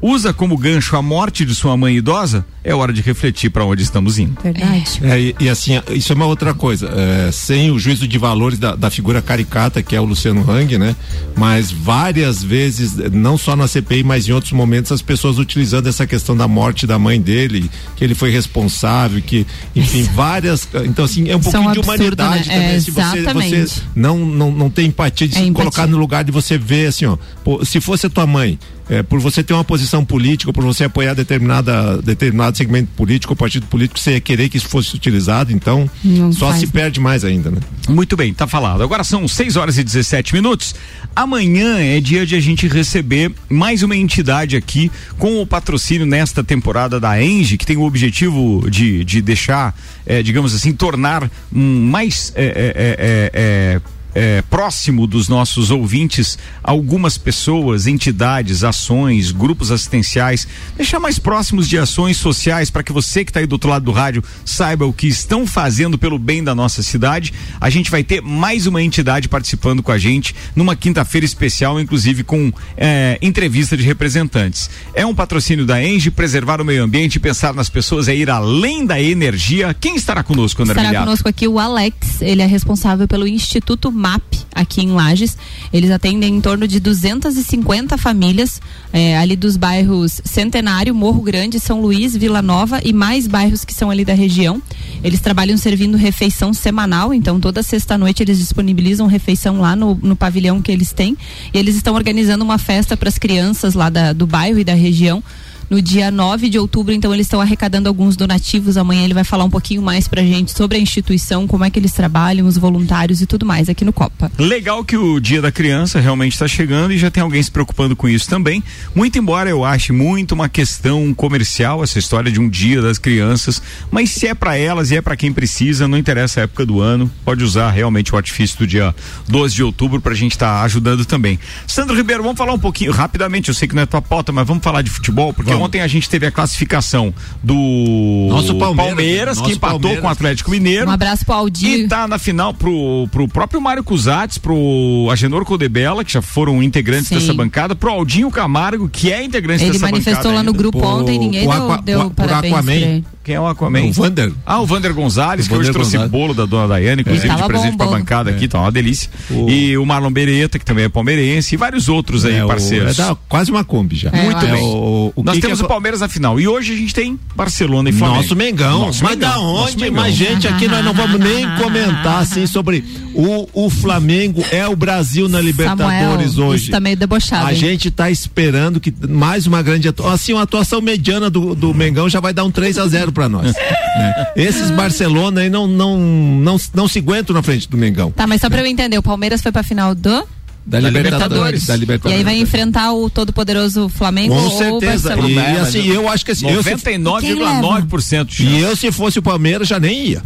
usa 0.00 0.32
como 0.32 0.56
gancho 0.56 0.96
a 0.96 1.02
morte 1.02 1.44
de 1.44 1.54
sua 1.54 1.76
mãe 1.76 1.96
idosa, 1.96 2.44
é 2.68 2.74
hora 2.74 2.92
de 2.92 3.00
refletir 3.00 3.50
para 3.50 3.64
onde 3.64 3.82
estamos 3.82 4.18
indo. 4.18 4.36
Verdade. 4.42 5.00
É, 5.02 5.18
e, 5.18 5.34
e 5.40 5.48
assim, 5.48 5.80
isso 5.90 6.12
é 6.12 6.14
uma 6.14 6.26
outra 6.26 6.52
coisa. 6.52 6.88
é, 6.94 7.32
sem 7.32 7.70
o 7.70 7.78
juízo 7.78 8.06
de 8.06 8.18
valores 8.18 8.58
da, 8.58 8.76
da 8.76 8.90
figura 8.90 9.22
caricata, 9.22 9.82
que 9.82 9.96
é 9.96 10.00
o 10.00 10.04
Luciano 10.04 10.48
Hang, 10.48 10.76
né? 10.76 10.94
Mas 11.34 11.70
várias 11.70 12.42
vezes, 12.42 12.94
não 13.12 13.38
só 13.38 13.56
na 13.56 13.66
CPI, 13.66 14.02
mas 14.02 14.28
em 14.28 14.32
outros 14.32 14.52
momentos, 14.52 14.92
as 14.92 15.00
pessoas 15.00 15.38
utilizando 15.38 15.88
essa 15.88 16.06
questão 16.06 16.36
da 16.36 16.46
morte 16.46 16.86
da 16.86 16.98
mãe 16.98 17.18
dele, 17.20 17.70
que 17.96 18.04
ele 18.04 18.14
foi 18.14 18.30
responsável, 18.30 19.22
que, 19.22 19.46
enfim, 19.74 20.02
várias. 20.14 20.68
Então, 20.84 21.06
assim, 21.06 21.28
é 21.30 21.36
um 21.36 21.40
Isso 21.40 21.48
é 21.48 21.52
pouquinho 21.52 21.70
um 21.70 21.72
de 21.72 21.80
humanidade 21.80 22.48
né? 22.48 22.54
também. 22.54 22.74
É, 22.76 22.80
se 22.80 22.90
você, 22.90 23.22
você 23.22 23.82
não, 23.96 24.18
não, 24.18 24.50
não 24.50 24.68
tem 24.70 24.86
empatia 24.86 25.26
de 25.26 25.34
É 25.36 25.38
se 25.38 25.44
empatia. 25.44 25.70
colocar 25.70 25.86
no 25.86 25.96
lugar 25.96 26.22
de 26.22 26.30
você 26.30 26.58
ver 26.58 26.88
assim, 26.88 27.06
ó, 27.06 27.16
pô, 27.42 27.64
se 27.64 27.80
fosse 27.80 28.06
a 28.06 28.10
tua 28.10 28.26
mãe, 28.26 28.58
é, 28.90 29.02
por 29.02 29.20
você 29.20 29.42
ter 29.42 29.52
uma 29.52 29.64
posição 29.64 30.04
política, 30.04 30.52
por 30.52 30.64
você 30.64 30.84
apoiar 30.84 31.14
determinada, 31.14 32.00
determinado 32.02 32.56
segmento 32.58 32.90
político 32.96 33.32
ou 33.32 33.36
partido 33.36 33.66
político, 33.66 33.98
você 33.98 34.12
ia 34.12 34.20
querer 34.20 34.48
que 34.48 34.56
isso 34.58 34.68
fosse 34.68 34.94
utilizado, 34.94 35.52
então 35.52 35.88
Não 36.04 36.30
só 36.32 36.48
faz. 36.48 36.60
se 36.60 36.66
perde 36.66 37.00
mais 37.00 37.24
ainda, 37.24 37.50
né? 37.50 37.58
Muito 37.88 38.16
bem, 38.16 38.34
tá 38.34 38.46
falado. 38.46 38.82
Agora 38.82 39.02
são 39.02 39.26
6 39.26 39.56
horas 39.56 39.78
e 39.78 39.82
17 39.84 40.34
minutos. 40.34 40.74
Amanhã 41.16 41.78
é 41.78 42.00
dia 42.00 42.26
de 42.26 42.34
a 42.36 42.40
gente 42.40 42.68
receber 42.68 43.32
mais 43.48 43.82
uma 43.82 43.96
entidade 43.96 44.56
aqui 44.56 44.90
com 45.18 45.40
o 45.40 45.46
patrocínio 45.46 46.06
nesta 46.06 46.44
temporada 46.44 47.00
da 47.00 47.20
Engie, 47.22 47.56
que 47.56 47.64
tem 47.66 47.76
o 47.76 47.82
objetivo 47.82 48.68
de, 48.70 49.04
de 49.04 49.22
deixar, 49.22 49.74
eh, 50.06 50.22
digamos 50.22 50.54
assim, 50.54 50.72
tornar 50.72 51.24
hum, 51.52 51.88
mais. 51.90 52.32
eh, 52.36 53.32
eh, 53.32 53.80
é, 54.14 54.42
próximo 54.42 55.06
dos 55.06 55.28
nossos 55.28 55.70
ouvintes 55.70 56.38
algumas 56.62 57.16
pessoas, 57.16 57.86
entidades, 57.86 58.64
ações, 58.64 59.30
grupos 59.30 59.70
assistenciais, 59.70 60.46
deixar 60.76 61.00
mais 61.00 61.18
próximos 61.18 61.68
de 61.68 61.78
ações 61.78 62.16
sociais 62.16 62.70
para 62.70 62.82
que 62.82 62.92
você 62.92 63.24
que 63.24 63.30
está 63.30 63.40
aí 63.40 63.46
do 63.46 63.52
outro 63.52 63.70
lado 63.70 63.84
do 63.84 63.92
rádio 63.92 64.22
saiba 64.44 64.86
o 64.86 64.92
que 64.92 65.06
estão 65.06 65.46
fazendo 65.46 65.98
pelo 65.98 66.18
bem 66.18 66.42
da 66.42 66.54
nossa 66.54 66.82
cidade. 66.82 67.32
A 67.60 67.70
gente 67.70 67.90
vai 67.90 68.02
ter 68.02 68.20
mais 68.20 68.66
uma 68.66 68.82
entidade 68.82 69.28
participando 69.28 69.82
com 69.82 69.92
a 69.92 69.98
gente 69.98 70.34
numa 70.54 70.74
quinta-feira 70.74 71.24
especial, 71.24 71.80
inclusive 71.80 72.24
com 72.24 72.52
é, 72.76 73.18
entrevista 73.22 73.76
de 73.76 73.82
representantes. 73.82 74.70
É 74.94 75.04
um 75.06 75.14
patrocínio 75.14 75.66
da 75.66 75.82
Engie, 75.82 76.10
preservar 76.10 76.60
o 76.60 76.64
meio 76.64 76.82
ambiente 76.82 77.16
e 77.16 77.20
pensar 77.20 77.54
nas 77.54 77.68
pessoas 77.68 78.08
é 78.08 78.16
ir 78.16 78.30
além 78.30 78.84
da 78.84 79.00
energia. 79.00 79.74
Quem 79.74 79.96
estará 79.96 80.22
conosco, 80.22 80.62
André 80.62 80.72
Estará 80.72 80.88
Milhato? 80.88 81.06
conosco 81.06 81.28
aqui 81.28 81.46
o 81.46 81.58
Alex, 81.58 82.20
ele 82.20 82.42
é 82.42 82.46
responsável 82.46 83.06
pelo 83.06 83.26
Instituto 83.26 83.90
MAP 83.98 84.22
aqui 84.54 84.80
em 84.80 84.92
Lages. 84.92 85.36
Eles 85.72 85.90
atendem 85.90 86.36
em 86.36 86.40
torno 86.40 86.66
de 86.66 86.80
250 86.80 87.98
famílias 87.98 88.60
eh, 88.92 89.16
ali 89.18 89.36
dos 89.36 89.56
bairros 89.56 90.20
Centenário, 90.24 90.94
Morro 90.94 91.20
Grande, 91.22 91.60
São 91.60 91.80
Luís, 91.80 92.16
Vila 92.16 92.40
Nova 92.40 92.80
e 92.84 92.92
mais 92.92 93.26
bairros 93.26 93.64
que 93.64 93.74
são 93.74 93.90
ali 93.90 94.04
da 94.04 94.14
região. 94.14 94.62
Eles 95.04 95.20
trabalham 95.20 95.56
servindo 95.58 95.96
refeição 95.96 96.52
semanal, 96.54 97.12
então 97.12 97.38
toda 97.38 97.62
sexta-noite 97.62 98.22
eles 98.22 98.38
disponibilizam 98.38 99.06
refeição 99.06 99.60
lá 99.60 99.76
no, 99.76 99.94
no 100.02 100.16
pavilhão 100.16 100.62
que 100.62 100.72
eles 100.72 100.92
têm. 100.92 101.16
E 101.52 101.58
eles 101.58 101.76
estão 101.76 101.94
organizando 101.94 102.44
uma 102.44 102.58
festa 102.58 102.96
para 102.96 103.08
as 103.08 103.18
crianças 103.18 103.74
lá 103.74 103.90
da- 103.90 104.12
do 104.12 104.26
bairro 104.26 104.58
e 104.58 104.64
da 104.64 104.74
região 104.74 105.22
no 105.70 105.82
dia 105.82 106.10
9 106.10 106.48
de 106.48 106.58
outubro, 106.58 106.94
então 106.94 107.12
eles 107.12 107.26
estão 107.26 107.40
arrecadando 107.40 107.88
alguns 107.88 108.16
donativos. 108.16 108.76
Amanhã 108.76 109.04
ele 109.04 109.14
vai 109.14 109.24
falar 109.24 109.44
um 109.44 109.50
pouquinho 109.50 109.82
mais 109.82 110.08
pra 110.08 110.22
gente 110.22 110.56
sobre 110.56 110.78
a 110.78 110.80
instituição, 110.80 111.46
como 111.46 111.64
é 111.64 111.70
que 111.70 111.78
eles 111.78 111.92
trabalham, 111.92 112.46
os 112.46 112.56
voluntários 112.56 113.20
e 113.20 113.26
tudo 113.26 113.44
mais 113.44 113.68
aqui 113.68 113.84
no 113.84 113.92
Copa. 113.92 114.30
Legal 114.38 114.84
que 114.84 114.96
o 114.96 115.20
Dia 115.20 115.42
da 115.42 115.52
Criança 115.52 116.00
realmente 116.00 116.32
está 116.32 116.48
chegando 116.48 116.92
e 116.92 116.98
já 116.98 117.10
tem 117.10 117.22
alguém 117.22 117.42
se 117.42 117.50
preocupando 117.50 117.94
com 117.94 118.08
isso 118.08 118.28
também. 118.28 118.62
Muito 118.94 119.18
embora 119.18 119.50
eu 119.50 119.64
ache 119.64 119.92
muito 119.92 120.32
uma 120.32 120.48
questão 120.48 121.12
comercial 121.14 121.82
essa 121.82 121.98
história 121.98 122.30
de 122.30 122.40
um 122.40 122.48
Dia 122.48 122.80
das 122.80 122.98
Crianças, 122.98 123.60
mas 123.90 124.10
se 124.10 124.26
é 124.26 124.34
para 124.34 124.56
elas 124.56 124.90
e 124.90 124.96
é 124.96 125.02
para 125.02 125.16
quem 125.16 125.32
precisa, 125.32 125.86
não 125.86 125.98
interessa 125.98 126.40
a 126.40 126.42
época 126.44 126.64
do 126.64 126.80
ano, 126.80 127.10
pode 127.24 127.44
usar 127.44 127.70
realmente 127.70 128.14
o 128.14 128.16
artifício 128.16 128.58
do 128.58 128.66
dia 128.66 128.94
12 129.28 129.54
de 129.54 129.62
outubro 129.62 130.00
para 130.00 130.12
a 130.12 130.16
gente 130.16 130.32
estar 130.32 130.62
ajudando 130.62 131.04
também. 131.04 131.38
Sandro 131.66 131.96
Ribeiro, 131.96 132.22
vamos 132.22 132.38
falar 132.38 132.52
um 132.52 132.58
pouquinho 132.58 132.92
rapidamente, 132.92 133.48
eu 133.48 133.54
sei 133.54 133.68
que 133.68 133.74
não 133.74 133.82
é 133.82 133.86
tua 133.86 134.00
pauta, 134.00 134.32
mas 134.32 134.46
vamos 134.46 134.62
falar 134.62 134.82
de 134.82 134.90
futebol, 134.90 135.32
porque 135.32 135.57
ontem 135.58 135.80
a 135.80 135.86
gente 135.86 136.08
teve 136.08 136.26
a 136.26 136.30
classificação 136.30 137.12
do 137.42 138.26
Nosso 138.28 138.54
Palmeiras, 138.56 139.36
que 139.38 139.42
nosso 139.42 139.54
empatou 139.56 139.80
Palmeiras. 139.80 140.00
com 140.02 140.06
o 140.06 140.10
Atlético 140.10 140.50
Mineiro. 140.50 140.86
Um 140.88 140.92
abraço 140.92 141.24
pro 141.24 141.34
E 141.34 141.38
Aldir. 141.38 141.88
tá 141.88 142.06
na 142.08 142.18
final 142.18 142.52
pro, 142.54 143.08
pro 143.10 143.28
próprio 143.28 143.60
Mário 143.60 143.82
Cusatz, 143.84 144.38
pro 144.38 145.08
Agenor 145.10 145.44
Codebella, 145.44 146.04
que 146.04 146.12
já 146.12 146.22
foram 146.22 146.62
integrantes 146.62 147.08
Sim. 147.08 147.16
dessa 147.16 147.32
bancada, 147.34 147.74
pro 147.74 147.90
Aldinho 147.90 148.30
Camargo, 148.30 148.88
que 148.88 149.12
é 149.12 149.22
integrante 149.22 149.64
Ele 149.64 149.72
dessa 149.72 149.86
manifestou 149.86 150.16
bancada. 150.32 150.34
lá 150.36 150.42
no 150.42 150.52
grupo 150.52 150.78
O- 150.78 150.84
ontem, 151.00 151.18
ninguém 151.18 151.46
o 151.46 151.50
deu, 151.50 151.62
Aqua- 151.62 151.80
deu 151.82 152.00
o- 152.00 152.06
o 152.06 152.10
parabéns 152.10 152.52
Aquaman. 152.54 152.72
ele. 152.72 153.04
Quem 153.24 153.34
é 153.34 153.40
o 153.40 153.46
Aquaman? 153.46 153.82
O 153.84 153.92
Vander. 153.92 154.32
Ah, 154.46 154.58
o 154.60 154.64
Vander 154.66 154.94
Gonzalez, 154.94 155.44
O 155.44 155.48
que 155.50 155.54
hoje 155.54 155.64
Vander 155.66 155.72
trouxe 155.74 155.90
Gonzalez. 155.98 156.10
bolo 156.10 156.32
da 156.32 156.46
dona 156.46 156.66
Daiane, 156.68 157.02
inclusive 157.02 157.28
Ele 157.28 157.36
de 157.36 157.42
presente 157.46 157.72
bom, 157.72 157.76
pra 157.76 157.86
bancada 157.98 158.30
aqui, 158.30 158.48
tá 158.48 158.58
uma 158.58 158.72
delícia. 158.72 159.10
O- 159.30 159.50
E 159.50 159.76
o 159.76 159.84
Marlon 159.84 160.10
Beretta, 160.10 160.58
que 160.58 160.64
também 160.64 160.84
é 160.86 160.88
palmeirense, 160.88 161.54
e 161.54 161.58
vários 161.58 161.90
outros 161.90 162.24
aí, 162.24 162.36
É, 162.36 162.44
o- 162.44 162.48
parceiros. 162.48 162.98
é 162.98 163.02
da- 163.02 163.14
quase 163.28 163.50
uma 163.50 163.62
Kombi 163.64 163.96
já. 163.96 164.08
É, 164.14 164.22
Muito 164.24 164.46
bem. 164.46 164.62
O, 164.62 165.12
o 165.14 165.22
Nós 165.22 165.34
que 165.36 165.42
temos 165.48 165.60
o 165.60 165.68
Palmeiras 165.68 166.00
na 166.00 166.08
final. 166.08 166.38
E 166.40 166.46
hoje 166.46 166.72
a 166.72 166.76
gente 166.76 166.94
tem 166.94 167.18
Barcelona 167.34 167.90
e 167.90 167.92
Flamengo. 167.92 168.22
Nosso 168.22 168.36
Mengão. 168.36 168.78
Nosso 168.86 169.04
mas 169.04 169.16
Mengão, 169.16 169.30
da 169.30 169.38
onde? 169.40 169.90
Mas, 169.90 170.14
gente, 170.14 170.46
aqui 170.46 170.68
nós 170.68 170.84
não 170.84 170.92
vamos 170.92 171.18
nem 171.18 171.46
comentar 171.56 172.22
assim 172.22 172.46
sobre 172.46 172.84
o, 173.14 173.48
o 173.52 173.70
Flamengo 173.70 174.44
é 174.50 174.66
o 174.66 174.76
Brasil 174.76 175.28
na 175.28 175.40
Libertadores 175.40 176.32
Samuel, 176.32 176.48
hoje. 176.48 176.62
isso 176.62 176.70
tá 176.70 176.80
meio 176.80 176.96
debochado. 176.96 177.46
A 177.46 177.52
hein? 177.52 177.58
gente 177.58 177.90
tá 177.90 178.10
esperando 178.10 178.78
que 178.78 178.94
mais 179.08 179.46
uma 179.46 179.62
grande 179.62 179.88
atuação. 179.88 180.14
Assim, 180.14 180.32
uma 180.32 180.42
atuação 180.42 180.80
mediana 180.80 181.28
do, 181.28 181.54
do 181.54 181.74
Mengão 181.74 182.08
já 182.08 182.20
vai 182.20 182.32
dar 182.32 182.44
um 182.44 182.50
3 182.50 182.78
a 182.78 182.86
0 182.86 183.12
pra 183.12 183.28
nós. 183.28 183.52
né? 183.54 184.26
Esses 184.36 184.70
Barcelona 184.70 185.40
aí 185.40 185.50
não, 185.50 185.66
não, 185.66 185.98
não, 185.98 186.56
não 186.74 186.88
se 186.88 186.98
aguentam 186.98 187.34
na 187.34 187.42
frente 187.42 187.68
do 187.68 187.76
Mengão. 187.76 188.10
Tá, 188.10 188.26
mas 188.26 188.40
só 188.40 188.48
pra 188.48 188.60
eu 188.60 188.66
entender, 188.66 188.98
o 188.98 189.02
Palmeiras 189.02 189.42
foi 189.42 189.52
pra 189.52 189.62
final 189.62 189.94
do 189.94 190.26
Da, 190.68 190.80
Libertadores. 190.80 191.66
Da 191.66 191.74
E 191.74 191.78
Libertadores. 191.78 192.18
aí 192.18 192.24
vai 192.24 192.38
enfrentar 192.38 192.92
o 192.92 193.08
todo-poderoso 193.08 193.88
Flamengo 193.88 194.34
Com 194.34 194.50
certeza. 194.50 195.08
Barcelona. 195.08 195.28
E, 195.30 195.34
Problema, 195.34 195.60
assim, 195.62 195.86
eu 195.88 196.08
acho 196.08 196.24
que 196.24 196.30
assim. 196.32 196.48
eu 196.50 196.62
se- 196.62 196.70
99,9% 196.70 198.24
de 198.26 198.34
chance. 198.36 198.50
E 198.50 198.60
eu, 198.60 198.76
se 198.76 198.92
fosse 198.92 199.18
o 199.18 199.22
Palmeiras, 199.22 199.66
já 199.66 199.80
nem 199.80 200.08
ia. 200.08 200.22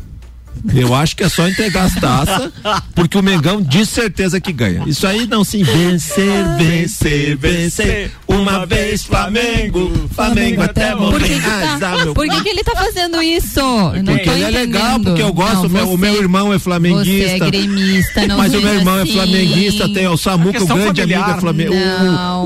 Eu 0.75 0.95
acho 0.95 1.17
que 1.17 1.25
é 1.25 1.29
só 1.29 1.49
entregar 1.49 1.85
as 1.85 1.95
taças, 1.95 2.51
porque 2.95 3.19
o 3.19 3.23
Mengão 3.23 3.61
de 3.61 3.85
certeza 3.85 4.41
que 4.41 4.53
ganha. 4.53 4.85
Isso 4.87 5.07
aí 5.07 5.27
não 5.27 5.43
se 5.45 5.63
vencer, 5.65 6.45
vencer, 6.59 7.37
vencer. 7.37 8.11
Uma 8.29 8.65
vez 8.65 9.05
Flamengo, 9.05 10.09
Flamengo 10.15 10.63
até 10.63 10.93
Por 10.93 11.01
morrer. 11.01 11.29
que, 11.29 11.41
que 11.41 11.47
Ah, 11.47 11.77
tá, 11.79 12.07
por 12.15 12.27
que, 12.29 12.43
que 12.43 12.49
ele 12.49 12.63
tá 12.65 12.73
fazendo 12.77 13.23
isso? 13.23 13.61
Eu 13.61 14.03
não 14.03 14.15
Porque 14.15 14.25
tô 14.25 14.33
ele 14.33 14.45
é 14.45 14.51
legal, 14.51 15.01
porque 15.01 15.21
eu 15.23 15.33
gosto, 15.33 15.55
Não, 15.55 15.67
o 15.67 15.69
meu- 15.69 15.85
o 15.85 15.91
você- 15.91 15.97
meu 15.99 16.15
irmão 16.17 16.53
é 16.53 16.59
flamenguista. 16.59 17.29
Você 17.29 17.35
é 17.35 17.39
gremista, 17.51 18.27
não 18.27 18.39
Mas 18.39 18.55
o 18.55 18.61
meu 18.61 18.75
irmão 18.75 18.99
é 18.99 19.03
assim. 19.03 19.13
flamenguista, 19.13 19.89
tem 19.93 20.07
o 20.09 20.17
Samuca, 20.17 20.63
o 20.63 20.67
grande 20.67 20.87
familiar. 21.01 21.23
amigo 21.25 21.37
é 21.37 21.41
Flamengo. 21.41 21.75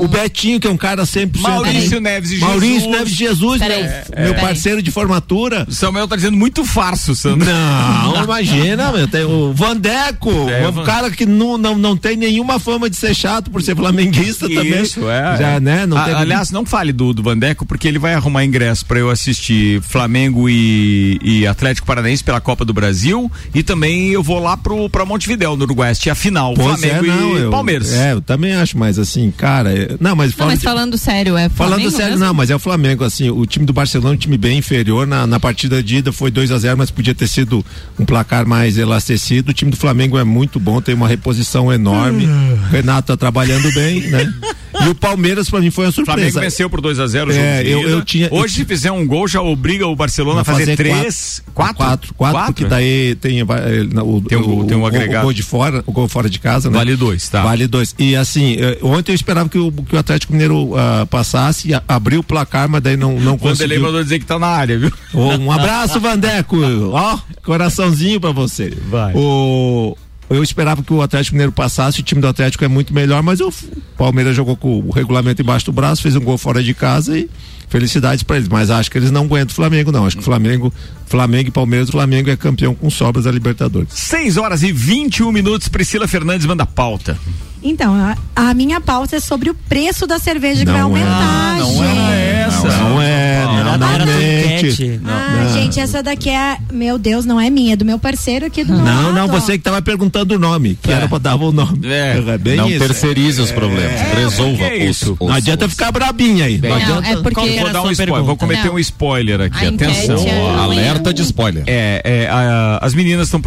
O, 0.01 0.05
o 0.05 0.07
Betinho, 0.07 0.59
que 0.59 0.67
é 0.67 0.71
um 0.71 0.77
cara 0.77 1.03
100%. 1.05 1.39
Maurício 1.39 2.01
Neves 2.01 2.29
de 2.31 2.37
Maurício 2.39 2.79
Jesus. 2.79 2.91
Neves 2.97 3.11
de 3.11 3.17
Jesus, 3.17 3.59
Peraí, 3.59 3.83
meu, 3.83 3.91
peraí. 4.09 4.25
meu 4.25 4.35
parceiro 4.35 4.81
de 4.81 4.91
formatura. 4.91 5.65
O 5.69 5.73
Samuel 5.73 6.07
tá 6.07 6.15
dizendo 6.15 6.35
muito 6.37 6.65
farso, 6.65 7.15
Sandro. 7.15 7.47
Não, 7.47 7.96
imagina, 8.23 8.91
meu, 8.91 9.07
tem 9.07 9.23
o 9.23 9.53
Vandeco, 9.53 10.29
É, 10.49 10.67
um 10.67 10.71
Van- 10.71 10.83
cara 10.83 11.09
que 11.11 11.25
não, 11.25 11.57
não, 11.57 11.77
não 11.77 11.95
tem 11.97 12.15
nenhuma 12.15 12.59
fama 12.59 12.89
de 12.89 12.95
ser 12.95 13.13
chato 13.15 13.49
por 13.51 13.61
ser 13.61 13.75
flamenguista 13.75 14.47
também. 14.47 14.81
Isso, 14.81 15.09
é. 15.09 15.37
Já, 15.37 15.59
né? 15.59 15.85
Não 15.85 15.97
A- 15.97 16.03
tem... 16.05 16.13
Aliás, 16.13 16.51
não 16.51 16.65
fale 16.65 16.91
do, 16.91 17.13
do 17.13 17.23
Vandeco, 17.23 17.65
porque 17.65 17.87
ele 17.87 17.99
vai 17.99 18.13
arrumar 18.13 18.43
ingresso 18.45 18.85
pra 18.85 18.99
eu 18.99 19.09
assistir 19.09 19.81
Flamengo 19.81 20.49
e, 20.49 21.19
e 21.23 21.47
Atlético 21.47 21.87
Paranaense 21.87 22.23
pela 22.23 22.39
Copa 22.41 22.63
do 22.65 22.73
Brasil 22.73 23.31
e 23.53 23.63
também 23.63 24.09
eu 24.09 24.21
vou 24.23 24.39
lá 24.39 24.55
pro, 24.57 24.89
pra 24.89 25.05
Montevidéu, 25.05 25.55
no 25.55 25.63
Uruguai, 25.63 25.91
assistir 25.91 26.09
a 26.09 26.15
final, 26.15 26.53
Pois 26.53 26.79
Flamengo 26.79 27.05
é, 27.05 27.07
não, 27.07 27.37
e 27.37 27.41
eu, 27.41 27.51
Palmeiras. 27.51 27.93
É, 27.93 28.13
eu 28.13 28.21
também 28.21 28.53
acho, 28.53 28.77
mas 28.77 28.97
assim, 28.99 29.31
cara, 29.31 29.73
é- 29.73 29.95
não, 29.99 30.15
mas 30.15 30.31
Não, 30.31 30.37
fala 30.37 30.51
mas 30.51 30.59
de- 30.59 30.65
falando 30.65 30.97
sério, 30.97 31.37
é 31.37 31.49
Falando 31.49 31.73
Flamengo 31.73 31.91
sério, 31.91 32.11
mesmo? 32.13 32.25
não, 32.25 32.33
mas 32.33 32.49
é 32.49 32.55
o 32.55 32.59
Flamengo, 32.59 33.03
assim, 33.03 33.29
o 33.29 33.45
time 33.45 33.65
do 33.65 33.73
Barcelona 33.73 34.11
é 34.11 34.13
um 34.13 34.17
time 34.17 34.37
bem 34.37 34.57
inferior, 34.57 35.05
na, 35.07 35.25
na 35.27 35.39
partida 35.39 35.81
de 35.81 35.97
ida 35.97 36.11
foi 36.11 36.29
2 36.31 36.51
a 36.51 36.57
0 36.57 36.77
mas 36.77 36.91
podia 36.91 37.13
ter 37.15 37.27
sido 37.27 37.65
um 37.99 38.05
placar 38.05 38.45
mais 38.45 38.77
elastecido, 38.77 39.51
o 39.51 39.53
time 39.53 39.71
do 39.71 39.77
Flamengo 39.77 40.17
é 40.17 40.23
muito 40.23 40.59
bom, 40.59 40.81
tem 40.81 40.93
uma 40.93 41.07
reposição 41.07 41.71
enorme, 41.73 42.27
o 42.27 42.69
Renato 42.69 43.07
tá 43.07 43.17
trabalhando 43.17 43.71
bem, 43.73 44.01
né? 44.01 44.33
E 44.87 44.89
o 44.89 44.95
Palmeiras 44.95 45.49
pra 45.49 45.59
mim 45.59 45.69
foi 45.71 45.85
uma 45.85 45.89
O 45.89 45.93
Flamengo 45.93 46.15
surpresa. 46.31 46.39
venceu 46.39 46.69
por 46.69 46.79
2 46.81 46.99
a 46.99 47.07
0 47.07 47.29
o 47.29 47.33
jogo 47.33 47.43
É, 47.45 47.63
de 47.63 47.69
eu- 47.71 47.81
eu 47.89 48.05
tinha- 48.05 48.29
Hoje, 48.31 48.53
se 48.55 48.65
fizer 48.65 48.91
um 48.91 49.05
gol, 49.05 49.27
já 49.27 49.41
obriga 49.41 49.85
o 49.87 49.95
Barcelona 49.95 50.41
a 50.41 50.43
fazer, 50.43 50.61
fazer 50.65 50.75
três, 50.77 51.41
quatro, 51.53 51.75
Quatro, 51.77 52.13
quatro, 52.13 52.43
porque 52.53 52.65
daí 52.65 53.15
tem, 53.15 53.39
eh, 53.39 53.43
o, 53.43 54.21
Tem 54.21 54.37
um 54.37 54.41
gol- 54.43 54.65
tem 54.65 54.77
um 54.77 54.81
o- 54.81 54.85
agregado. 54.85 55.23
O 55.23 55.27
gol 55.27 55.33
de 55.33 55.43
fora, 55.43 55.83
o 55.85 55.91
gol 55.91 56.07
fora 56.07 56.29
de 56.29 56.39
casa, 56.39 56.69
né? 56.69 56.77
Vale 56.77 56.95
dois, 56.95 57.27
tá. 57.27 57.43
Vale 57.43 57.67
dois. 57.67 57.93
E 57.99 58.15
assim, 58.15 58.55
eh, 58.59 58.77
ontem 58.81 59.11
eu 59.11 59.15
esperava 59.15 59.49
que 59.49 59.57
o, 59.57 59.71
que 59.71 59.95
o 59.95 59.99
Atlético 59.99 60.31
Mineiro 60.33 60.73
ah, 60.77 61.05
passasse, 61.09 61.69
abriu 61.87 62.19
o 62.19 62.23
placar, 62.23 62.69
mas 62.69 62.81
daí 62.81 62.95
não, 62.95 63.13
não 63.19 63.33
O 63.33 63.37
Vanderlei 63.37 63.77
conseguiu. 63.77 63.81
mandou 63.81 64.03
dizer 64.03 64.19
que 64.19 64.25
tá 64.25 64.37
na 64.39 64.47
área, 64.47 64.77
viu? 64.77 64.91
Um 65.13 65.51
abraço, 65.51 65.99
Vandeco. 65.99 66.57
Ó, 66.93 67.17
coraçãozinho 67.43 68.19
pra 68.21 68.31
você. 68.31 68.71
Vai. 68.89 69.13
O, 69.15 69.97
eu 70.29 70.43
esperava 70.43 70.83
que 70.83 70.93
o 70.93 71.01
Atlético 71.01 71.35
Mineiro 71.35 71.51
passasse, 71.51 72.01
o 72.01 72.03
time 72.03 72.21
do 72.21 72.27
Atlético 72.27 72.63
é 72.65 72.67
muito 72.67 72.93
melhor, 72.93 73.23
mas 73.23 73.39
o 73.39 73.51
Palmeiras 73.97 74.35
jogou 74.35 74.57
com 74.57 74.79
o 74.79 74.91
regulamento 74.91 75.41
embaixo 75.41 75.65
do 75.65 75.71
braço, 75.71 76.01
fez 76.01 76.15
um 76.15 76.21
gol 76.21 76.37
fora 76.37 76.61
de 76.61 76.73
casa 76.73 77.17
e 77.17 77.29
felicidades 77.69 78.23
para 78.23 78.37
eles, 78.37 78.47
mas 78.47 78.69
acho 78.69 78.89
que 78.89 78.97
eles 78.97 79.11
não 79.11 79.23
aguentam 79.23 79.51
o 79.51 79.55
Flamengo 79.55 79.91
não, 79.91 80.05
acho 80.05 80.15
que 80.15 80.21
o 80.21 80.25
Flamengo, 80.25 80.73
Flamengo 81.05 81.49
e 81.49 81.51
Palmeiras, 81.51 81.89
o 81.89 81.91
Flamengo 81.91 82.29
é 82.29 82.35
campeão 82.37 82.73
com 82.73 82.89
sobras 82.89 83.25
da 83.25 83.31
Libertadores. 83.31 83.89
6 83.93 84.37
horas 84.37 84.63
e 84.63 84.71
21 84.71 85.31
minutos, 85.31 85.67
Priscila 85.67 86.07
Fernandes 86.07 86.45
manda 86.45 86.65
pauta. 86.65 87.17
Então, 87.63 87.93
a, 87.95 88.15
a 88.35 88.53
minha 88.53 88.79
pauta 88.79 89.15
é 89.15 89.19
sobre 89.19 89.49
o 89.49 89.53
preço 89.53 90.05
da 90.05 90.19
cerveja 90.19 90.63
que 90.63 90.71
vai 90.71 90.79
Não 90.79 90.95
é. 90.95 91.01
aumentar. 91.01 91.57
não 91.59 91.83
era 91.83 92.11
essa. 92.47 92.67
Não 92.67 93.01
é, 93.01 93.43
não, 93.43 93.57
Era, 93.59 93.77
não 93.79 93.91
era 93.93 94.05
mente. 94.05 94.67
Turquete. 94.67 95.01
Ah, 95.05 95.49
gente, 95.53 95.79
essa 95.79 96.03
daqui 96.03 96.29
é. 96.29 96.57
Meu 96.71 96.99
Deus, 96.99 97.25
não 97.25 97.41
é 97.41 97.49
minha, 97.49 97.73
é 97.73 97.75
do 97.75 97.83
meu 97.83 97.97
parceiro 97.97 98.45
aqui 98.45 98.63
do 98.63 98.73
Não, 98.77 98.83
lado, 98.83 99.13
não, 99.13 99.25
ó. 99.25 99.27
você 99.27 99.57
que 99.57 99.63
tava 99.63 99.81
perguntando 99.81 100.35
o 100.35 100.39
nome, 100.39 100.77
que 100.81 100.91
era 100.91 101.07
pra 101.07 101.17
dar 101.17 101.35
o 101.35 101.51
nome. 101.51 101.79
É. 101.83 102.37
bem 102.37 102.57
não 102.57 102.69
isso. 102.69 102.79
terceirize 102.79 103.41
os 103.41 103.51
problemas. 103.51 103.99
Resolva 104.15 104.57
que 104.57 104.63
é 104.63 104.83
os, 104.89 104.89
isso? 104.97 105.17
os- 105.19 105.27
Não 105.27 105.35
adianta 105.35 105.65
os- 105.65 105.71
ficar 105.71 105.91
brabinha 105.91 106.45
aí. 106.45 106.59
Não 106.59 106.69
Não, 106.69 106.75
adianta. 106.77 107.09
é 107.09 107.15
porque. 107.17 107.41
Vou 107.71 107.81
dar 107.83 107.87
um 107.87 107.91
spoiler, 107.91 108.13
pergunta? 108.13 108.23
vou 108.23 108.37
cometer 108.37 108.67
Não. 108.67 108.75
um 108.75 108.79
spoiler 108.79 109.41
aqui, 109.41 109.65
A 109.65 109.69
atenção. 109.69 110.17
é- 110.27 110.55
alerta 110.59 111.13
de 111.13 111.21
spoiler. 111.21 111.63
É, 111.67 112.01
é, 112.03 112.27
a- 112.29 112.79
as 112.81 112.93
meninas 112.93 113.27
estão 113.27 113.41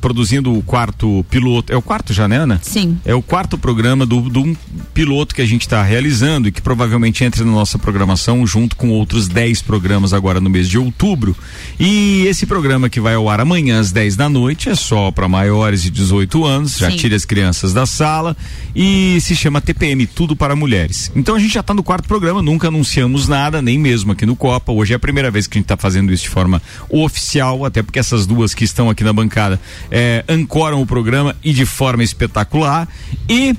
produzindo 0.00 0.52
o 0.56 0.62
quarto 0.62 1.24
piloto. 1.30 1.72
É 1.72 1.76
o 1.76 1.82
quarto 1.82 2.12
já, 2.12 2.26
né, 2.28 2.36
Ana? 2.38 2.60
Sim. 2.62 2.98
É 3.04 3.14
o 3.14 3.22
quarto 3.22 3.56
programa 3.58 4.04
do, 4.06 4.20
do 4.22 4.40
um 4.40 4.56
piloto 4.94 5.34
que 5.34 5.42
a 5.42 5.46
gente 5.46 5.62
está 5.62 5.82
realizando 5.82 6.48
e 6.48 6.52
que 6.52 6.60
provavelmente 6.60 7.24
entra 7.24 7.44
na 7.44 7.52
nossa 7.52 7.78
programação 7.78 8.46
junto 8.46 8.76
com 8.76 8.90
outros 8.90 9.28
10 9.28 9.62
programas 9.62 10.12
agora 10.12 10.40
no 10.40 10.50
mês 10.50 10.68
de 10.68 10.78
outubro. 10.78 11.36
E 11.78 12.24
esse 12.26 12.46
programa 12.46 12.88
que 12.88 13.00
vai 13.00 13.14
ao 13.14 13.28
ar 13.28 13.40
amanhã 13.40 13.80
às 13.80 13.92
10 13.92 14.16
da 14.16 14.28
noite 14.28 14.68
é 14.68 14.74
só 14.74 15.10
para 15.10 15.28
maiores 15.28 15.82
de 15.82 15.90
18 15.90 16.44
anos, 16.44 16.76
já 16.76 16.90
Sim. 16.90 16.96
tira 16.96 17.16
as 17.16 17.24
crianças 17.24 17.72
da 17.72 17.86
sala 17.86 18.36
e 18.74 19.18
se 19.20 19.34
chama 19.36 19.60
TPM 19.60 20.06
Tudo 20.06 20.34
para 20.36 20.54
Mulheres. 20.56 21.10
Então 21.14 21.34
a 21.34 21.38
gente 21.38 21.54
já 21.54 21.60
está 21.60 21.74
no 21.74 21.82
quarto 21.82 22.06
programa, 22.08 22.42
nunca 22.42 22.68
anunciamos 22.68 23.19
nada, 23.28 23.60
nem 23.62 23.78
mesmo 23.78 24.12
aqui 24.12 24.24
no 24.26 24.36
Copa. 24.36 24.72
Hoje 24.72 24.92
é 24.92 24.96
a 24.96 24.98
primeira 24.98 25.30
vez 25.30 25.46
que 25.46 25.56
a 25.56 25.58
gente 25.58 25.64
está 25.64 25.76
fazendo 25.76 26.12
isso 26.12 26.24
de 26.24 26.30
forma 26.30 26.60
oficial, 26.88 27.64
até 27.64 27.82
porque 27.82 27.98
essas 27.98 28.26
duas 28.26 28.54
que 28.54 28.64
estão 28.64 28.90
aqui 28.90 29.04
na 29.04 29.12
bancada 29.12 29.60
é, 29.90 30.24
ancoram 30.28 30.80
o 30.80 30.86
programa 30.86 31.34
e 31.42 31.52
de 31.52 31.64
forma 31.64 32.02
espetacular. 32.02 32.88
E 33.28 33.56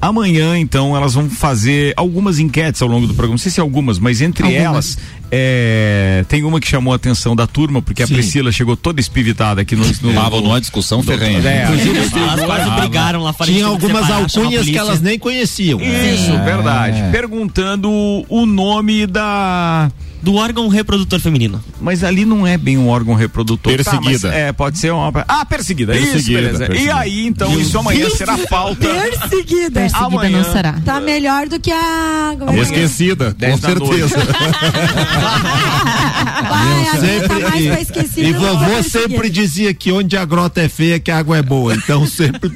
Amanhã, 0.00 0.58
então, 0.58 0.94
elas 0.94 1.14
vão 1.14 1.30
fazer 1.30 1.94
algumas 1.96 2.38
enquetes 2.38 2.82
ao 2.82 2.88
longo 2.88 3.06
do 3.06 3.14
programa. 3.14 3.34
Não 3.34 3.38
sei 3.38 3.50
se 3.50 3.58
algumas, 3.58 3.98
mas 3.98 4.20
entre 4.20 4.44
Algumas. 4.44 4.62
elas 4.62 4.98
é, 5.36 6.24
tem 6.28 6.44
uma 6.44 6.60
que 6.60 6.68
chamou 6.68 6.92
a 6.92 6.96
atenção 6.96 7.34
da 7.34 7.44
turma, 7.44 7.82
porque 7.82 8.04
a 8.04 8.06
Sim. 8.06 8.14
Priscila 8.14 8.52
chegou 8.52 8.76
toda 8.76 9.00
espivitada 9.00 9.62
aqui 9.62 9.74
no. 9.74 9.84
no 9.84 10.10
Estavam 10.10 10.40
numa 10.40 10.60
discussão 10.60 11.02
ferrenha. 11.02 11.40
É, 11.40 11.64
Elas 11.64 12.44
quase 12.44 12.70
brigaram 12.70 13.20
lá 13.20 13.32
fora. 13.32 13.50
Tinha 13.50 13.66
algumas 13.66 14.08
a 14.08 14.16
alcunhas 14.18 14.64
que 14.64 14.78
elas 14.78 15.00
nem 15.00 15.18
conheciam. 15.18 15.80
Isso, 15.80 16.30
verdade. 16.44 17.02
Perguntando 17.10 17.90
o 18.28 18.46
nome 18.46 19.08
da. 19.08 19.90
Do 20.24 20.34
órgão 20.36 20.68
reprodutor 20.68 21.20
feminino. 21.20 21.62
Mas 21.80 22.02
ali 22.02 22.24
não 22.24 22.46
é 22.46 22.56
bem 22.56 22.78
um 22.78 22.88
órgão 22.88 23.14
reprodutor. 23.14 23.72
Tá, 23.76 23.90
Perseguida. 23.90 24.28
mas 24.28 24.36
é, 24.36 24.52
pode 24.52 24.78
ser 24.78 24.90
uma. 24.92 25.12
Ah, 25.28 25.44
perseguida. 25.44 25.94
Isso, 25.94 26.12
Perseguida, 26.12 26.40
beleza. 26.40 26.64
E 26.64 26.66
perseguida. 26.68 26.96
aí, 26.98 27.26
então, 27.26 27.60
isso 27.60 27.78
amanhã 27.78 28.08
será 28.08 28.38
pauta. 28.38 28.88
Perseguida. 28.88 29.80
Perseguida 29.80 30.06
Amanhã. 30.06 30.38
não 30.42 30.52
será. 30.52 30.72
Tá 30.84 30.98
melhor 31.00 31.46
do 31.46 31.60
que 31.60 31.70
a. 31.70 32.34
é 32.50 32.56
é? 32.56 32.60
Esquecida, 32.62 33.36
com 33.38 33.58
certeza. 33.58 34.16
Vai, 36.48 36.88
a 36.88 36.96
Sempre- 36.98 37.28
nunca 37.34 37.48
mais 37.50 37.64
e- 37.64 37.68
foi 37.70 37.82
esquecida. 37.82 38.28
E 38.28 38.32
não 38.32 38.40
vovô 38.58 38.82
sempre 38.82 39.28
dizia 39.30 39.74
que 39.74 39.92
onde 39.92 40.16
a 40.16 40.24
grota 40.24 40.60
é 40.62 40.68
feia, 40.68 40.98
que 40.98 41.10
a 41.10 41.18
água 41.18 41.36
é 41.38 41.42
boa. 41.42 41.74
Então 41.74 42.06
sempre. 42.06 42.50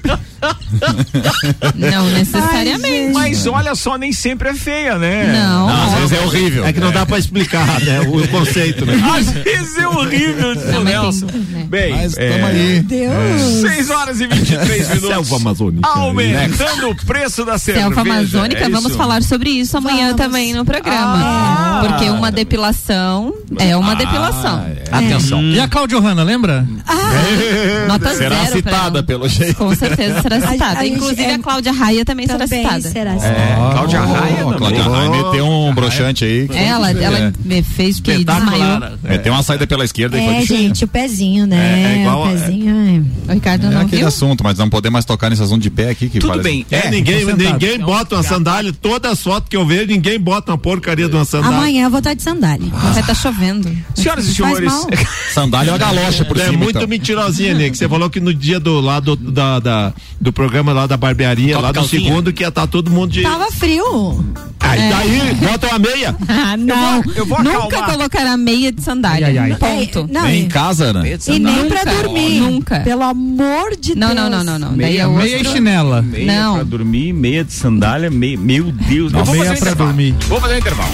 Não 1.75 2.07
necessariamente. 2.11 3.13
Mas 3.13 3.47
olha 3.47 3.75
só, 3.75 3.97
nem 3.99 4.13
sempre 4.13 4.51
é 4.51 4.55
feia, 4.55 4.97
né? 4.99 5.33
Não. 5.33 5.69
Às 5.69 5.95
vezes 5.95 6.13
é 6.13 6.21
horrível. 6.25 6.65
É 6.65 6.73
que 6.73 6.81
não 6.81 6.93
dá 6.93 7.05
pra 7.05 7.19
explicar, 7.19 7.58
né? 7.85 8.01
O, 8.09 8.17
o 8.19 8.29
conceito, 8.29 8.85
né? 8.87 8.95
Às 9.17 9.31
vezes 9.31 9.79
é 9.79 9.87
horrível, 9.89 10.55
diz 10.55 10.65
o 10.65 10.67
Não, 10.73 10.85
mas 10.85 10.93
Nelson. 10.93 11.27
tem, 11.27 11.41
né? 11.41 11.67
Bem, 11.69 11.93
Mas 11.93 12.17
é, 12.17 12.31
tamo 12.33 12.47
aí. 12.47 12.81
Deus. 12.81 13.43
6 13.61 13.91
horas 13.91 14.21
e 14.21 14.27
23 14.27 14.89
minutos. 14.89 15.09
Selva 15.09 15.37
amazônica. 15.37 15.89
Aumentando 15.89 16.91
o 16.91 16.95
preço 17.07 17.45
da 17.45 17.59
cerveja. 17.59 17.87
Selva 17.87 18.01
Amazônica, 18.01 18.65
é 18.65 18.69
vamos 18.69 18.97
falar 18.97 19.23
sobre 19.23 19.51
isso 19.51 19.77
amanhã 19.77 20.07
Vamos. 20.09 20.17
também 20.17 20.55
no 20.55 20.65
programa. 20.65 21.19
Ah. 21.23 21.85
Porque 21.87 22.11
uma 22.11 22.31
depilação 22.33 23.35
é 23.59 23.77
uma 23.77 23.95
depilação. 23.95 24.65
Atenção. 24.91 25.43
E 25.43 25.61
a 25.61 25.69
Cláudia 25.69 25.99
Hanna, 26.01 26.23
lembra? 26.23 26.67
Nota 27.87 28.15
Será 28.15 28.47
citada 28.47 29.03
pelo 29.03 29.29
jeito. 29.29 29.57
Com 29.57 29.75
certeza 29.75 30.23
será 30.23 30.37
A- 30.37 30.49
citada. 30.49 30.81
a 30.81 30.85
gente 30.85 30.97
Inclusive 30.97 31.23
é- 31.23 31.35
a 31.35 31.39
Cláudia 31.39 31.73
Raia 31.73 32.05
também, 32.05 32.27
será 32.27 32.39
Também 32.41 32.63
citada. 32.63 32.81
será 32.91 33.13
É, 33.15 33.57
Cláudia 33.73 34.01
Raia 34.01 34.37
também. 34.39 34.59
Cláudia 34.59 34.83
Raia 34.83 35.11
meteu 35.11 35.47
um 35.49 35.75
broxante 35.75 36.25
aí. 36.25 36.49
É, 36.53 36.65
Ela, 36.69 36.91
ela 36.93 37.33
me 37.49 37.63
fez 37.63 37.99
que 38.01 38.23
desmaiou. 38.25 38.81
Meteu 39.03 39.33
uma 39.33 39.43
saída 39.43 39.67
pela 39.67 39.85
esquerda 39.85 40.19
e 40.19 40.25
foi 40.25 40.35
É, 40.37 40.41
de 40.41 40.47
gente, 40.47 40.85
o 40.85 40.89
pezinho, 40.89 41.47
né? 41.47 41.57
É, 41.57 41.95
é 41.97 42.01
igual 42.01 42.27
o 42.27 42.31
pezinho. 42.31 43.07
O 43.29 43.33
Ricardo 43.33 43.67
É 43.67 43.71
não 43.71 43.81
aquele 43.81 43.97
viu? 43.99 44.09
assunto, 44.09 44.45
mas 44.45 44.59
não 44.59 44.69
poder 44.69 44.91
mais 44.91 45.05
tocar 45.05 45.31
nesse 45.31 45.43
assunto 45.43 45.63
de 45.63 45.71
pé 45.71 45.91
aqui 45.91 46.09
que 46.09 46.19
Tudo 46.19 46.31
parece- 46.31 46.49
bem. 46.49 46.67
É, 46.71 46.87
É, 46.87 46.91
ninguém, 46.91 47.25
ninguém 47.25 47.79
bota 47.81 48.17
uma 48.17 48.23
sandália. 48.23 48.73
Todas 48.73 49.13
as 49.13 49.23
fotos 49.23 49.49
que 49.49 49.57
eu 49.57 49.67
vejo, 49.67 49.87
ninguém 49.87 50.19
bota 50.21 50.53
uma 50.53 50.59
porcaria 50.59 51.09
de 51.09 51.15
uma 51.17 51.25
sandália. 51.25 51.57
Amanhã 51.59 51.85
eu 51.87 51.91
vou 51.91 51.99
estar 51.99 52.15
de 52.15 52.23
sandália. 52.23 52.69
Vai 52.71 53.01
estar 53.01 53.15
chovendo. 53.15 53.71
Senhoras 53.95 54.27
e 54.27 54.35
senhores. 54.35 54.73
Sandália 55.33 55.71
é 55.71 55.73
uma 55.73 55.79
galocha 55.79 56.25
por 56.25 56.37
é 56.39 56.47
cima. 56.47 56.59
muito 56.59 56.77
então. 56.77 56.89
mentirosinha, 56.89 57.55
Nick. 57.55 57.77
Você 57.77 57.89
falou 57.89 58.09
que 58.11 58.21
no 58.21 58.33
dia 58.35 58.59
do 58.61 58.81
lá 58.81 59.01
do, 59.01 59.15
da, 59.17 59.59
da- 59.61 59.93
do 60.21 60.33
programa 60.33 60.73
lá 60.73 60.87
da 60.87 60.97
barbearia, 60.97 61.59
lá 61.59 61.71
do 61.71 61.75
calcinha. 61.75 62.03
segundo, 62.03 62.33
que 62.33 62.43
ia 62.43 62.49
estar 62.49 62.67
todo 62.67 62.91
mundo 62.91 63.13
de. 63.13 63.23
Tava 63.23 63.51
frio. 63.53 64.25
Aí 64.61 64.81
daí, 64.91 65.35
bota 65.49 65.67
uma 65.69 65.79
meia. 65.79 66.17
Ah, 66.29 66.57
não. 66.57 67.03
eu 67.17 67.27
vou 67.27 67.28
Nunca 67.29 67.51
acalmar. 67.77 67.91
colocará 67.97 68.37
meia 68.37 68.73
de 68.73 68.83
sandália. 68.83 69.27
Ai, 69.29 69.39
ai, 69.39 69.53
ai. 69.53 69.59
Ponto. 69.59 70.09
É, 70.11 70.13
não, 70.13 70.23
Nem 70.25 70.43
em 70.45 70.49
casa, 70.49 70.93
né? 70.93 71.19
e 71.29 71.39
nem 71.39 71.57
Nunca. 71.63 71.79
pra 71.81 71.85
dormir. 71.95 72.41
Nunca. 72.41 72.81
Pelo 72.81 73.03
amor 73.03 73.77
de 73.77 73.95
Não, 73.95 74.09
Deus. 74.15 74.21
não, 74.21 74.31
não, 74.31 74.45
não, 74.45 74.59
não. 74.59 74.69
Daí 74.69 74.77
Meia- 74.77 75.03
é 75.03 75.07
Meia 75.07 75.29
e 75.35 75.37
outro. 75.39 75.53
chinela. 75.53 76.03
meia 76.03 76.27
Não. 76.43 76.55
pra 76.57 76.65
dormir, 76.65 77.13
meia 77.13 77.45
de 77.45 77.53
sandália, 77.53 78.11
meia, 78.11 78.39
meu 78.39 78.65
Deus. 78.73 79.13
Eu 79.13 79.25
vou 79.25 79.35
meia 79.35 79.45
um 79.53 79.57
pra 79.57 79.57
intervalo. 79.71 79.89
dormir. 79.91 80.15
Vou 80.29 80.41
fazer 80.41 80.55
um 80.55 80.59
intervalo. 80.59 80.91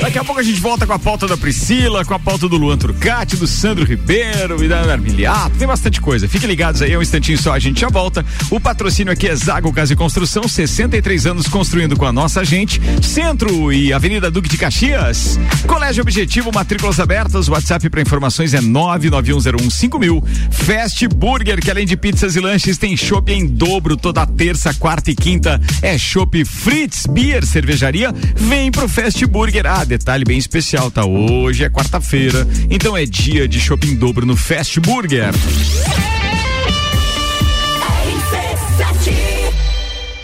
Daqui 0.00 0.18
a 0.18 0.24
pouco 0.24 0.40
a 0.40 0.44
gente 0.44 0.58
volta 0.60 0.86
com 0.86 0.92
a 0.92 0.98
pauta 0.98 1.26
da 1.28 1.36
Priscila, 1.36 2.04
com 2.04 2.14
a 2.14 2.18
pauta 2.18 2.48
do 2.48 2.56
Luan 2.56 2.76
Turcati, 2.76 3.36
do 3.36 3.46
Sandro 3.46 3.84
Ribeiro 3.84 4.62
e 4.64 4.68
da 4.68 4.78
Ana 4.80 4.94
Armiliato. 4.94 5.50
Tem 5.58 5.66
bastante 5.68 6.00
coisa. 6.00 6.26
Fiquem 6.28 6.48
ligados 6.48 6.82
aí, 6.82 6.92
é 6.92 6.98
um 6.98 7.02
instantinho 7.02 7.38
só, 7.38 7.52
a 7.52 7.58
gente 7.58 7.80
já 7.80 7.88
volta. 7.88 8.24
O 8.50 8.58
patrocínio 8.58 9.12
aqui 9.12 9.28
é 9.28 9.36
Zago 9.36 9.72
Casa 9.72 9.92
e 9.92 9.96
Construção, 9.96 10.48
63 10.48 11.26
anos 11.26 11.46
construindo 11.46 11.96
com 11.96 12.04
a 12.06 12.12
nossa 12.12 12.44
gente. 12.44 12.80
Centro 13.02 13.72
e 13.72 13.92
Avenida 13.92 14.30
Duque 14.30 14.48
de 14.48 14.56
Caxias. 14.58 15.21
Colégio 15.66 16.02
Objetivo, 16.02 16.50
matrículas 16.52 16.98
abertas. 17.00 17.48
WhatsApp 17.48 17.88
para 17.88 18.00
informações 18.00 18.54
é 18.54 18.60
991015000. 18.60 20.22
Fast 20.50 21.08
Burger, 21.08 21.60
que 21.60 21.70
além 21.70 21.86
de 21.86 21.96
pizzas 21.96 22.36
e 22.36 22.40
lanches, 22.40 22.78
tem 22.78 22.96
chopp 22.96 23.32
em 23.32 23.46
dobro 23.46 23.96
toda 23.96 24.26
terça, 24.26 24.74
quarta 24.74 25.10
e 25.10 25.14
quinta. 25.14 25.60
É 25.80 25.96
chopp 25.98 26.44
Fritz 26.44 27.06
Beer 27.06 27.44
Cervejaria. 27.46 28.12
Vem 28.36 28.70
pro 28.70 28.88
Fast 28.88 29.24
Burger. 29.26 29.66
Ah, 29.66 29.84
detalhe 29.84 30.24
bem 30.24 30.38
especial, 30.38 30.90
tá? 30.90 31.04
Hoje 31.04 31.64
é 31.64 31.70
quarta-feira, 31.70 32.46
então 32.70 32.96
é 32.96 33.04
dia 33.04 33.46
de 33.46 33.60
chopp 33.60 33.86
em 33.86 33.94
dobro 33.94 34.26
no 34.26 34.36
Fast 34.36 34.80
Burger. 34.80 35.32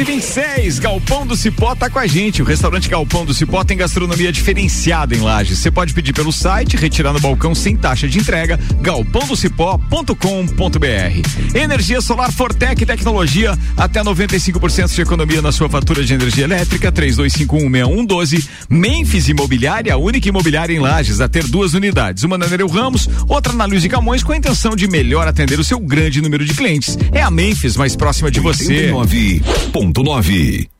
6 0.00 0.08
e 0.08 0.19
26 0.30 0.78
Galpão 0.78 1.26
do 1.26 1.34
Cipó 1.34 1.74
tá 1.74 1.90
com 1.90 1.98
a 1.98 2.06
gente. 2.06 2.40
O 2.40 2.44
restaurante 2.44 2.88
Galpão 2.88 3.24
do 3.24 3.34
Cipó 3.34 3.64
tem 3.64 3.76
gastronomia 3.76 4.30
diferenciada 4.30 5.12
em 5.12 5.18
Lages. 5.18 5.58
Você 5.58 5.72
pode 5.72 5.92
pedir 5.92 6.12
pelo 6.12 6.32
site, 6.32 6.76
retirar 6.76 7.12
no 7.12 7.18
balcão 7.18 7.52
sem 7.52 7.76
taxa 7.76 8.06
de 8.06 8.18
entrega, 8.18 8.56
galpãodocipó.com.br. 8.80 11.58
Energia 11.58 12.00
solar 12.00 12.30
Fortec 12.30 12.86
Tecnologia, 12.86 13.58
até 13.76 14.00
95% 14.02 14.94
de 14.94 15.00
economia 15.00 15.42
na 15.42 15.50
sua 15.50 15.68
fatura 15.68 16.04
de 16.04 16.14
energia 16.14 16.44
elétrica, 16.44 16.92
32516112. 16.92 18.46
Memphis 18.68 19.28
Imobiliária, 19.28 19.94
a 19.94 19.96
única 19.96 20.28
imobiliária 20.28 20.72
em 20.72 20.78
Lages 20.78 21.20
a 21.20 21.28
ter 21.28 21.48
duas 21.48 21.74
unidades, 21.74 22.22
uma 22.22 22.38
na 22.38 22.46
Nereu 22.46 22.68
Ramos, 22.68 23.08
outra 23.26 23.52
na 23.52 23.64
Luiz 23.64 23.82
de 23.82 23.88
Camões, 23.88 24.22
com 24.22 24.30
a 24.30 24.36
intenção 24.36 24.76
de 24.76 24.86
melhor 24.86 25.26
atender 25.26 25.58
o 25.58 25.64
seu 25.64 25.80
grande 25.80 26.22
número 26.22 26.44
de 26.44 26.54
clientes. 26.54 26.96
É 27.10 27.20
a 27.20 27.32
Memphis 27.32 27.76
mais 27.76 27.96
próxima 27.96 28.30
de 28.30 28.38
você. 28.38 28.92
89.9. 28.92 30.19
Com 30.20 30.79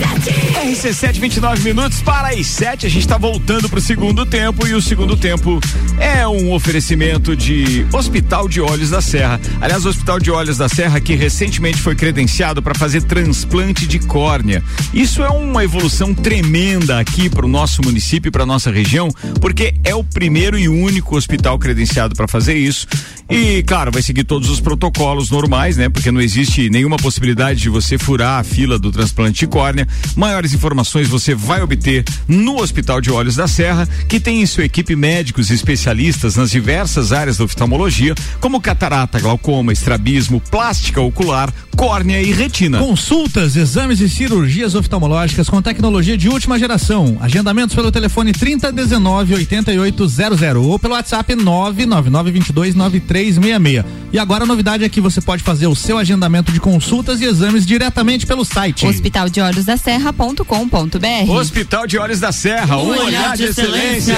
RC7, 0.00 1.18
29 1.18 1.62
minutos 1.62 2.00
para 2.00 2.28
as 2.28 2.46
7. 2.46 2.86
A 2.86 2.88
gente 2.88 3.02
está 3.02 3.18
voltando 3.18 3.68
para 3.68 3.78
o 3.78 3.82
segundo 3.82 4.24
tempo 4.24 4.66
e 4.66 4.74
o 4.74 4.80
segundo 4.80 5.16
tempo 5.16 5.60
é 5.98 6.26
um 6.26 6.52
oferecimento 6.52 7.36
de 7.36 7.86
Hospital 7.92 8.48
de 8.48 8.60
Olhos 8.60 8.90
da 8.90 9.00
Serra. 9.02 9.40
Aliás, 9.60 9.84
o 9.84 9.88
Hospital 9.88 10.18
de 10.18 10.30
Olhos 10.30 10.56
da 10.56 10.68
Serra 10.68 11.00
que 11.00 11.14
recentemente 11.14 11.78
foi 11.78 11.94
credenciado 11.94 12.62
para 12.62 12.74
fazer 12.74 13.02
transplante 13.02 13.86
de 13.86 13.98
córnea. 13.98 14.62
Isso 14.94 15.22
é 15.22 15.28
uma 15.28 15.64
evolução 15.64 16.14
tremenda 16.14 16.98
aqui 16.98 17.28
para 17.28 17.44
o 17.44 17.48
nosso 17.48 17.82
município 17.82 18.32
para 18.32 18.46
nossa 18.46 18.70
região, 18.70 19.08
porque 19.40 19.74
é 19.84 19.94
o 19.94 20.02
primeiro 20.04 20.58
e 20.58 20.68
único 20.68 21.16
hospital 21.16 21.58
credenciado 21.58 22.14
para 22.14 22.26
fazer 22.26 22.54
isso. 22.54 22.86
E, 23.28 23.62
claro, 23.62 23.92
vai 23.92 24.02
seguir 24.02 24.24
todos 24.24 24.50
os 24.50 24.60
protocolos 24.60 25.30
normais, 25.30 25.76
né? 25.76 25.88
Porque 25.88 26.10
não 26.10 26.20
existe 26.20 26.68
nenhuma 26.68 26.96
possibilidade 26.96 27.60
de 27.60 27.68
você 27.68 27.96
furar 27.96 28.40
a 28.40 28.42
fila 28.42 28.76
do 28.76 28.90
transplante 28.90 29.40
de 29.40 29.46
córnea. 29.46 29.86
Maiores 30.16 30.52
informações 30.52 31.08
você 31.08 31.34
vai 31.34 31.62
obter 31.62 32.04
no 32.26 32.60
Hospital 32.60 33.00
de 33.00 33.10
Olhos 33.10 33.36
da 33.36 33.48
Serra, 33.48 33.88
que 34.08 34.20
tem 34.20 34.42
em 34.42 34.46
sua 34.46 34.64
equipe 34.64 34.94
médicos 34.96 35.50
e 35.50 35.54
especialistas 35.54 36.36
nas 36.36 36.50
diversas 36.50 37.12
áreas 37.12 37.38
da 37.38 37.44
oftalmologia, 37.44 38.14
como 38.40 38.60
catarata, 38.60 39.20
glaucoma, 39.20 39.72
estrabismo, 39.72 40.40
plástica 40.50 41.00
ocular, 41.00 41.52
córnea 41.76 42.20
e 42.20 42.32
retina. 42.32 42.78
Consultas, 42.78 43.56
exames 43.56 44.00
e 44.00 44.08
cirurgias 44.08 44.74
oftalmológicas 44.74 45.48
com 45.48 45.62
tecnologia 45.62 46.16
de 46.16 46.28
última 46.28 46.58
geração. 46.58 47.16
Agendamentos 47.20 47.74
pelo 47.74 47.90
telefone 47.90 48.32
3019 48.32 49.34
8800 49.34 50.40
ou 50.56 50.78
pelo 50.78 50.94
WhatsApp 50.94 51.34
99922 51.34 52.74
9366. 52.74 53.84
E 54.12 54.18
agora 54.18 54.44
a 54.44 54.46
novidade 54.46 54.84
é 54.84 54.88
que 54.88 55.00
você 55.00 55.20
pode 55.20 55.42
fazer 55.42 55.68
o 55.68 55.74
seu 55.74 55.96
agendamento 55.96 56.52
de 56.52 56.60
consultas 56.60 57.20
e 57.20 57.24
exames 57.24 57.64
diretamente 57.64 58.26
pelo 58.26 58.44
site. 58.44 58.86
Hospital 58.86 59.28
de 59.28 59.40
Olhos 59.40 59.64
da 59.64 59.76
Serra.com.br. 59.82 61.30
Hospital 61.30 61.86
de 61.86 61.98
Olhos 61.98 62.20
da 62.20 62.32
Serra, 62.32 62.76
um, 62.78 62.88
olhar, 62.88 63.36
de 63.36 63.44
excelência. 63.44 64.16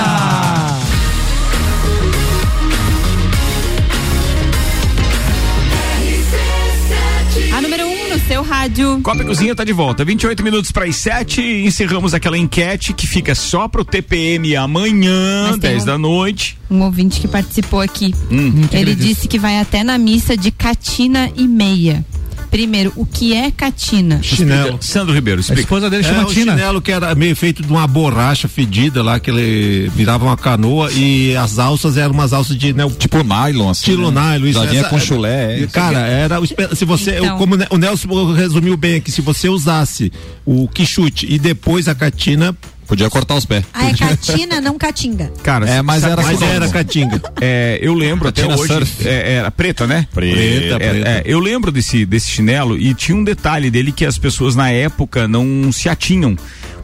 A 7.55 7.61
número 7.61 7.85
1 7.87 7.91
um 7.91 8.09
no 8.15 8.19
seu 8.27 8.43
rádio. 8.43 9.01
Copa 9.03 9.23
e 9.23 9.27
Cozinha 9.27 9.55
tá 9.55 9.65
de 9.65 9.73
volta. 9.73 10.05
28 10.05 10.43
minutos 10.43 10.71
para 10.73 10.85
as 10.87 10.97
7. 10.97 11.41
Encerramos 11.43 12.15
aquela 12.15 12.37
enquete 12.39 12.93
que 12.93 13.07
fica 13.07 13.35
só 13.35 13.69
pro 13.69 13.85
TPM 13.85 14.57
amanhã, 14.57 15.49
Mas 15.51 15.59
tem 15.59 15.71
10 15.71 15.83
um- 15.83 15.87
da 15.87 15.99
noite. 15.99 16.59
Um 16.71 16.81
ouvinte 16.83 17.21
que 17.21 17.29
participou 17.29 17.81
aqui. 17.81 18.15
Hum, 18.31 18.67
que 18.69 18.77
Ele 18.77 18.95
disse? 18.95 19.09
disse 19.09 19.29
que 19.29 19.39
vai 19.39 19.59
até 19.59 19.83
na 19.85 19.99
missa 19.99 20.37
de 20.37 20.51
catina 20.51 21.31
e 21.37 21.47
meia. 21.47 22.05
Primeiro, 22.53 22.93
o 22.97 23.07
que 23.07 23.33
é 23.33 23.51
catina? 23.51 24.23
Chinelo. 24.23 24.79
Sandro 24.83 25.15
Ribeiro, 25.15 25.41
explica. 25.41 25.63
é, 25.75 26.25
o 26.25 26.29
chinelo 26.29 26.83
que 26.83 26.93
era 26.93 27.15
meio 27.15 27.35
feito 27.35 27.63
de 27.63 27.69
uma 27.69 27.87
borracha 27.87 28.47
fedida 28.47 29.03
lá, 29.03 29.19
que 29.19 29.31
ele 29.31 29.91
virava 29.97 30.27
uma 30.27 30.37
canoa 30.37 30.93
e 30.93 31.35
as 31.35 31.59
alças 31.59 31.97
eram 31.97 32.13
umas 32.13 32.35
alças 32.35 32.55
de. 32.55 32.75
Né, 32.75 32.87
tipo 32.99 33.23
nylon, 33.25 33.71
assim. 33.71 33.81
Estilo 33.81 34.11
né? 34.11 34.33
nylon, 34.33 34.47
isso. 34.49 34.61
Já 34.61 34.67
vinha 34.67 34.81
essa- 34.83 34.91
com 34.91 35.01
chulé, 35.01 35.63
é. 35.63 35.67
Cara, 35.69 36.01
era. 36.01 36.37
Se 36.77 36.85
você. 36.85 37.21
Então. 37.21 37.39
como 37.39 37.57
o 37.71 37.79
Nelson 37.79 38.35
resumiu 38.35 38.77
bem 38.77 38.97
aqui, 38.97 39.11
se 39.11 39.23
você 39.23 39.49
usasse 39.49 40.13
o 40.45 40.69
quichute 40.69 41.27
e 41.33 41.39
depois 41.39 41.89
a 41.89 41.95
catina. 41.95 42.55
Podia 42.87 43.09
cortar 43.09 43.35
os 43.37 43.45
pés. 43.47 43.65
Ah, 43.73 43.89
é 43.89 43.95
catina, 43.95 44.61
não 44.61 44.77
catinga. 44.77 45.33
Cara, 45.43 45.69
É, 45.69 45.81
mas 45.81 46.03
era 46.05 46.21
Mas 46.23 46.39
só- 46.39 46.45
era 46.47 46.69
catinga. 46.69 47.23
É, 47.41 47.79
eu 47.81 47.95
lembro 47.95 48.29
até 48.29 48.45
hoje. 48.47 48.67
surf. 48.67 49.09
É, 49.09 49.35
era 49.35 49.51
preta, 49.51 49.87
né? 49.87 50.07
Preta, 50.13 50.75
É, 50.75 50.79
preta. 50.91 51.09
é, 51.09 51.23
eu 51.25 51.39
lembro 51.39 51.73
desse, 51.73 52.05
desse 52.05 52.29
chinelo 52.31 52.77
e 52.79 52.93
tinha 52.93 53.17
um 53.17 53.25
detalhe 53.25 53.71
dele 53.71 53.93
que 53.93 54.05
as 54.05 54.19
pessoas 54.19 54.55
na 54.55 54.71
época 54.71 55.27
não 55.27 55.71
se 55.73 55.89
atinham. 55.89 56.37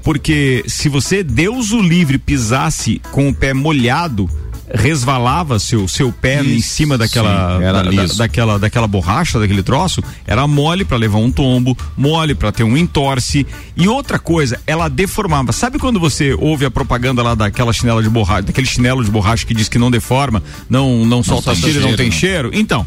Porque 0.03 0.65
se 0.67 0.89
você, 0.89 1.23
Deus 1.23 1.73
o 1.73 1.83
livre, 1.83 2.17
pisasse 2.19 3.01
com 3.11 3.29
o 3.29 3.35
pé 3.35 3.53
molhado, 3.53 4.31
resvalava 4.75 5.59
seu 5.59 5.87
seu 5.89 6.13
pé 6.13 6.43
em 6.43 6.57
Isso, 6.57 6.69
cima 6.71 6.99
daquela 6.99 7.57
sim, 7.57 7.63
da- 7.63 7.83
da- 7.83 8.15
daquela 8.17 8.59
daquela 8.59 8.87
borracha 8.87 9.39
daquele 9.39 9.63
troço 9.63 10.03
era 10.27 10.47
mole 10.47 10.85
pra 10.85 10.97
levar 10.97 11.19
um 11.19 11.31
tombo 11.31 11.77
mole 11.97 12.35
pra 12.35 12.53
ter 12.53 12.65
um 12.65 12.77
entorce. 12.77 13.47
E 13.77 13.89
outra 13.89 14.19
coisa 14.19 14.61
ela 14.67 14.89
deformava. 14.89 15.53
Sabe 15.53 15.79
quando 15.79 15.99
você 16.01 16.35
ouve 16.35 16.65
a 16.65 16.71
propaganda 16.71 17.23
lá 17.23 17.35
daquela 17.35 17.73
chinela 17.73 18.03
de 18.03 18.09
borracha 18.11 18.43
daquele 18.43 18.67
chinelo 18.67 19.05
de 19.05 19.11
borracha 19.11 19.47
que 19.47 19.55
diz 19.55 19.69
que 19.69 19.79
não 19.79 19.91
deforma 19.91 20.43
não 20.69 21.05
não 21.05 21.23
solta 21.23 21.55
solta 21.55 21.61
cheiro 21.61 21.81
e 21.81 21.91
não 21.91 21.97
tem 21.97 22.07
não. 22.11 22.13
cheiro? 22.13 22.51
Então 22.53 22.87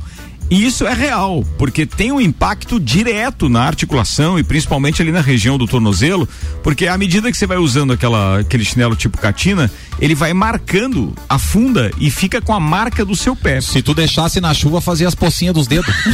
e 0.51 0.65
isso 0.65 0.85
é 0.85 0.93
real, 0.93 1.43
porque 1.57 1.85
tem 1.85 2.11
um 2.11 2.19
impacto 2.21 2.79
direto 2.79 3.47
na 3.49 3.61
articulação 3.63 4.37
e 4.37 4.43
principalmente 4.43 5.01
ali 5.01 5.11
na 5.11 5.21
região 5.21 5.57
do 5.57 5.65
tornozelo, 5.65 6.27
porque 6.61 6.87
à 6.87 6.97
medida 6.97 7.31
que 7.31 7.37
você 7.37 7.47
vai 7.47 7.57
usando 7.57 7.93
aquela, 7.93 8.39
aquele 8.39 8.65
chinelo 8.65 8.95
tipo 8.95 9.17
catina, 9.17 9.71
ele 9.99 10.13
vai 10.13 10.33
marcando 10.33 11.13
a 11.29 11.39
funda 11.39 11.89
e 11.99 12.11
fica 12.11 12.41
com 12.41 12.53
a 12.53 12.59
marca 12.59 13.05
do 13.05 13.15
seu 13.15 13.35
pé. 13.35 13.61
Se 13.61 13.81
tu 13.81 13.93
deixasse 13.93 14.41
na 14.41 14.53
chuva, 14.53 14.81
fazia 14.81 15.07
as 15.07 15.15
pocinhas 15.15 15.53
dos 15.55 15.67
dedos. 15.67 15.93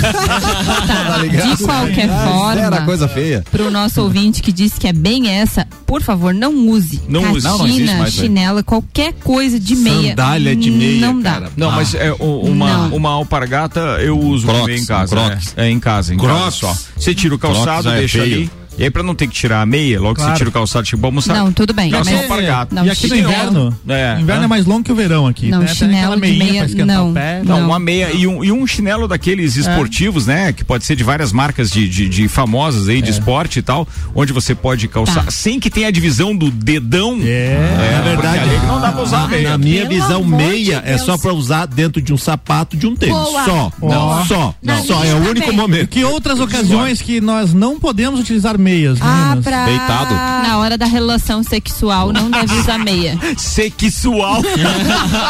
Tá? 0.88 1.18
De 1.20 1.64
qualquer 1.64 2.10
Ah, 2.10 2.28
forma. 2.28 2.62
Era 2.62 2.82
coisa 2.82 3.08
feia. 3.08 3.44
Pro 3.52 3.70
nosso 3.72 4.02
ouvinte 4.02 4.42
que 4.42 4.52
disse 4.52 4.80
que 4.80 4.88
é 4.88 4.94
bem 4.94 5.30
essa, 5.30 5.68
por 5.86 6.02
favor, 6.02 6.34
não 6.34 6.54
use. 6.70 7.02
Não 7.10 7.22
Catina, 7.22 7.38
use. 7.38 7.48
Não, 7.48 7.58
não 7.58 7.68
existe 7.68 7.96
mais, 7.96 8.14
chinela, 8.14 8.64
qualquer 8.64 9.14
coisa 9.14 9.60
de 9.60 9.76
meia. 9.76 10.10
Sandália 10.10 10.56
de 10.56 10.72
meia, 10.72 11.02
Não 11.02 11.20
dá. 11.22 11.32
cara. 11.34 11.52
Não, 11.58 11.72
mas 11.72 11.94
é, 11.96 12.12
uma, 12.14 12.88
Não. 12.90 12.96
uma 12.96 13.10
alpargata 13.12 13.80
eu 14.02 14.27
uso 14.28 14.46
Crocs, 14.48 14.62
também 14.62 14.80
em 14.80 14.86
casa. 14.86 15.16
Crocs. 15.16 15.54
É, 15.58 15.68
é 15.68 15.70
em 15.70 15.80
casa, 15.80 16.14
em 16.14 16.18
Crocs. 16.18 16.38
casa 16.38 16.52
só. 16.52 16.78
Você 16.96 17.16
tira 17.16 17.36
o 17.36 17.40
calçado, 17.40 17.84
Crocs 17.84 17.86
é 17.88 18.00
deixa 18.00 18.20
feio. 18.20 18.36
ali. 18.36 18.52
E 18.78 18.84
aí, 18.84 18.90
pra 18.92 19.02
não 19.02 19.16
ter 19.16 19.28
que 19.28 19.34
tirar 19.34 19.62
a 19.62 19.66
meia, 19.66 20.00
logo 20.00 20.14
que 20.16 20.22
Claro. 20.22 20.34
você 20.34 20.38
tira 20.38 20.50
o 20.50 20.54
calçado, 20.54 20.86
tipo, 20.86 21.04
almoçar. 21.06 21.34
Não, 21.36 21.52
tudo 21.52 21.74
bem. 21.74 21.90
Calça 21.90 22.12
mas- 22.12 22.22
alpargata. 22.22 22.76
Não, 22.76 22.86
e 22.86 22.90
aqui 22.92 23.08
no 23.08 23.16
chinelo- 23.16 23.34
inverno, 23.34 23.80
É. 23.90 24.18
inverno 24.20 24.44
é 24.44 24.48
mais 24.48 24.66
longo 24.66 24.84
que 24.84 24.92
o 24.92 24.96
verão 24.96 25.26
aqui. 25.26 25.50
Não, 25.50 25.60
né? 25.60 25.66
Tem 25.66 25.76
chinelo 25.76 25.98
aquela 25.98 26.18
meinha 26.18 26.44
meia, 26.46 26.60
pra 26.62 26.66
esquentar 26.68 26.96
não. 26.98 27.10
o 27.10 27.14
pé. 27.14 27.42
Não, 27.44 27.60
Não. 27.60 27.68
uma 27.70 27.80
meia 27.80 28.12
e 28.14 28.28
um, 28.28 28.44
e 28.44 28.52
um 28.52 28.68
chinelo 28.68 29.08
daqueles 29.08 29.56
esportivos, 29.56 30.28
né? 30.28 30.54
Que 30.54 30.64
pode 30.64 30.86
ser 30.86 30.96
de 30.96 31.04
várias 31.04 31.32
marcas 31.32 31.72
de, 31.72 31.88
de, 31.90 32.08
de 32.08 32.28
famosas 32.28 32.88
aí, 32.88 33.02
de 33.02 33.10
esporte 33.10 33.60
e 33.60 33.62
tal, 33.62 33.88
onde 34.14 34.32
você 34.32 34.54
pode 34.54 34.88
calçar 34.88 35.26
Tá. 35.26 35.32
sem 35.32 35.60
que 35.60 35.70
tenha 35.72 35.88
a 35.88 35.92
divisão 35.92 36.36
do 36.36 36.52
dedão. 36.52 37.18
É. 37.24 37.58
Na 37.96 38.02
verdade, 38.02 38.40
porque 38.40 38.56
ali 38.58 38.68
não 38.68 38.80
dá 38.80 38.92
pra 38.92 39.02
usar 39.02 39.24
a 39.24 39.28
meia. 39.28 39.50
Na 39.50 39.58
minha 39.58 39.88
Pelo 39.88 40.02
visão, 40.02 40.24
meia 40.24 40.82
de 40.82 40.90
é 40.92 40.98
só 41.00 41.18
pra 41.18 41.34
usar 41.34 41.66
dentro 41.66 42.00
de 42.02 42.14
um 42.14 42.18
sapato 42.18 42.78
de 42.78 42.86
um 42.86 42.96
tênis. 42.96 43.16
Boa. 43.16 43.44
Só. 43.46 43.72
Ó. 43.82 44.26
Só. 44.26 44.54
Só. 44.86 45.04
É 45.04 45.14
o 45.16 45.30
único 45.30 45.52
momento. 45.52 45.88
Que 45.90 46.04
outras 46.04 46.40
ocasiões 46.40 47.02
que 47.02 47.20
nós 47.20 47.54
não 47.54 47.80
podemos 47.80 48.20
utilizar 48.20 48.58
meias, 48.68 48.98
Ah, 49.02 49.06
meninas? 49.36 49.44
pra. 49.46 49.66
Deitado. 49.66 50.14
Na 50.48 50.58
hora 50.60 50.78
da 50.78 50.86
relação 50.86 51.42
sexual, 51.44 52.12
não 52.12 52.30
deve 52.32 52.54
usar 52.54 52.78
meia. 52.80 53.18
Sexual. 53.38 54.42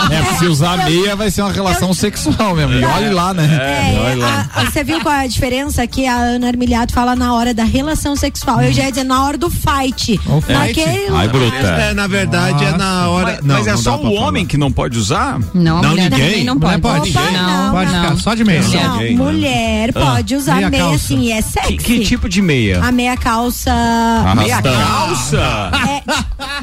É, 0.09 0.37
se 0.39 0.45
usar 0.45 0.85
meia, 0.85 1.15
vai 1.15 1.29
ser 1.29 1.41
uma 1.41 1.51
relação 1.51 1.93
sexual 1.93 2.55
mesmo. 2.55 2.73
E 2.73 2.83
olhe 2.83 3.09
lá, 3.09 3.33
né? 3.33 3.45
É, 3.93 3.99
olhe 3.99 4.15
lá. 4.19 4.49
a- 4.53 4.65
você 4.65 4.83
viu 4.83 5.01
qual 5.01 5.13
é 5.13 5.23
a 5.25 5.27
diferença 5.27 5.85
que 5.85 6.05
a 6.07 6.15
Ana 6.15 6.47
Armiliato 6.47 6.93
fala 6.93 7.15
na 7.15 7.33
hora 7.33 7.53
da 7.53 7.63
relação 7.63 8.15
sexual? 8.15 8.61
Eu 8.61 8.71
já 8.71 8.83
ia 8.83 8.89
dizer 8.89 9.03
na 9.03 9.23
hora 9.25 9.37
do 9.37 9.49
fight. 9.49 10.19
O 10.25 10.39
fight? 10.41 10.53
Naquele... 10.53 11.07
Ai, 11.13 11.27
bruta. 11.27 11.55
É, 11.55 11.93
na 11.93 12.07
verdade, 12.07 12.63
é 12.63 12.71
na 12.77 13.09
hora. 13.09 13.25
Mas, 13.37 13.45
não, 13.45 13.55
mas 13.55 13.67
é 13.67 13.71
não 13.71 13.77
só 13.77 13.95
o 13.97 14.03
falar. 14.03 14.27
homem 14.27 14.45
que 14.45 14.57
não 14.57 14.71
pode 14.71 14.97
usar? 14.97 15.39
Não, 15.53 15.79
a 15.79 15.81
Não, 15.81 15.89
mulher 15.91 16.09
ninguém? 16.09 16.29
também 16.29 16.43
não 16.45 16.59
pode. 16.59 16.81
pode? 16.81 17.13
Não, 17.13 17.71
Pode 17.71 17.91
não. 17.91 18.01
ficar 18.03 18.15
só 18.17 18.33
de 18.35 18.43
meia. 18.43 18.61
Não, 18.61 19.15
mulher 19.25 19.93
pode 19.93 20.35
usar 20.35 20.55
Meia 20.55 20.69
meia, 20.69 20.83
calça. 20.83 21.07
sim, 21.07 21.31
é 21.31 21.41
sexy. 21.41 21.77
Que, 21.77 21.99
que 21.99 22.05
tipo 22.05 22.29
de 22.29 22.41
meia? 22.41 22.81
A 22.83 22.91
meia 22.91 23.15
calça. 23.31 23.73
Meia 24.37 24.55
Arrastão. 24.57 24.73
calça? 24.87 25.71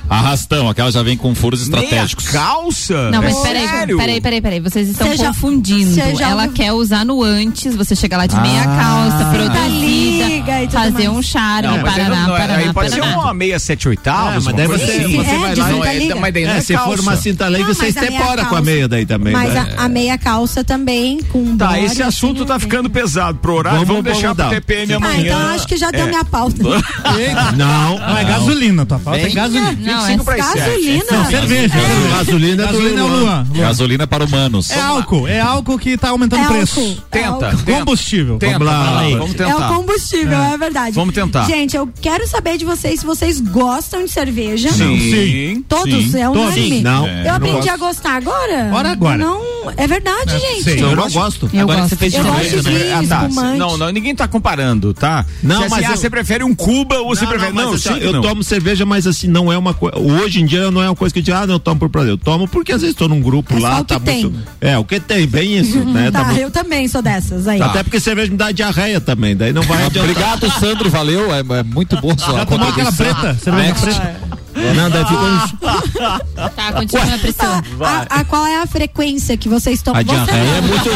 Arrastão, 0.08 0.68
aquela 0.68 0.90
já 0.90 1.02
vem 1.02 1.16
com 1.16 1.34
furos 1.34 1.60
estratégicos. 1.62 2.24
Meia 2.26 2.38
calça? 2.46 3.10
Não, 3.10 3.22
mas 3.22 3.36
É 3.36 3.42
peraí, 3.42 3.68
sério? 3.68 3.96
peraí, 3.98 4.20
peraí, 4.20 4.40
peraí. 4.40 4.60
Vocês 4.60 4.88
estão 4.88 5.06
Você 5.08 5.16
já- 5.16 5.26
confundindo. 5.26 5.94
já 6.16 6.30
Ela 6.30 6.42
ouviu- 6.44 6.52
quer 6.54 6.72
usar 6.72 7.04
no 7.04 7.22
antes, 7.22 7.74
você 7.76 7.94
chega 7.94 8.16
lá 8.16 8.26
de 8.26 8.40
meia 8.40 8.62
Ah. 8.62 8.76
calça, 9.10 9.30
liga 9.68 10.33
produzida, 10.44 10.62
e 10.62 10.66
tudo 10.68 10.78
fazer 10.80 10.92
mais. 10.92 11.08
um 11.18 11.22
charme, 11.22 11.68
Não, 11.68 11.74
aí, 11.74 11.82
paraná, 11.82 12.08
não, 12.08 12.22
não, 12.28 12.36
paraná, 12.36 12.54
aí 12.56 12.72
pode 12.72 12.90
ser 12.90 13.00
paraná. 13.00 13.18
uma 13.20 13.34
meia 13.34 13.58
sete 13.58 13.88
oitavos, 13.88 14.46
É, 14.46 14.46
mas 14.46 14.56
daí 14.56 14.66
você- 14.66 14.84
assim. 14.84 15.16
você 15.16 15.30
É, 15.30 15.38
vai 15.38 15.40
lá 15.40 15.52
e- 15.52 15.72
cinta 15.74 15.92
liga. 15.94 16.16
mas 16.16 16.34
daí 16.34 16.44
não 16.46 16.52
É, 16.52 16.56
é 16.56 16.60
se 16.60 16.72
for 16.76 16.84
calça. 16.84 17.02
uma 17.02 17.16
cinta 17.16 17.48
lei, 17.48 17.60
Não, 17.62 17.68
você 17.68 17.82
mas 17.86 17.96
a 17.96 18.00
meia 18.00 18.10
extempora 18.12 18.44
com 18.44 18.56
a 18.56 18.60
meia 18.60 18.88
daí 18.88 19.06
também. 19.06 19.32
Mas 19.32 19.52
né? 19.54 19.74
a, 19.76 19.84
a 19.84 19.88
meia 19.88 20.18
calça 20.18 20.64
também 20.64 21.20
com 21.32 21.56
Tá, 21.56 21.68
body, 21.68 21.84
esse 21.84 22.02
assunto 22.02 22.38
assim, 22.38 22.46
tá 22.46 22.54
né? 22.54 22.60
ficando 22.60 22.90
pesado 22.90 23.38
pro 23.38 23.54
horário. 23.54 23.78
Vamos- 23.80 23.94
Vamos, 23.94 24.04
deixar 24.04 24.34
pro. 24.34 24.48
TPM 24.50 24.92
Ah, 24.92 24.96
amanhã. 24.96 25.22
então 25.26 25.48
acho 25.54 25.66
que 25.68 25.76
já 25.76 25.90
deu 25.90 26.06
É. 26.06 26.08
minha 26.08 26.24
pauta. 26.24 26.62
Não, 26.62 27.98
Não, 27.98 28.16
é 28.18 28.24
gasolina, 28.24 28.84
tua 28.86 28.98
pauta 28.98 29.20
é 29.20 29.28
gasolina. 29.30 29.72
Não, 29.72 30.06
25 30.06 30.30
é. 30.30 30.36
Gasolina. 30.36 31.04
Não, 31.10 31.24
cerveja. 31.26 31.74
Gasolina 32.16 32.62
é 32.62 32.66
do 32.66 32.72
Gasolina 32.72 33.00
é 33.00 33.04
Luan. 33.04 33.46
Gasolina 33.54 34.06
para 34.06 34.24
humanos. 34.24 34.70
É 34.70 34.80
álcool, 34.80 35.28
é 35.28 35.40
álcool 35.40 35.78
que 35.78 35.96
tá 35.96 36.10
aumentando 36.10 36.42
É 36.42 36.46
o 36.46 36.48
preço. 36.52 37.02
Tenta, 37.10 37.54
É. 37.66 37.72
Combustível. 37.78 38.38
Tenta, 38.38 38.58
Vamos 38.58 38.66
lá. 38.72 39.02
vamos 39.18 39.34
É 39.34 39.36
tentar. 39.38 39.70
o 39.70 39.74
combustível, 39.76 40.33
é, 40.42 40.56
verdade. 40.58 40.94
Vamos 40.94 41.14
tentar. 41.14 41.44
Gente, 41.46 41.76
eu 41.76 41.88
quero 42.00 42.26
saber 42.26 42.56
de 42.58 42.64
vocês 42.64 43.00
se 43.00 43.06
vocês 43.06 43.40
gostam 43.40 44.04
de 44.04 44.10
cerveja. 44.10 44.70
Sim. 44.70 44.98
Sim. 44.98 45.64
Todos, 45.68 46.10
Sim. 46.12 46.20
é 46.20 46.28
unânime. 46.28 46.68
Todos. 46.70 46.82
Não. 46.82 47.06
É, 47.06 47.20
Eu 47.20 47.24
não 47.24 47.34
aprendi 47.34 47.56
gosto. 47.56 47.70
a 47.70 47.76
gostar 47.76 48.16
agora. 48.16 48.70
Ora 48.72 48.90
agora. 48.92 49.16
Não, 49.18 49.40
é 49.76 49.86
verdade, 49.86 50.38
gente. 50.38 50.62
sim. 50.64 50.80
Eu 50.80 50.94
não 50.96 51.10
gosto. 51.10 51.48
Eu 51.52 51.60
Agora 51.62 51.80
gosto. 51.80 51.90
você 51.90 51.96
fez 51.96 52.14
Eu 52.14 52.24
gosto 52.24 52.62
de 52.62 52.70
né? 52.70 52.92
Ah, 52.92 53.06
tá. 53.08 53.28
Não, 53.56 53.76
não, 53.76 53.90
ninguém 53.90 54.14
tá 54.14 54.26
comparando, 54.28 54.92
tá? 54.94 55.24
Não, 55.42 55.56
Se, 55.56 55.62
assim, 55.64 55.70
mas 55.74 55.84
ah, 55.86 55.96
você 55.96 56.10
prefere 56.10 56.44
um 56.44 56.54
Cuba 56.54 56.98
ou 56.98 57.14
você 57.14 57.26
prefere. 57.26 57.52
Não, 57.52 57.72
assim, 57.72 57.94
sim, 57.94 57.98
eu 58.00 58.12
não. 58.12 58.22
tomo 58.22 58.42
cerveja, 58.42 58.84
mas 58.86 59.06
assim, 59.06 59.26
não 59.28 59.52
é 59.52 59.56
uma 59.58 59.72
coisa. 59.74 59.98
Hoje 59.98 60.40
em 60.40 60.46
dia 60.46 60.70
não 60.70 60.82
é 60.82 60.88
uma 60.88 60.96
coisa 60.96 61.12
que 61.12 61.20
eu 61.20 61.24
digo, 61.24 61.36
ah, 61.36 61.46
não, 61.46 61.54
eu 61.54 61.60
tomo 61.60 61.80
por 61.80 61.88
prazer. 61.88 62.10
Eu 62.12 62.18
tomo 62.18 62.46
porque 62.48 62.72
às 62.72 62.80
vezes 62.80 62.94
estou 62.94 63.08
num 63.08 63.20
grupo 63.20 63.54
É 63.56 63.60
lá, 63.60 63.82
tá 63.84 63.98
muito. 63.98 64.32
É, 64.60 64.76
o 64.78 64.84
que 64.84 65.00
tem, 65.00 65.26
bem 65.26 65.58
isso, 65.58 65.78
né? 65.84 66.10
Tá, 66.10 66.24
muito- 66.24 66.40
eu 66.40 66.50
também 66.50 66.86
sou 66.88 67.02
dessas 67.02 67.46
aí. 67.48 67.60
Até 67.60 67.82
porque 67.82 67.98
cerveja 68.00 68.30
me 68.30 68.36
dá 68.36 68.52
diarreia 68.52 69.00
também, 69.00 69.36
daí 69.36 69.52
não 69.52 69.62
vai 69.62 69.84
adiantar. 69.84 70.14
Obrigado, 70.24 70.58
Sandro, 70.58 70.90
valeu. 70.90 71.32
É, 71.34 71.40
é 71.40 71.62
muito 71.62 72.00
bom 72.00 72.16
sua 72.16 72.38
Já 72.38 72.46
tomou 72.46 72.68
aquela 72.68 72.92
preta? 72.92 73.34
Cerveja 73.34 73.74
preta? 73.74 74.43
Não, 74.54 74.90
daí 74.90 75.04
fica 75.04 75.20
um... 75.20 76.48
Tá, 76.50 76.72
continua, 76.72 77.18
Priscila. 77.18 77.62
A, 77.80 78.20
a- 78.20 78.24
qual 78.24 78.46
é 78.46 78.62
a 78.62 78.66
frequência 78.66 79.36
que 79.36 79.48
vocês 79.48 79.82
tomam? 79.82 80.00
A 80.00 80.02
diarreia 80.02 80.56
é 80.56 80.60
muito. 80.60 80.90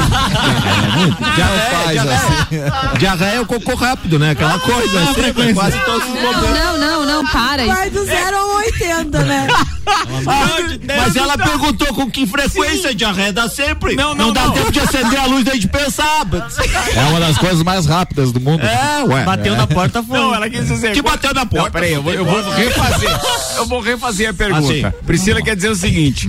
Faz 1.85 1.99
assim. 1.99 2.99
Diarreia 2.99 3.35
é 3.37 3.41
o 3.41 3.47
cocô 3.47 3.75
rápido, 3.75 4.19
né? 4.19 4.31
Aquela 4.31 4.59
coisa, 4.59 5.01
Ah, 5.01 5.07
sempre, 5.07 5.23
frequência. 5.23 5.55
quase 5.55 5.79
todos 5.85 6.09
os 6.09 6.15
Não, 6.15 6.33
não, 6.33 6.79
não, 6.79 7.07
não, 7.07 7.27
para. 7.27 7.67
Vai 7.67 7.91
do 7.91 8.05
0 8.05 8.37
ao 8.37 8.49
80, 8.57 9.19
né? 9.25 9.49
Mas 10.97 11.17
ela 11.17 11.37
perguntou 11.39 11.89
com 11.95 12.11
que 12.11 12.27
frequência 12.27 12.91
a 12.91 12.95
diarreia 12.95 13.33
dá 13.33 13.49
sempre. 13.49 13.95
Não, 13.97 14.15
não, 14.15 14.33
dá 14.33 14.45
não. 14.45 14.53
tempo 14.53 14.71
de 14.73 14.81
acender 14.81 15.19
a 15.19 15.27
luz 15.27 15.45
daí 15.45 15.59
de 15.59 15.69
pensar. 15.69 16.27
É 16.95 17.03
uma 17.11 17.21
das 17.21 17.39
coisas 17.39 17.63
mais 17.63 17.87
rápidas 17.87 18.33
do 18.33 18.41
mundo. 18.41 18.63
É, 18.65 19.05
ué. 19.05 19.25
Bateu 19.25 19.57
na 19.57 19.67
porta, 19.67 20.03
foi. 20.03 20.19
Não, 20.19 20.35
ela 20.35 20.49
quis 20.49 20.67
dizer. 20.67 20.93
Que 20.93 21.03
bateu 21.03 21.33
na 21.35 21.47
porta. 21.47 21.65
Não, 21.65 21.71
peraí, 21.71 21.93
eu 21.93 22.03
vou, 22.03 22.13
eu 22.13 22.25
vou 22.25 22.41
refazer. 22.51 23.09
Eu 23.59 23.67
vou 23.67 23.81
refazer 23.81 24.31
a 24.31 24.35
pergunta. 24.35 24.89
Assim. 24.89 25.05
Priscila 25.07 25.43
quer 25.43 25.57
dizer 25.57 25.71
o 25.71 25.77
seguinte. 25.77 26.29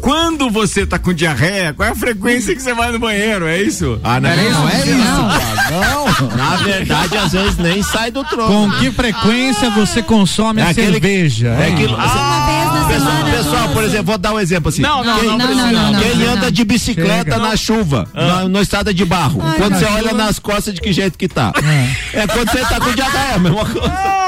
Quando 0.00 0.50
você 0.50 0.84
tá 0.84 0.98
com 0.98 1.12
diarreia, 1.14 1.72
qual 1.72 1.88
é 1.88 1.92
a 1.92 1.94
frequência 1.94 2.52
que 2.56 2.60
você 2.60 2.74
vai 2.74 2.90
no 2.90 2.98
banheiro? 2.98 3.46
É 3.46 3.62
isso? 3.62 4.00
Ah, 4.02 4.18
não, 4.18 4.28
Era 4.30 4.42
não 4.50 4.68
é 4.68 4.80
isso, 4.80 4.94
Não. 4.98 5.28
cara. 5.28 5.70
Não. 5.70 6.36
Na 6.36 6.56
verdade, 6.56 7.16
às 7.16 7.30
vezes 7.32 7.56
nem 7.58 7.82
sai 7.84 8.10
do 8.10 8.24
trono. 8.24 8.48
Com 8.72 8.78
que 8.80 8.90
frequência 8.90 9.70
você 9.70 10.02
consome 10.02 10.60
É 10.60 10.64
a 10.64 10.68
aquele- 10.70 10.92
cerveja? 10.94 11.48
É 11.50 11.72
aquilo. 11.72 11.96
Na 11.96 12.02
Pessoal, 12.02 12.88
semana. 13.12 13.30
pessoal, 13.36 13.68
por 13.68 13.84
exemplo, 13.84 14.04
vou 14.06 14.18
dar 14.18 14.32
um 14.34 14.40
exemplo 14.40 14.68
assim. 14.70 14.82
Não, 14.82 15.04
não, 15.04 15.18
quem, 15.20 15.28
não, 15.28 15.38
não, 15.38 15.46
não, 15.54 15.72
não, 15.72 15.92
não, 15.92 16.00
quem 16.00 16.16
não, 16.16 16.32
anda 16.32 16.44
não. 16.46 16.50
de 16.50 16.64
bicicleta 16.64 17.30
Chega. 17.32 17.38
na 17.38 17.56
chuva, 17.56 18.08
na, 18.12 18.48
na 18.48 18.60
estrada 18.60 18.92
de 18.92 19.04
barro, 19.04 19.40
Ai, 19.40 19.56
quando 19.56 19.74
você 19.78 19.84
chuva. 19.86 19.96
olha 19.98 20.12
nas 20.14 20.38
costas 20.40 20.74
de 20.74 20.80
que 20.80 20.92
jeito 20.92 21.16
que 21.16 21.28
tá. 21.28 21.52
É, 22.12 22.26
quando 22.26 22.50
você 22.50 22.58
tá 22.58 22.80
com 22.80 22.92
diarreia, 22.92 23.38
mesma 23.38 23.64
coisa. 23.64 24.21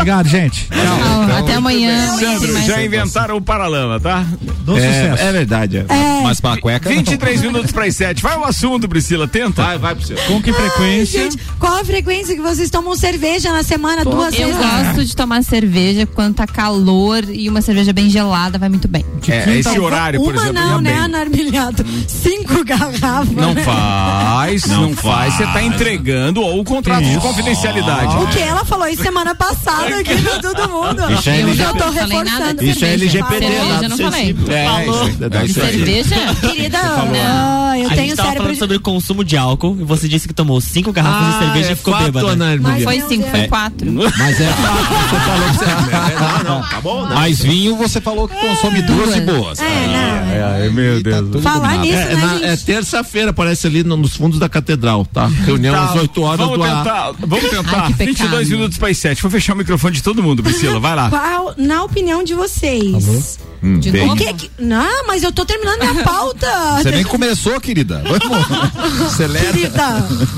Obrigado, 0.00 0.28
gente. 0.28 0.66
Tchau, 0.68 1.36
até 1.38 1.54
amanhã. 1.54 2.16
Sandro, 2.18 2.62
já 2.62 2.82
inventaram 2.82 3.36
o 3.36 3.40
paralama, 3.42 4.00
tá? 4.00 4.24
Do 4.64 4.74
sucesso. 4.74 5.22
É, 5.22 5.28
é 5.28 5.32
verdade. 5.32 5.76
É. 5.78 6.20
É, 6.20 6.22
Mas 6.22 6.40
pra 6.40 6.56
cueca. 6.56 6.88
não. 6.88 6.96
23 6.96 7.42
minutos 7.42 7.70
para 7.72 7.84
as 7.84 7.96
7. 7.96 8.22
Vai 8.22 8.36
o 8.36 8.44
assunto, 8.44 8.88
Priscila, 8.88 9.28
tenta. 9.28 9.62
Vai, 9.62 9.78
vai 9.78 9.94
pro 9.94 10.06
seu. 10.06 10.16
Com 10.26 10.40
que 10.42 10.52
frequência? 10.52 11.22
gente, 11.22 11.38
qual 11.58 11.78
a 11.78 11.84
frequência 11.84 12.34
que 12.34 12.40
vocês 12.40 12.70
tomam 12.70 12.94
cerveja 12.96 13.52
na 13.52 13.62
semana 13.62 14.04
duas 14.04 14.34
Eu 14.38 14.48
vezes? 14.48 14.56
gosto 14.56 15.04
de 15.04 15.16
tomar 15.16 15.42
cerveja 15.42 16.06
quando 16.06 16.34
tá 16.36 16.46
calor 16.46 17.24
e 17.28 17.48
uma 17.48 17.60
cerveja 17.60 17.92
bem 17.92 18.08
gelada 18.08 18.58
vai 18.58 18.68
muito 18.68 18.88
bem. 18.88 19.04
É, 19.28 19.58
esse 19.58 19.78
horário, 19.78 20.20
por 20.20 20.32
Uma 20.34 20.42
exemplo, 20.42 20.62
não, 20.62 20.76
ia 20.76 20.80
né, 20.80 20.90
bem. 20.92 21.00
Anarmilhado? 21.00 21.84
Cinco 22.08 22.64
garrafas. 22.64 23.30
Não 23.30 23.54
né? 23.54 23.62
faz, 23.62 24.66
não, 24.66 24.82
Não 24.88 24.96
faz. 24.96 25.34
Você 25.34 25.44
tá 25.44 25.62
entregando 25.62 26.40
ou 26.42 26.60
o 26.60 26.64
contrato 26.64 27.04
de 27.04 27.18
confidencialidade. 27.18 28.16
O 28.16 28.26
que 28.28 28.38
ela 28.40 28.64
falou 28.64 28.86
isso 28.88 29.02
semana 29.02 29.34
passada 29.34 29.89
aqui 29.94 30.22
pra 30.22 30.38
todo 30.40 30.68
mundo. 30.70 31.12
Isso 31.12 31.30
é 31.30 31.32
eu 31.42 31.48
LGPD. 31.48 31.54
já 31.56 31.72
tô 31.72 31.84
Não 31.84 31.92
falei 31.92 32.16
nada 32.22 32.30
reforçando. 32.30 32.64
Isso 32.64 32.84
é 32.84 32.88
cerveja. 32.88 33.18
LGPD, 33.18 33.46
Cerveja, 33.46 33.68
nada 33.74 33.88
não 33.88 33.96
falei. 33.98 34.20
É, 34.20 34.86
isso 34.86 35.00
aí. 35.00 35.16
É 35.30 35.38
aí. 35.38 35.48
Cerveja? 35.48 36.16
Querida, 36.40 36.78
ah, 36.80 37.78
eu 37.78 37.86
a 37.86 37.94
tenho 37.94 38.16
cérebro 38.16 38.42
falando 38.42 38.58
sobre 38.58 38.76
o 38.76 38.80
consumo 38.80 39.24
de 39.24 39.36
álcool 39.36 39.76
e 39.80 39.84
você 39.84 40.08
disse 40.08 40.26
que 40.28 40.34
tomou 40.34 40.60
cinco 40.60 40.92
garrafas 40.92 41.32
de 41.34 41.38
cerveja 41.44 41.68
é 41.68 41.72
e 41.72 41.76
ficou 41.76 41.96
bêbada. 41.96 42.26
Ana 42.28 42.44
Mas 42.44 42.66
Armília. 42.66 42.84
Foi 42.84 43.00
cinco, 43.08 43.22
Deus. 43.22 43.30
foi 43.30 43.48
quatro. 43.48 43.92
Mas 44.18 44.40
é 44.40 44.44
você 44.46 45.20
falou 45.20 45.48
que 45.50 45.56
você 45.56 45.64
é. 45.64 46.44
Não, 46.44 46.54
não, 46.60 46.68
tá 46.68 46.80
bom, 46.80 47.06
né? 47.06 47.14
Mas 47.14 47.40
vinho 47.40 47.76
você 47.76 48.00
falou 48.00 48.28
que 48.28 48.34
consome 48.36 48.82
duas 48.82 49.16
e 49.16 49.20
boas. 49.20 49.58
É, 49.60 49.64
não. 49.86 50.64
É, 50.64 50.70
meu 50.70 51.02
Tá 51.02 51.16
tudo 51.18 51.40
Falar 51.42 51.78
nisso, 51.78 51.96
É, 51.98 52.14
né, 52.14 52.40
é 52.52 52.56
terça-feira, 52.56 53.32
parece 53.32 53.66
ali 53.66 53.82
no- 53.82 53.96
nos 53.96 54.14
fundos 54.16 54.38
da 54.38 54.48
catedral, 54.48 55.04
tá? 55.06 55.26
Reunião 55.26 55.74
Tá, 55.74 55.84
às 55.84 55.94
8 55.96 56.22
horas 56.22 56.38
vamos 56.40 56.58
do 56.58 56.62
ar. 56.64 56.76
tentar, 56.84 57.12
Vamos 57.20 57.50
tentar. 57.50 57.86
Que 57.86 57.94
pecado. 57.94 58.06
22 58.06 58.48
minutos 58.50 58.78
para 58.78 58.88
as 58.88 58.98
7. 58.98 59.22
Vou 59.22 59.30
fechar 59.30 59.54
o 59.54 59.56
microfone 59.56 59.79
de 59.88 60.02
todo 60.02 60.22
mundo, 60.22 60.42
Priscila. 60.42 60.80
Vai 60.80 60.96
lá. 60.96 61.08
Qual, 61.08 61.54
na 61.56 61.84
opinião 61.84 62.22
de 62.24 62.34
vocês? 62.34 63.38
De 63.80 63.90
bem. 63.90 64.02
O 64.04 64.06
novo? 64.08 64.16
que 64.18 64.32
que... 64.34 64.50
Não, 64.58 65.06
mas 65.06 65.22
eu 65.22 65.30
tô 65.30 65.44
terminando 65.44 65.78
minha 65.80 66.02
pauta. 66.02 66.46
Você 66.82 66.90
nem 66.90 67.04
começou, 67.04 67.60
querida. 67.60 68.02
Vamos. 68.04 69.06
Acelera. 69.06 69.52
Querida. 69.52 69.70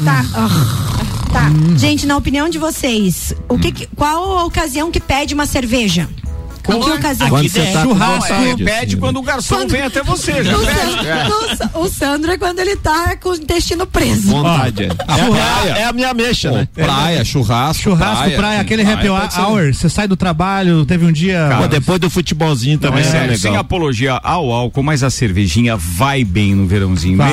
Tá. 0.04 0.24
Tá. 1.32 1.50
Gente, 1.78 2.04
na 2.06 2.16
opinião 2.16 2.48
de 2.48 2.58
vocês, 2.58 3.34
o 3.48 3.58
que 3.58 3.72
que- 3.72 3.86
qual 3.96 4.38
a 4.38 4.44
ocasião 4.44 4.90
que 4.90 5.00
pede 5.00 5.32
uma 5.34 5.46
cerveja? 5.46 6.08
Em 6.68 6.80
que 6.80 6.90
ocasião? 6.90 7.28
Quando 7.28 7.48
você 7.48 7.60
tá 7.66 7.82
com 7.82 7.88
Churrasco. 7.88 8.34
vontade, 8.34 8.64
Pede 8.64 8.86
assim, 8.86 8.96
quando 8.98 9.16
o 9.18 9.22
garçom 9.22 9.54
Quando- 9.56 9.70
vem 9.70 9.82
até 9.82 10.02
você. 10.02 10.44
Já 10.44 10.56
O 10.56 10.60
pede. 10.64 10.78
Sandro, 10.80 11.08
É. 11.08 11.28
o 11.28 11.56
Sa- 11.56 11.70
o 11.74 11.88
Sandro 11.88 12.30
é 12.32 12.38
quando 12.38 12.58
ele 12.60 12.76
tá 12.76 13.16
com 13.16 13.30
o 13.30 13.34
intestino 13.34 13.86
preso. 13.86 14.28
Vontade. 14.28 14.84
é. 14.84 14.88
A 15.08 15.18
É, 15.18 15.28
praia. 15.30 15.70
é 15.80 15.84
a 15.84 15.92
minha 15.92 16.14
mexa, 16.14 16.50
Pô, 16.50 16.56
né? 16.56 16.68
praia, 16.74 17.24
churrasco. 17.24 17.82
Churrasco, 17.82 18.30
praia, 18.36 18.60
aquele 18.60 18.82
happy 18.82 19.08
pode 19.08 19.34
ser. 19.34 19.40
hour, 19.40 19.74
você 19.74 19.88
sai 19.88 20.06
do 20.06 20.16
trabalho, 20.16 20.84
teve 20.86 21.04
um 21.04 21.12
dia. 21.12 21.48
Pô, 21.60 21.66
depois 21.68 21.98
do 22.00 22.08
futebolzinho 22.10 22.74
Não, 22.74 22.90
também 22.90 23.02
é 23.04 23.06
é, 23.06 23.10
sério, 23.10 23.26
legal. 23.32 23.38
sem 23.40 23.56
apologia 23.56 24.12
ao 24.22 24.52
álcool, 24.52 24.82
mas 24.82 25.02
a 25.02 25.10
cervejinha 25.10 25.76
vai 25.76 26.24
bem 26.24 26.54
no 26.54 26.66
verãozinho. 26.66 27.16
Vai, 27.16 27.32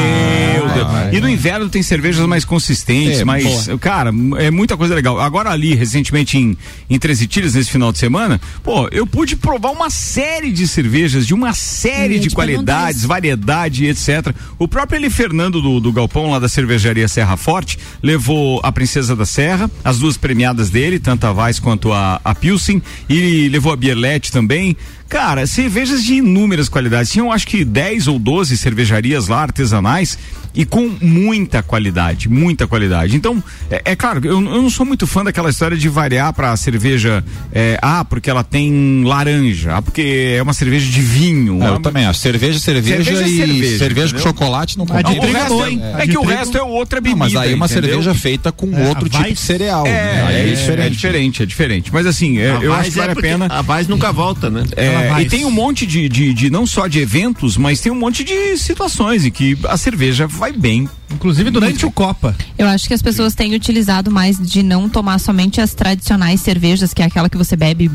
Meu 0.54 0.70
Deus. 0.70 0.88
vai. 0.92 1.16
E 1.16 1.20
no 1.20 1.30
inverno 1.30 1.70
tem 1.70 1.84
cervejas 1.84 2.26
mais 2.26 2.46
consistentes, 2.46 3.20
É, 3.20 3.26
mas, 3.26 3.68
cara, 3.80 4.12
é 4.38 4.50
muita 4.52 4.76
coisa 4.78 4.96
legal. 4.96 5.20
Agora 5.20 5.50
ali, 5.52 5.76
recentemente 5.76 6.38
em, 6.38 6.58
em 6.90 6.98
Treze 7.00 7.26
Itilhas, 7.26 7.54
nesse 7.54 7.70
final 7.72 7.92
de 7.92 7.98
semana, 8.00 8.40
pô, 8.64 8.88
eu 8.92 9.06
pude 9.06 9.19
provar 9.36 9.72
uma 9.72 9.90
série 9.90 10.52
de 10.52 10.68
cervejas, 10.68 11.26
de 11.26 11.34
uma 11.34 11.54
série 11.54 12.20
de 12.20 12.30
qualidades, 12.30 13.04
variedade, 13.04 13.86
etc. 13.86 14.34
O 14.58 14.68
próprio 14.68 14.98
ele 14.98 15.10
Fernando 15.10 15.62
do, 15.62 15.80
do 15.80 15.92
Galpão, 15.92 16.32
lá 16.32 16.40
da 16.40 16.50
cervejaria 16.50 17.08
Serra 17.08 17.38
Forte, 17.38 17.78
levou 18.02 18.60
a 18.64 18.72
Princesa 18.72 19.16
da 19.16 19.26
Serra, 19.26 19.70
as 19.84 20.00
duas 20.00 20.18
premiadas 20.18 20.70
dele, 20.70 21.00
tanto 21.00 21.26
a 21.26 21.32
Weiss 21.32 21.60
quanto 21.60 21.92
a, 21.92 22.20
a 22.24 22.36
Pilsen, 22.36 22.82
e 23.10 23.50
levou 23.50 23.74
a 23.74 23.76
Bierlete 23.76 24.32
também. 24.32 24.76
Cara, 25.10 25.48
cervejas 25.48 26.04
de 26.04 26.16
inúmeras 26.16 26.70
qualidades. 26.70 27.12
Tinham 27.12 27.32
acho 27.32 27.48
que 27.48 27.66
10 27.66 28.08
ou 28.08 28.20
12 28.20 28.56
cervejarias 28.56 29.28
lá 29.28 29.42
artesanais 29.42 30.20
e 30.54 30.66
com 30.66 30.90
muita 31.02 31.62
qualidade, 31.64 32.28
muita 32.30 32.68
qualidade. 32.68 33.16
Então, 33.16 33.42
é, 33.70 33.82
é 33.86 33.96
claro, 33.96 34.20
eu, 34.24 34.34
eu 34.34 34.42
não 34.62 34.70
sou 34.70 34.86
muito 34.86 35.06
fã 35.08 35.24
daquela 35.24 35.50
história 35.50 35.78
de 35.78 35.88
variar 35.90 36.34
pra 36.34 36.56
cerveja, 36.58 37.24
é, 37.52 37.78
ah, 37.82 38.04
porque 38.04 38.30
ela 38.30 38.44
tem 38.44 39.04
laranja, 39.04 39.76
ah, 39.76 39.82
porque 39.82 40.36
é 40.38 40.42
uma 40.42 40.54
cerveja 40.54 40.90
de 40.90 41.02
vinho. 41.02 41.62
É, 41.64 41.68
ah, 41.68 41.70
eu 41.70 41.80
também 41.80 42.06
acho. 42.06 42.20
Cerveja, 42.20 42.60
cerveja, 42.60 43.04
Cerveja 43.04 43.24
é 43.24 43.28
e 43.30 43.38
cerveja, 43.38 43.78
cerveja, 43.78 44.14
com 44.16 44.20
chocolate 44.22 44.78
não 44.78 44.86
A 44.90 45.02
de 45.02 45.16
combina. 45.16 45.20
o 45.20 45.22
trigo 45.22 45.38
é 45.38 45.42
resto 45.42 45.64
é, 45.64 45.70
hein? 45.72 45.82
é 46.00 46.08
que 46.08 46.18
o 46.18 46.24
resto 46.24 46.58
é 46.58 46.64
outra 46.64 46.98
Não, 47.00 47.04
bebida. 47.04 47.20
mas 47.20 47.36
aí 47.36 47.54
uma 47.54 47.66
entendeu? 47.66 47.90
cerveja 47.90 48.14
feita 48.14 48.52
com 48.52 48.76
É, 48.76 48.88
outro 48.90 49.08
tipo 49.10 49.24
de 49.24 49.36
cereal. 49.40 49.86
É, 49.86 49.92
né? 49.92 50.24
Aí 50.28 50.36
é, 50.36 50.40
é 50.40 50.54
diferente. 50.56 50.82
é 50.86 50.90
diferente, 50.90 51.44
é 51.44 51.46
diferente. 51.46 51.94
Mas 51.94 52.06
assim, 52.06 52.40
é, 52.40 52.52
A 52.52 52.60
eu 52.60 52.74
acho 52.74 52.92
que 52.92 53.00
é 53.00 53.02
vale 53.06 53.14
a 53.14 53.22
pena. 53.22 53.48
A 53.50 53.62
Vaz 53.62 53.88
nunca 53.88 54.12
volta, 54.12 54.50
né? 54.50 54.64
É, 54.76 55.22
e 55.22 55.26
tem 55.26 55.46
um 55.46 55.52
monte 55.52 55.86
de, 55.86 56.08
de, 56.10 56.34
de 56.34 56.50
não 56.50 56.66
só 56.66 56.88
de 56.88 57.00
eventos, 57.00 57.58
mas 57.58 57.80
tem 57.82 57.92
um 57.92 57.96
monte 57.96 58.24
de 58.24 58.58
situações 58.58 59.26
em 59.26 59.32
que 59.32 59.58
a 59.68 59.78
cerveja 59.78 60.28
vai 60.40 60.54
bem. 60.54 60.90
Inclusive 61.12 61.50
durante 61.50 61.86
o 61.86 61.92
Copa. 61.92 62.36
Eu 62.58 62.68
acho 62.68 62.88
que 62.88 62.94
as 62.94 63.02
pessoas 63.02 63.34
têm 63.34 63.54
utilizado 63.56 64.12
mais 64.12 64.38
de 64.38 64.62
não 64.64 64.88
tomar 64.88 65.20
somente 65.20 65.60
as 65.60 65.74
tradicionais 65.74 66.40
cervejas, 66.42 66.94
que 66.94 67.02
é 67.02 67.06
aquela 67.06 67.30
que 67.30 67.38
você 67.38 67.56
bebe 67.56 67.90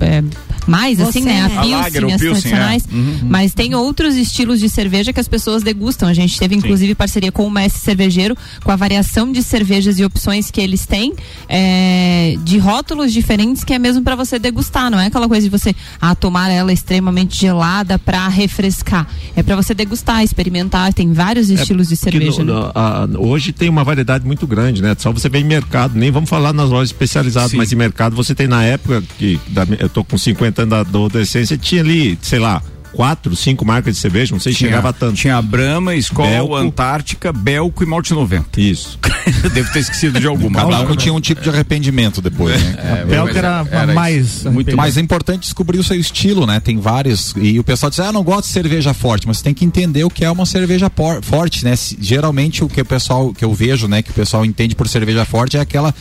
é, 0.00 0.22
mais, 0.66 0.98
Você, 0.98 1.18
assim, 1.18 1.22
né? 1.22 1.34
né? 1.34 1.40
A 1.42 1.46
A 1.46 1.62
Pilsen, 1.62 1.72
Lager, 1.80 2.04
as 2.04 2.20
Pilsen, 2.20 2.30
tradicionais. 2.30 2.84
é. 2.90 2.94
Uhum. 2.94 3.18
Mas 3.28 3.54
tem 3.54 3.74
outros 3.74 4.14
estilos 4.14 4.60
de 4.60 4.68
cerveja 4.68 5.12
que 5.12 5.18
as 5.20 5.26
pessoas 5.26 5.62
degustam. 5.62 6.08
A 6.08 6.12
gente 6.14 6.38
teve, 6.38 6.54
inclusive, 6.54 6.94
parceria 6.94 7.32
com 7.32 7.46
o 7.46 7.50
Mestre 7.50 7.80
Cervejeiro, 7.80 8.36
com 8.62 8.70
a 8.70 8.76
variação 8.76 9.32
de 9.32 9.42
cervejas 9.42 9.98
e 9.98 10.04
opções 10.04 10.50
que 10.50 10.60
eles 10.60 10.84
têm, 10.86 11.14
é, 11.48 12.36
de 12.44 12.58
rótulos 12.58 13.12
diferentes, 13.12 13.64
que 13.64 13.72
é 13.72 13.78
mesmo 13.78 14.02
para 14.02 14.14
você 14.14 14.38
degustar. 14.38 14.90
Não 14.90 15.00
é 15.00 15.06
aquela 15.06 15.26
coisa 15.28 15.48
de 15.48 15.50
você 15.50 15.74
ah, 16.00 16.14
tomar 16.14 16.50
ela 16.50 16.72
extremamente 16.72 17.38
gelada 17.40 17.98
para 17.98 18.28
refrescar. 18.28 19.08
É 19.34 19.42
para 19.42 19.56
você 19.56 19.74
degustar, 19.74 20.22
experimentar. 20.22 20.92
Tem 20.92 21.12
vários 21.12 21.50
estilos 21.50 21.88
de 21.88 21.94
É, 21.94 21.96
cerveja. 21.96 22.38
né? 22.44 22.44
no- 22.44 22.49
a- 22.74 23.08
hoje 23.18 23.52
tem 23.52 23.68
uma 23.68 23.84
variedade 23.84 24.26
muito 24.26 24.46
grande, 24.46 24.82
né? 24.82 24.94
Só 24.98 25.12
você 25.12 25.28
vê 25.28 25.38
em 25.38 25.44
mercado, 25.44 25.98
nem 25.98 26.10
vamos 26.10 26.28
falar 26.30 26.52
nas 26.52 26.68
lojas 26.70 26.88
especializadas, 26.90 27.50
Sim. 27.52 27.56
mas 27.56 27.72
em 27.72 27.76
mercado 27.76 28.14
você 28.16 28.34
tem 28.34 28.46
na 28.48 28.62
época 28.64 29.02
que 29.18 29.38
da- 29.48 29.66
eu 29.78 29.88
tô 29.88 30.02
com 30.04 30.16
50 30.18 30.62
anos 30.62 30.70
da 30.70 30.80
adolescência, 30.80 31.56
tinha 31.56 31.82
ali, 31.82 32.18
sei 32.22 32.38
lá, 32.38 32.62
quatro, 32.92 33.34
cinco 33.36 33.64
marcas 33.64 33.94
de 33.94 34.00
cerveja, 34.00 34.32
não 34.34 34.40
sei 34.40 34.52
se 34.52 34.58
chegava 34.58 34.92
tanto. 34.92 35.14
Tinha 35.16 35.36
a 35.36 35.42
Brahma, 35.42 35.94
Skol, 35.96 36.26
Belco. 36.26 36.56
Antártica, 36.56 37.32
Belco 37.32 37.82
e 37.82 37.86
Malte 37.86 38.12
90. 38.12 38.60
Isso. 38.60 38.98
Devo 39.52 39.72
ter 39.72 39.80
esquecido 39.80 40.18
de 40.20 40.26
alguma. 40.26 40.60
Cada 40.60 40.80
um 40.82 40.96
tinha 40.96 41.12
um 41.14 41.20
tipo 41.20 41.40
de 41.40 41.48
arrependimento 41.48 42.20
depois, 42.20 42.60
né? 42.62 42.74
É, 42.78 43.02
a 43.02 43.04
Belka 43.06 43.38
era, 43.38 43.66
era 43.70 43.92
mais. 43.94 44.44
Muito 44.44 44.76
Mas 44.76 44.96
é 44.96 45.00
importante 45.00 45.42
descobrir 45.42 45.78
o 45.78 45.84
seu 45.84 45.96
estilo, 45.98 46.46
né? 46.46 46.60
Tem 46.60 46.78
vários. 46.78 47.34
E 47.36 47.58
o 47.58 47.64
pessoal 47.64 47.90
diz, 47.90 48.00
ah, 48.00 48.12
não 48.12 48.22
gosto 48.22 48.46
de 48.46 48.52
cerveja 48.52 48.92
forte, 48.92 49.26
mas 49.26 49.38
você 49.38 49.44
tem 49.44 49.54
que 49.54 49.64
entender 49.64 50.04
o 50.04 50.10
que 50.10 50.24
é 50.24 50.30
uma 50.30 50.46
cerveja 50.46 50.88
por- 50.90 51.22
forte, 51.22 51.64
né? 51.64 51.76
Se- 51.76 51.96
Geralmente 52.00 52.64
o 52.64 52.68
que 52.68 52.80
o 52.80 52.84
pessoal, 52.84 53.32
que 53.32 53.44
eu 53.44 53.52
vejo, 53.54 53.86
né, 53.86 54.02
que 54.02 54.10
o 54.10 54.14
pessoal 54.14 54.44
entende 54.44 54.74
por 54.74 54.88
cerveja 54.88 55.24
forte 55.24 55.56
é 55.56 55.60
aquela 55.60 55.94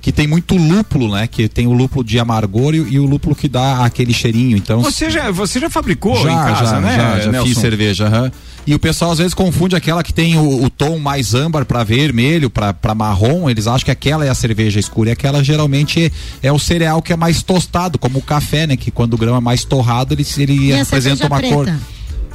que 0.00 0.12
tem 0.12 0.26
muito 0.26 0.56
lúpulo, 0.56 1.12
né? 1.14 1.26
Que 1.26 1.48
tem 1.48 1.66
o 1.66 1.72
lúpulo 1.72 2.04
de 2.04 2.18
amargor 2.18 2.74
e, 2.74 2.78
e 2.78 2.98
o 2.98 3.04
lúpulo 3.06 3.34
que 3.34 3.48
dá 3.48 3.84
aquele 3.84 4.12
cheirinho. 4.12 4.56
Então 4.56 4.80
Você 4.82 5.10
já, 5.10 5.30
você 5.30 5.60
já 5.60 5.68
fabricou 5.68 6.16
já, 6.22 6.32
em 6.32 6.36
casa, 6.36 6.64
já, 6.66 6.80
né? 6.80 6.96
Já, 6.96 7.20
já 7.20 7.32
Nelson? 7.32 7.48
fiz 7.48 7.58
cerveja, 7.58 8.06
aham. 8.06 8.32
E 8.66 8.74
o 8.74 8.78
pessoal 8.78 9.12
às 9.12 9.18
vezes 9.18 9.32
confunde 9.32 9.74
aquela 9.74 10.02
que 10.02 10.12
tem 10.12 10.36
o, 10.36 10.64
o 10.64 10.68
tom 10.68 10.98
mais 10.98 11.34
âmbar 11.34 11.64
para 11.64 11.82
vermelho, 11.82 12.50
para 12.50 12.94
marrom, 12.94 13.48
eles 13.48 13.66
acham 13.66 13.86
que 13.86 13.90
aquela 13.90 14.26
é 14.26 14.28
a 14.28 14.34
cerveja 14.34 14.78
escura 14.78 15.08
e 15.08 15.12
aquela 15.12 15.42
geralmente 15.42 16.12
é, 16.42 16.52
o 16.52 16.58
cereal 16.58 17.00
que 17.00 17.12
é 17.12 17.16
mais 17.16 17.42
tostado, 17.42 17.98
como 17.98 18.18
o 18.18 18.22
café, 18.22 18.66
né? 18.66 18.76
Que 18.76 18.90
quando 18.90 19.14
o 19.14 19.16
grão 19.16 19.34
é 19.34 19.40
mais 19.40 19.64
torrado, 19.64 20.12
ele, 20.12 20.26
ele 20.36 20.66
E 20.68 20.80
apresenta 20.80 21.26
uma 21.26 21.40
cor. 21.40 21.66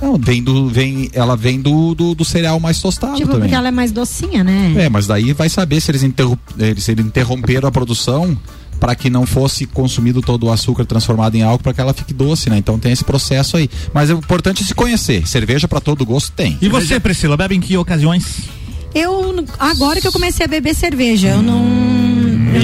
Não, 0.04 0.18
vem 0.18 0.44
do, 0.44 0.68
vem, 0.68 1.10
ela 1.14 1.36
vem 1.38 1.62
do, 1.62 1.96
do, 1.96 2.14
do 2.14 2.26
cereal 2.26 2.60
mais 2.60 2.82
tostado 2.82 3.16
Tipo, 3.16 3.28
também. 3.28 3.42
porque 3.44 3.56
ela 3.56 3.70
é 3.70 3.72
mais 3.72 3.92
docinha, 3.92 4.44
né? 4.44 4.74
É, 4.78 4.90
mas 4.90 5.08
daí 5.08 5.32
vai 5.34 5.48
saber 5.50 5.80
se 5.80 5.90
eles, 5.92 6.04
interrom 6.04 6.36
eles, 6.60 6.88
eles 6.90 7.06
interromperam 7.06 7.68
a 7.68 7.72
produção 7.72 8.38
para 8.80 8.96
que 8.96 9.10
não 9.10 9.26
fosse 9.26 9.66
consumido 9.66 10.22
todo 10.22 10.48
o 10.48 10.52
açúcar 10.52 10.84
transformado 10.86 11.36
em 11.36 11.42
álcool 11.42 11.64
para 11.64 11.74
que 11.74 11.80
ela 11.80 11.94
fique 11.94 12.14
doce, 12.14 12.50
né? 12.50 12.58
Então 12.58 12.78
tem 12.78 12.92
esse 12.92 13.04
processo 13.06 13.56
aí. 13.56 13.70
Mas 13.94 14.10
é 14.10 14.14
importante 14.14 14.62
se 14.64 14.76
conhecer. 14.76 15.26
Cerveja 15.26 15.68
para 15.70 15.80
todo 15.80 16.06
gosto 16.06 16.34
tem. 16.34 16.58
E 16.62 16.68
você, 16.68 17.00
Priscila, 17.00 17.38
bebe 17.38 17.56
em 17.56 17.62
que 17.62 17.78
ocasiões? 17.78 18.44
Eu, 18.94 19.46
agora 19.58 20.02
que 20.02 20.08
eu 20.08 20.12
comecei 20.12 20.46
a 20.46 20.50
beber 20.50 20.76
cerveja, 20.76 21.30
eu 21.30 21.42
não. 21.42 21.64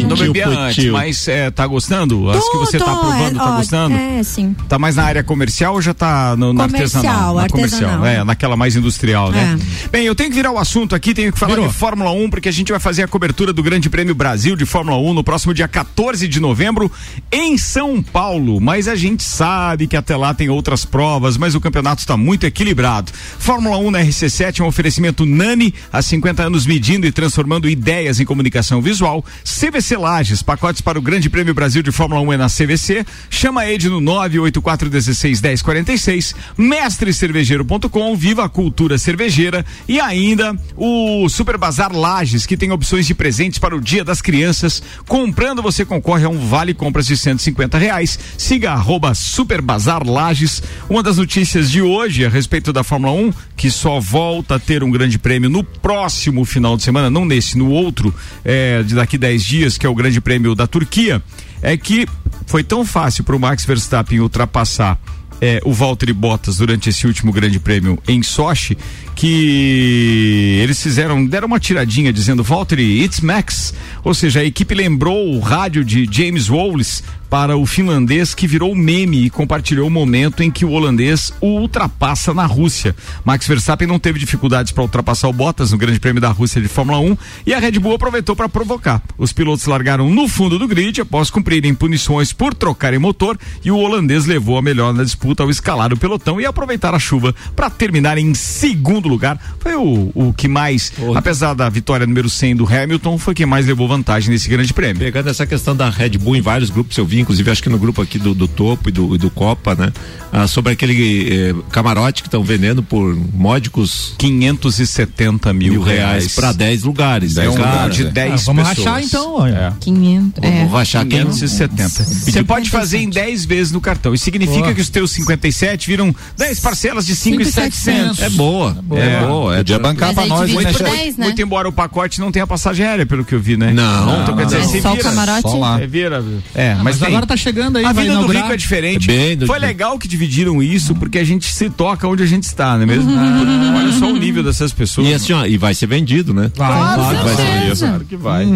Não 0.03 0.17
bebia 0.17 0.47
antes, 0.47 0.85
mas 0.85 1.27
é, 1.27 1.51
tá 1.51 1.65
gostando? 1.65 2.29
As 2.29 2.43
que 2.43 2.51
Tô, 2.51 2.59
você 2.59 2.77
tá 2.77 2.85
tô, 2.85 2.99
provando, 2.99 3.35
é, 3.35 3.39
tá 3.39 3.53
ó, 3.53 3.57
gostando? 3.57 3.95
É, 3.95 4.23
sim. 4.23 4.55
Tá 4.67 4.79
mais 4.79 4.95
na 4.95 5.03
área 5.03 5.23
comercial 5.23 5.73
ou 5.75 5.81
já 5.81 5.93
tá 5.93 6.35
no, 6.35 6.53
na 6.53 6.65
Comercial, 6.65 7.03
artesanal? 7.03 7.35
Na 7.35 7.41
artesanal. 7.43 7.69
comercial, 7.69 8.05
é, 8.05 8.23
naquela 8.23 8.55
mais 8.55 8.75
industrial, 8.75 9.31
né? 9.31 9.59
Bem, 9.91 10.05
eu 10.05 10.15
tenho 10.15 10.29
que 10.29 10.35
virar 10.35 10.51
o 10.51 10.57
assunto 10.57 10.95
aqui, 10.95 11.13
tenho 11.13 11.31
que 11.31 11.39
falar 11.39 11.55
Virou. 11.55 11.67
de 11.67 11.73
Fórmula 11.73 12.11
1, 12.11 12.29
porque 12.29 12.49
a 12.49 12.51
gente 12.51 12.71
vai 12.71 12.79
fazer 12.79 13.03
a 13.03 13.07
cobertura 13.07 13.53
do 13.53 13.63
Grande 13.63 13.89
Prêmio 13.89 14.15
Brasil 14.15 14.55
de 14.55 14.65
Fórmula 14.65 14.97
1 14.97 15.13
no 15.13 15.23
próximo 15.23 15.53
dia 15.53 15.67
14 15.67 16.27
de 16.27 16.39
novembro 16.39 16.91
em 17.31 17.57
São 17.57 18.01
Paulo. 18.01 18.59
Mas 18.59 18.87
a 18.87 18.95
gente 18.95 19.23
sabe 19.23 19.87
que 19.87 19.95
até 19.95 20.15
lá 20.15 20.33
tem 20.33 20.49
outras 20.49 20.85
provas, 20.85 21.37
mas 21.37 21.55
o 21.55 21.61
campeonato 21.61 22.01
está 22.01 22.15
muito 22.17 22.45
equilibrado. 22.45 23.11
Fórmula 23.37 23.77
1 23.77 23.91
na 23.91 23.99
RC7 24.01 24.59
é 24.59 24.63
um 24.63 24.67
oferecimento 24.67 25.25
Nani, 25.25 25.73
há 25.91 26.01
50 26.01 26.43
anos 26.43 26.65
medindo 26.65 27.07
e 27.07 27.11
transformando 27.11 27.69
ideias 27.69 28.19
em 28.19 28.25
comunicação 28.25 28.81
visual. 28.81 29.23
CVC 29.43 29.88
Lages, 29.97 30.43
pacotes 30.43 30.81
para 30.81 30.99
o 30.99 31.01
Grande 31.01 31.29
Prêmio 31.29 31.53
Brasil 31.53 31.81
de 31.81 31.91
Fórmula 31.91 32.21
1 32.21 32.33
é 32.33 32.37
na 32.37 32.47
CVC. 32.47 33.05
Chama 33.29 33.61
a 33.61 33.71
Ed 33.71 33.87
no 33.89 34.01
984161046. 34.01 36.35
Mestrecervejeiro.com, 36.57 38.15
viva 38.15 38.45
a 38.45 38.49
cultura 38.49 38.97
cervejeira 38.97 39.65
e 39.87 39.99
ainda 39.99 40.55
o 40.75 41.27
Super 41.29 41.57
Bazar 41.57 41.95
Lages, 41.95 42.45
que 42.45 42.57
tem 42.57 42.71
opções 42.71 43.07
de 43.07 43.15
presentes 43.15 43.59
para 43.59 43.75
o 43.75 43.81
Dia 43.81 44.03
das 44.03 44.21
Crianças. 44.21 44.81
Comprando 45.07 45.61
você 45.61 45.85
concorre 45.85 46.25
a 46.25 46.29
um 46.29 46.47
vale 46.47 46.73
compras 46.73 47.07
de 47.07 47.17
150 47.17 47.77
reais. 47.77 48.19
Siga 48.37 48.71
arroba 48.71 49.13
Super 49.13 49.61
Bazar 49.61 50.07
Lages. 50.07 50.61
Uma 50.89 51.01
das 51.01 51.17
notícias 51.17 51.71
de 51.71 51.81
hoje 51.81 52.25
a 52.25 52.29
respeito 52.29 52.71
da 52.71 52.83
Fórmula 52.83 53.13
1, 53.13 53.33
que 53.55 53.71
só 53.71 53.99
volta 53.99 54.55
a 54.55 54.59
ter 54.59 54.83
um 54.83 54.91
grande 54.91 55.17
prêmio 55.17 55.49
no 55.49 55.63
próximo 55.63 56.45
final 56.45 56.77
de 56.77 56.83
semana, 56.83 57.09
não 57.09 57.25
nesse, 57.25 57.57
no 57.57 57.69
outro, 57.69 58.13
é, 58.43 58.83
de 58.83 58.95
daqui 58.95 59.17
10 59.17 59.43
dias, 59.43 59.77
que 59.79 59.85
é 59.85 59.89
o 59.89 59.95
Grande 59.95 60.19
Prêmio 60.19 60.53
da 60.53 60.67
Turquia, 60.67 61.23
é 61.61 61.75
que 61.77 62.05
foi 62.45 62.63
tão 62.63 62.85
fácil 62.85 63.23
para 63.23 63.35
o 63.35 63.39
Max 63.39 63.65
Verstappen 63.65 64.19
ultrapassar 64.19 64.99
é, 65.41 65.61
o 65.63 65.71
Valtteri 65.71 66.13
Bottas 66.13 66.57
durante 66.57 66.89
esse 66.89 67.07
último 67.07 67.31
grande 67.31 67.59
prêmio 67.59 67.97
em 68.07 68.21
Sochi, 68.21 68.77
que 69.19 70.61
eles 70.63 70.81
fizeram, 70.81 71.25
deram 71.25 71.45
uma 71.45 71.59
tiradinha 71.59 72.13
dizendo 72.13 72.41
Valtteri, 72.41 73.03
it's 73.03 73.19
Max. 73.19 73.73
Ou 74.01 74.13
seja, 74.13 74.39
a 74.39 74.45
equipe 74.45 74.73
lembrou 74.73 75.35
o 75.35 75.41
rádio 75.41 75.83
de 75.83 76.07
James 76.09 76.49
Wallace 76.49 77.03
para 77.29 77.55
o 77.55 77.65
finlandês 77.65 78.33
que 78.33 78.47
virou 78.47 78.73
meme 78.73 79.25
e 79.25 79.29
compartilhou 79.29 79.87
o 79.87 79.91
momento 79.91 80.41
em 80.41 80.49
que 80.49 80.65
o 80.65 80.71
holandês 80.71 81.31
o 81.39 81.59
ultrapassa 81.59 82.33
na 82.33 82.45
Rússia. 82.45 82.95
Max 83.23 83.47
Verstappen 83.47 83.87
não 83.87 83.99
teve 83.99 84.17
dificuldades 84.17 84.71
para 84.71 84.83
ultrapassar 84.83 85.27
o 85.27 85.33
Bottas 85.33 85.71
no 85.71 85.77
Grande 85.77 85.99
Prêmio 85.99 86.21
da 86.21 86.29
Rússia 86.29 86.59
de 86.59 86.67
Fórmula 86.67 86.99
1 86.99 87.17
e 87.45 87.53
a 87.53 87.59
Red 87.59 87.73
Bull 87.73 87.93
aproveitou 87.93 88.35
para 88.35 88.49
provocar. 88.49 89.01
Os 89.17 89.31
pilotos 89.31 89.65
largaram 89.65 90.09
no 90.09 90.27
fundo 90.27 90.57
do 90.57 90.67
grid 90.67 91.01
após 91.01 91.29
cumprirem 91.29 91.75
punições 91.75 92.33
por 92.33 92.53
trocarem 92.53 92.97
motor 92.97 93.37
e 93.63 93.69
o 93.69 93.77
holandês 93.77 94.25
levou 94.25 94.57
a 94.57 94.61
melhor 94.61 94.91
na 94.93 95.03
disputa 95.03 95.43
ao 95.43 95.51
escalar 95.51 95.93
o 95.93 95.97
pelotão 95.97 96.41
e 96.41 96.45
aproveitar 96.45 96.95
a 96.95 96.99
chuva 96.99 97.35
para 97.55 97.69
terminar 97.69 98.17
em 98.17 98.33
segundo 98.33 99.08
lugar. 99.09 99.39
Foi 99.59 99.75
o, 99.75 100.11
o 100.13 100.33
que 100.33 100.47
mais, 100.47 100.91
apesar 101.15 101.53
da 101.53 101.67
vitória 101.69 102.05
número 102.05 102.29
100 102.29 102.55
do 102.57 102.65
Hamilton, 102.65 103.17
foi 103.17 103.33
quem 103.33 103.45
mais 103.45 103.65
levou 103.65 103.87
vantagem 103.87 104.29
nesse 104.29 104.47
Grande 104.49 104.73
Prêmio. 104.73 104.99
Pegando 104.99 105.29
essa 105.29 105.45
questão 105.45 105.75
da 105.75 105.89
Red 105.89 106.11
Bull 106.17 106.35
em 106.35 106.41
vários 106.41 106.69
grupos, 106.69 106.97
eu 106.97 107.05
vi, 107.05 107.19
inclusive 107.19 107.49
acho 107.51 107.61
que 107.63 107.69
no 107.69 107.77
grupo 107.79 108.01
aqui 108.01 108.17
do, 108.19 108.33
do 108.33 108.47
Topo 108.47 108.89
e 108.89 108.91
do, 108.91 109.15
e 109.15 109.17
do 109.17 109.29
Copa, 109.29 109.75
né? 109.75 109.91
Ah, 110.31 110.47
sobre 110.47 110.73
aquele 110.73 111.27
eh, 111.49 111.55
camarote 111.71 112.21
que 112.21 112.27
estão 112.27 112.43
vendendo 112.43 112.83
por 112.83 113.15
módicos 113.33 114.13
570 114.17 115.53
mil, 115.53 115.73
mil 115.73 115.81
reais 115.81 115.99
reais. 115.99 116.35
para 116.35 116.51
10 116.51 116.83
lugares. 116.83 117.37
É 117.37 117.49
um 117.49 117.55
Cara, 117.55 117.69
lugar 117.69 117.89
de 117.89 118.03
10 118.05 118.31
Ah, 118.33 118.35
vamos 118.45 118.69
pessoas. 118.69 118.85
rachar 118.87 119.03
então, 119.03 119.35
olha. 119.35 119.73
500. 119.79 120.43
É. 120.43 120.51
Vamos 120.59 120.71
rachar 120.73 121.05
quem 121.05 121.19
570. 121.21 121.89
Você 122.03 122.43
pode 122.43 122.69
fazer 122.69 122.99
em 122.99 123.09
10 123.09 123.45
vezes 123.45 123.71
no 123.71 123.81
cartão. 123.81 124.13
Isso 124.13 124.23
significa 124.23 124.59
Boa. 124.61 124.73
que 124.73 124.81
os 124.81 124.89
teus 124.89 125.11
57 125.11 125.87
viram 125.87 126.13
10 126.37 126.59
parcelas 126.59 127.05
de 127.05 127.15
5,700. 127.15 128.19
É 128.21 128.29
boa, 128.29 128.75
é, 128.77 128.81
boa. 128.81 128.98
É, 128.99 129.57
Podia 129.57 129.79
bancar 129.79 130.07
Mas 130.07 130.15
pra 130.15 130.23
aí 130.23 130.29
nós, 130.29 130.39
divide 130.49 130.63
né, 130.65 130.71
por 130.71 130.77
chefe? 130.79 130.97
10, 130.97 131.17
né? 131.17 131.25
Muito 131.25 131.41
embora 131.41 131.67
o 131.69 131.71
pacote 131.71 132.19
não 132.19 132.31
tenha 132.31 132.45
passagem 132.47 132.85
aérea, 132.85 133.05
pelo 133.05 133.23
que 133.25 133.33
eu 133.35 133.39
vi, 133.39 133.57
né? 133.57 133.71
Não, 133.73 134.21
então 134.23 134.35
quer 134.35 134.45
dizer, 134.45 134.59
não. 134.59 134.69
Só 134.81 134.89
o 134.91 134.95
vira, 134.95 135.03
camarote? 135.03 135.41
Só 135.41 135.57
lá. 135.57 135.77
Você 135.77 135.87
vira. 135.87 136.23
É, 136.55 136.71
Ah, 136.71 136.75
mas, 136.83 136.99
mas 136.99 137.03
agora 137.03 137.25
tá 137.25 137.35
chegando 137.37 137.77
aí, 137.77 137.85
A 137.85 137.91
vai 137.91 138.03
vida 138.05 138.17
do 138.17 138.27
rico 138.27 138.51
é 138.51 138.57
diferente. 138.57 139.09
É 139.09 139.13
bem 139.13 139.37
do- 139.37 139.47
Foi 139.47 139.59
legal 139.59 139.97
que 139.99 140.07
dividiram 140.07 140.61
isso, 140.61 140.93
porque 140.95 141.17
a 141.17 141.23
gente 141.23 141.51
se 141.51 141.69
toca 141.69 142.07
onde 142.07 142.23
a 142.23 142.25
gente 142.25 142.43
está, 142.43 142.75
não 142.75 142.83
é 142.83 142.85
mesmo? 142.85 143.11
Olha 143.11 143.91
só 143.93 144.07
o 144.11 144.17
nível 144.17 144.43
dessas 144.43 144.71
pessoas. 144.71 145.07
E 145.07 145.13
assim, 145.13 145.33
ó, 145.33 145.45
e 145.45 145.57
vai 145.57 145.73
ser 145.73 145.87
vendido, 145.87 146.33
né? 146.33 146.51
Claro, 146.55 146.95
Claro 146.95 147.17
que 147.17 147.23
vai 147.25 147.35
ser 147.35 147.43
vendido. 147.59 147.77
Claro 147.79 148.05
que 148.05 148.15
vai. 148.17 148.47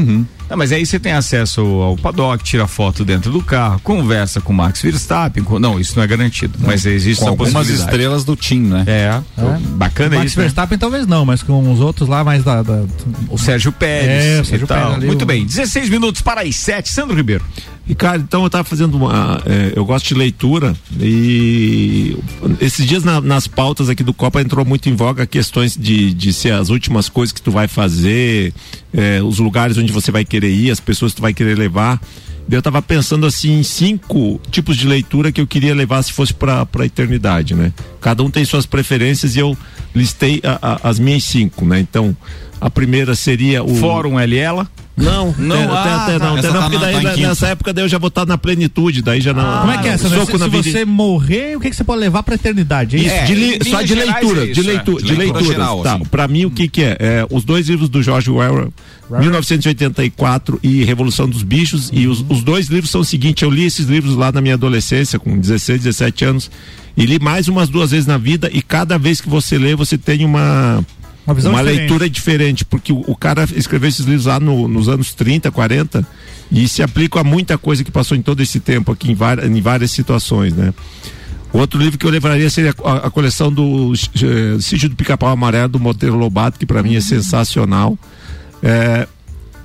Ah, 0.50 0.56
mas 0.58 0.72
aí 0.72 0.86
você 0.86 1.00
tem 1.00 1.14
acesso 1.14 1.62
ao 1.62 1.96
paddock, 1.98 2.44
tira 2.44 2.68
foto 2.68 3.04
dentro 3.04 3.32
do 3.32 3.42
carro, 3.42 3.80
conversa 3.84 4.40
com 4.42 4.54
o 4.54 4.56
Max 4.56 4.82
Verstappen. 4.82 5.44
com- 5.44 5.58
Não, 5.60 5.80
isso 5.80 5.94
não 5.96 6.04
é 6.04 6.08
garantido, 6.08 6.60
mas 6.62 6.86
existe 6.86 7.22
Com 7.24 7.30
algumas 7.30 7.54
possibilidade. 7.54 7.90
estrelas 7.90 8.24
do 8.24 8.36
time, 8.36 8.68
né? 8.68 8.84
É, 8.88 9.22
bacana 9.76 10.16
Max 10.18 10.32
isso. 10.32 10.33
Né? 10.38 10.44
Verstappen 10.44 10.78
talvez 10.78 11.06
não, 11.08 11.26
mas 11.26 11.42
com 11.44 11.72
os 11.72 11.80
outros 11.80 12.08
lá 12.10 12.24
mais 12.24 12.44
da. 12.44 12.62
da- 12.64 12.84
O 13.30 13.38
Sérgio 13.38 13.72
Pérez. 13.72 14.26
É, 14.38 14.42
o 14.42 14.46
Sérgio 14.46 14.68
tal. 14.68 14.78
Pérez 14.78 14.96
ali, 14.96 15.06
Muito 15.08 15.22
o- 15.22 15.26
bem, 15.26 15.46
16 15.46 15.90
minutos 15.90 16.22
para 16.22 16.42
as 16.42 16.56
7. 16.56 16.90
Sandro 16.90 17.16
Ribeiro. 17.16 17.44
Ricardo, 17.86 18.22
então 18.24 18.44
eu 18.44 18.50
tava 18.50 18.64
fazendo 18.64 18.96
uma. 18.96 19.42
é, 19.46 19.74
eu 19.76 19.84
gosto 19.84 20.08
de 20.08 20.14
leitura 20.14 20.74
e 21.28 22.18
esses 22.62 22.86
dias 22.88 23.04
na- 23.04 23.20
nas 23.22 23.46
pautas 23.48 23.90
aqui 23.90 24.04
do 24.04 24.14
Copa 24.14 24.42
entrou 24.42 24.64
muito 24.66 24.88
em 24.90 24.96
voga 24.96 25.26
questões 25.26 25.76
de, 25.78 26.14
de 26.14 26.32
ser 26.34 26.54
as 26.54 26.70
últimas 26.70 27.10
coisas 27.10 27.34
que 27.34 27.42
tu 27.42 27.52
vai 27.52 27.68
fazer, 27.68 28.54
é, 28.94 29.22
os 29.22 29.38
lugares 29.40 29.78
onde 29.78 29.92
você 29.92 30.12
vai 30.12 30.24
querer 30.26 30.50
ir, 30.52 30.72
as 30.72 30.80
pessoas 30.80 31.12
que 31.12 31.18
tu 31.18 31.22
vai 31.22 31.34
querer 31.34 31.58
levar. 31.58 32.02
Eu 32.50 32.62
tava 32.62 32.82
pensando 32.82 33.26
assim 33.26 33.60
em 33.60 33.64
cinco 33.64 34.40
tipos 34.52 34.76
de 34.76 34.86
leitura 34.86 35.32
que 35.32 35.40
eu 35.40 35.48
queria 35.48 35.74
levar 35.74 36.04
se 36.04 36.12
fosse 36.12 36.34
para 36.34 36.68
a 36.78 36.86
eternidade, 36.86 37.54
né? 37.56 37.72
Cada 38.02 38.22
um 38.22 38.30
tem 38.30 38.44
suas 38.44 38.66
preferências 38.66 39.36
e 39.38 39.40
eu 39.40 39.58
listei 39.96 40.42
a- 40.44 40.60
a- 40.84 40.90
as 40.90 41.00
minhas 41.00 41.24
cinco, 41.24 41.66
né? 41.66 41.80
Então, 41.80 42.16
a 42.60 42.70
primeira 42.70 43.16
seria 43.16 43.64
o 43.64 43.76
Fórum 43.76 44.20
LL. 44.20 44.66
não, 44.96 45.34
Não, 45.40 45.74
até, 45.76 45.90
ah, 45.90 46.04
até, 46.04 46.20
tá. 46.20 46.26
não, 46.26 46.36
até 46.38 46.48
Essa 46.48 46.54
não, 46.54 46.62
tá 46.62 46.70
porque 46.70 46.78
daí 46.86 47.04
tá 47.04 47.18
nessa 47.18 47.48
época 47.48 47.74
daí 47.74 47.84
eu 47.84 47.90
já 47.90 47.98
vou 47.98 48.08
estar 48.10 48.26
na 48.26 48.38
plenitude, 48.38 49.02
daí 49.02 49.20
já 49.22 49.34
não. 49.34 49.62
Como 49.62 49.72
é 49.72 49.78
que 49.80 49.88
é 49.88 49.92
essa? 49.92 50.08
né? 50.10 50.18
Soco 50.18 50.34
Se, 50.34 50.38
na 50.38 50.46
se 50.46 50.52
vida. 50.52 50.64
você 50.72 50.86
morrer, 50.86 51.58
o 51.58 51.60
que, 51.60 51.70
que 51.70 51.76
você 51.76 51.84
pode 51.84 52.00
levar 52.00 52.22
pra 52.24 52.36
eternidade? 52.36 52.96
É 52.98 53.00
isso? 53.00 53.16
É, 53.16 53.24
de 53.26 53.34
li- 53.36 53.60
só 53.70 53.82
de 53.82 53.96
leitura, 53.96 54.44
é 54.44 54.46
de, 54.46 54.52
isso, 54.52 54.62
é. 54.62 54.64
De 54.64 54.84
de 55.04 55.16
leitura 55.16 55.16
leitura. 55.16 55.44
geral, 55.46 55.82
tá, 55.84 55.96
assim. 55.96 56.06
pra 56.06 56.28
mim 56.28 56.46
o 56.46 56.52
que 56.52 56.68
que 56.68 56.84
é? 56.84 56.98
É, 57.00 57.28
Os 57.30 57.44
dois 57.44 57.68
livros 57.68 57.90
do 57.90 58.02
George 58.04 58.30
Orwell, 58.30 58.72
1984 59.10 60.60
e 60.64 60.84
Revolução 60.84 61.28
dos 61.28 61.44
Bichos, 61.44 61.90
e 61.94 62.08
os, 62.08 62.24
os 62.28 62.44
dois 62.44 62.68
livros 62.68 62.90
são 62.90 63.02
o 63.02 63.06
seguinte, 63.06 63.44
eu 63.44 63.50
li 63.50 63.64
esses 63.66 63.86
livros 63.88 64.16
lá 64.16 64.32
na 64.32 64.42
minha 64.42 64.56
adolescência, 64.56 65.20
com 65.20 65.38
16, 65.38 65.82
17 65.84 66.26
anos, 66.26 66.52
e 66.96 67.06
li 67.06 67.20
mais 67.20 67.48
umas 67.48 67.70
duas 67.70 67.92
vezes 67.92 68.06
na 68.06 68.18
vida, 68.18 68.50
e 68.54 68.62
cada 68.62 68.98
vez 68.98 69.20
que 69.22 69.30
você 69.30 69.58
lê, 69.58 69.76
você 69.76 69.98
tem 69.98 70.24
uma 70.26 70.84
Uma 71.26 71.34
visão 71.34 71.52
diferente. 71.54 71.78
leitura 71.80 72.10
diferente, 72.10 72.66
porque 72.66 72.92
o, 72.94 73.04
o 73.08 73.16
cara 73.16 73.48
escreveu 73.56 73.90
esses 73.90 74.06
livros 74.06 74.26
lá 74.26 74.40
no- 74.40 74.68
nos 74.68 74.88
anos 74.90 75.14
30, 75.14 75.52
40 75.52 76.06
e 76.52 76.68
se 76.68 76.84
aplica 76.84 77.20
a 77.20 77.24
muita 77.24 77.58
coisa 77.58 77.84
que 77.84 77.92
passou 77.92 78.16
em 78.18 78.22
todo 78.22 78.42
esse 78.42 78.60
tempo 78.60 78.92
aqui, 78.92 79.12
em, 79.12 79.16
várias- 79.16 79.50
em 79.50 79.62
várias 79.62 79.92
situações, 79.92 80.54
né? 80.54 80.74
Outro 81.52 81.80
livro 81.80 82.00
que 82.00 82.06
eu 82.06 82.10
levaria 82.10 82.50
seria 82.50 82.74
a, 82.84 83.08
a 83.08 83.12
coleção 83.12 83.52
do 83.54 83.94
eh, 83.94 84.60
Sítio 84.60 84.90
do 84.90 84.96
Pica-Pau 84.96 85.30
Amarelo 85.30 85.70
do 85.70 85.80
Monteiro 85.80 86.16
Lobato, 86.16 86.58
que 86.58 86.66
para 86.66 86.82
mim 86.82 86.96
é 86.96 87.02
sensacional. 87.02 87.96
É, 88.64 89.08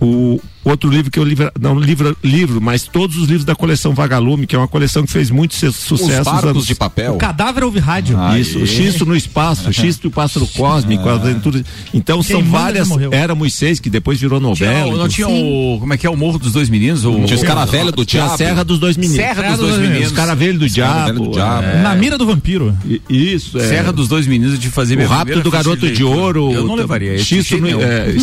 o 0.00 0.40
outro 0.64 0.90
livro 0.90 1.10
que 1.10 1.18
eu 1.18 1.24
livro, 1.24 1.50
não 1.58 1.78
livro, 1.78 2.16
livro, 2.22 2.60
mas 2.60 2.82
todos 2.82 3.16
os 3.16 3.26
livros 3.26 3.44
da 3.44 3.54
coleção 3.54 3.94
Vagalume, 3.94 4.46
que 4.46 4.54
é 4.54 4.58
uma 4.58 4.68
coleção 4.68 5.02
que 5.04 5.10
fez 5.10 5.30
muito 5.30 5.54
su- 5.54 5.72
sucesso. 5.72 6.16
nos 6.18 6.24
barcos 6.24 6.50
anos- 6.50 6.66
de 6.66 6.74
papel. 6.74 7.14
O 7.14 7.18
cadáver 7.18 7.64
ouve 7.64 7.78
rádio. 7.80 8.18
Isso, 8.38 8.58
o 8.58 8.66
Xisto 8.66 9.06
no 9.06 9.16
espaço, 9.16 9.68
o 9.68 9.72
Xisto 9.72 10.04
e 10.04 10.08
o 10.08 10.10
pássaro 10.10 10.46
cósmico, 10.48 11.08
as 11.08 11.22
aventuras. 11.22 11.62
Então 11.94 12.22
Quem 12.22 12.36
são 12.36 12.42
várias. 12.44 12.88
Era 13.10 13.34
Moisés, 13.34 13.80
que 13.80 13.88
depois 13.88 14.20
virou 14.20 14.38
Tinha, 14.38 14.48
novela. 14.48 14.94
o- 14.94 14.98
não 14.98 15.08
tinha 15.08 15.28
o. 15.28 15.78
Como 15.80 15.92
é 15.94 15.96
que 15.96 16.06
é 16.06 16.10
o 16.10 16.16
Morro 16.16 16.38
dos 16.38 16.52
Dois 16.52 16.68
Meninos? 16.68 17.04
O, 17.04 17.24
Tinha 17.24 17.34
os 17.36 17.42
Caravelho 17.42 17.90
do 17.92 18.04
Tinha 18.04 18.22
a 18.24 18.26
Diabo. 18.26 18.38
Serra 18.38 18.64
dos 18.64 18.78
Dois 18.78 18.96
Meninos. 18.96 19.16
Serra 19.16 19.50
dos 19.50 19.58
Dois 19.58 19.78
Meninos. 19.78 20.06
Os 20.08 20.12
Caravelho 20.12 20.58
do 20.58 20.68
Diabo. 20.68 21.24
do 21.26 21.30
Diabo. 21.32 21.62
é. 21.66 21.82
Na 21.82 21.94
mira 21.94 22.18
do 22.18 22.26
vampiro. 22.26 22.76
I- 22.86 23.00
Isso, 23.08 23.58
é. 23.58 23.66
Serra 23.68 23.92
dos 23.92 24.06
Dois 24.06 24.26
Meninos 24.26 24.58
de 24.58 24.68
fazer 24.68 24.98
O 24.98 25.06
Rápido 25.06 25.42
do 25.42 25.50
Garoto 25.50 25.78
de 25.78 25.86
leitura. 25.86 26.08
Ouro. 26.20 26.52
Eu 26.52 26.66
não 26.66 26.74
levaria 26.74 27.14
esse. 27.14 27.24
Xisto, 27.24 27.54
de 27.54 27.60
no, 27.60 27.66
nenhum. 27.68 27.80
é, 27.82 28.14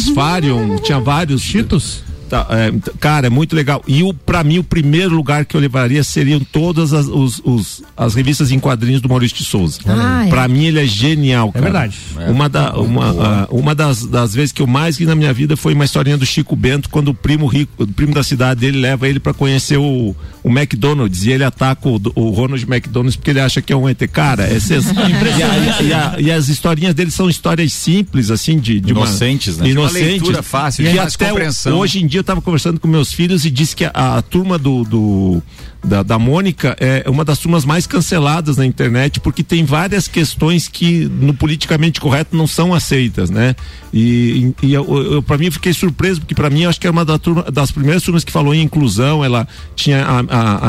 tinha 0.83 0.99
vários. 0.99 1.41
Cheetos. 1.65 2.03
Tá, 2.29 2.47
é, 2.49 2.73
cara, 2.99 3.27
é 3.27 3.29
muito 3.29 3.55
legal. 3.55 3.83
E 3.87 4.01
o, 4.03 4.13
pra 4.13 4.43
mim, 4.43 4.57
o 4.57 4.63
primeiro 4.63 5.15
lugar 5.15 5.45
que 5.45 5.55
eu 5.55 5.61
levaria 5.61 6.03
seriam 6.03 6.39
todas 6.39 6.91
as, 6.93 7.05
os, 7.07 7.39
os- 7.45 7.83
as 7.95 8.15
revistas 8.15 8.51
em 8.51 8.59
quadrinhos 8.59 9.01
do 9.01 9.07
Maurício 9.09 9.37
de 9.37 9.45
Souza. 9.45 9.79
Ah, 9.85 10.25
é. 10.25 10.29
Pra 10.29 10.47
mim, 10.47 10.65
ele 10.65 10.79
é 10.81 10.85
genial, 10.85 11.51
cara. 11.51 11.63
verdade. 11.63 11.97
Uma, 12.27 12.49
da, 12.49 12.73
uma, 12.77 13.15
ah, 13.43 13.47
uma 13.51 13.75
das, 13.75 14.05
das 14.05 14.33
vezes 14.33 14.51
que 14.51 14.61
eu 14.61 14.67
mais 14.67 14.97
vi 14.97 15.05
na 15.05 15.15
minha 15.15 15.31
vida 15.33 15.55
foi 15.55 15.73
uma 15.73 15.85
historinha 15.85 16.17
do 16.17 16.25
Chico 16.25 16.55
Bento, 16.55 16.89
quando 16.89 17.09
o 17.09 17.13
primo 17.13 17.45
rico, 17.45 17.83
o 17.83 17.87
primo 17.87 18.13
da 18.13 18.23
cidade 18.23 18.59
dele 18.61 18.79
leva 18.79 19.07
ele 19.07 19.19
pra 19.19 19.33
conhecer 19.33 19.77
o, 19.77 20.15
o 20.43 20.49
McDonald's 20.49 21.25
e 21.25 21.31
ele 21.31 21.43
ataca 21.43 21.87
o, 21.87 22.01
o 22.15 22.29
Ronald 22.31 22.63
McDonald's 22.63 23.15
porque 23.15 23.29
ele 23.29 23.39
acha 23.39 23.61
que 23.61 23.71
é 23.71 23.75
um 23.75 23.87
ET. 23.87 23.99
Cara, 24.11 24.43
é 24.47 24.59
sensacional. 24.59 25.09
e, 25.11 25.43
a- 25.43 25.81
e 25.83 25.93
a- 25.93 26.15
e 26.19 26.31
as 26.31 26.47
historinhas 26.49 26.93
dele 26.95 27.11
são 27.11 27.29
histórias 27.29 27.71
simples, 27.73 28.31
assim, 28.31 28.57
de, 28.57 28.79
de 28.79 28.93
uma- 28.93 29.01
Inocentes, 29.05 29.57
né? 29.57 29.65
De 29.65 29.71
uma 29.73 29.81
Inocentes. 29.81 30.07
leitura 30.09 30.41
fácil, 30.43 30.83
de 30.85 30.95
fácil 30.95 31.15
até 31.15 31.29
compreensão. 31.29 31.77
hoje 31.77 32.01
em 32.01 32.07
dia 32.07 32.14
eu 32.17 32.23
tava 32.23 32.41
conversando 32.41 32.79
com 32.79 32.87
meus 32.87 33.11
filhos 33.13 33.45
e 33.45 33.49
disse 33.51 33.75
que 33.75 33.85
a, 33.85 33.91
a 34.17 34.21
turma 34.21 34.57
do, 34.57 34.83
do- 34.83 35.43
da, 35.87 36.03
da 36.03 36.19
Mônica 36.19 36.75
é 36.79 37.03
uma 37.07 37.23
das 37.23 37.39
turmas 37.39 37.63
mais 37.65 37.85
canceladas 37.87 38.57
na 38.57 38.65
internet 38.65 39.19
porque 39.19 39.43
tem 39.43 39.63
várias 39.63 40.07
questões 40.07 40.67
que 40.67 41.05
no 41.05 41.33
politicamente 41.33 41.99
correto 42.01 42.35
não 42.35 42.47
são 42.47 42.73
aceitas, 42.73 43.29
né? 43.29 43.55
E, 43.93 44.53
e 44.61 44.73
eu, 44.73 45.13
eu 45.13 45.21
para 45.23 45.37
mim 45.37 45.45
eu 45.45 45.51
fiquei 45.53 45.71
surpreso 45.73 46.19
porque 46.19 46.35
para 46.35 46.49
mim 46.49 46.63
eu 46.63 46.69
acho 46.69 46.79
que 46.81 46.85
era 46.85 46.91
uma 46.91 47.05
da 47.05 47.17
turma- 47.17 47.43
das 47.51 47.71
primeiras 47.71 48.03
turmas 48.03 48.23
que 48.25 48.31
falou 48.31 48.53
em 48.53 48.61
inclusão. 48.61 49.23
Ela 49.23 49.47
tinha 49.75 50.03
a, 50.05 50.19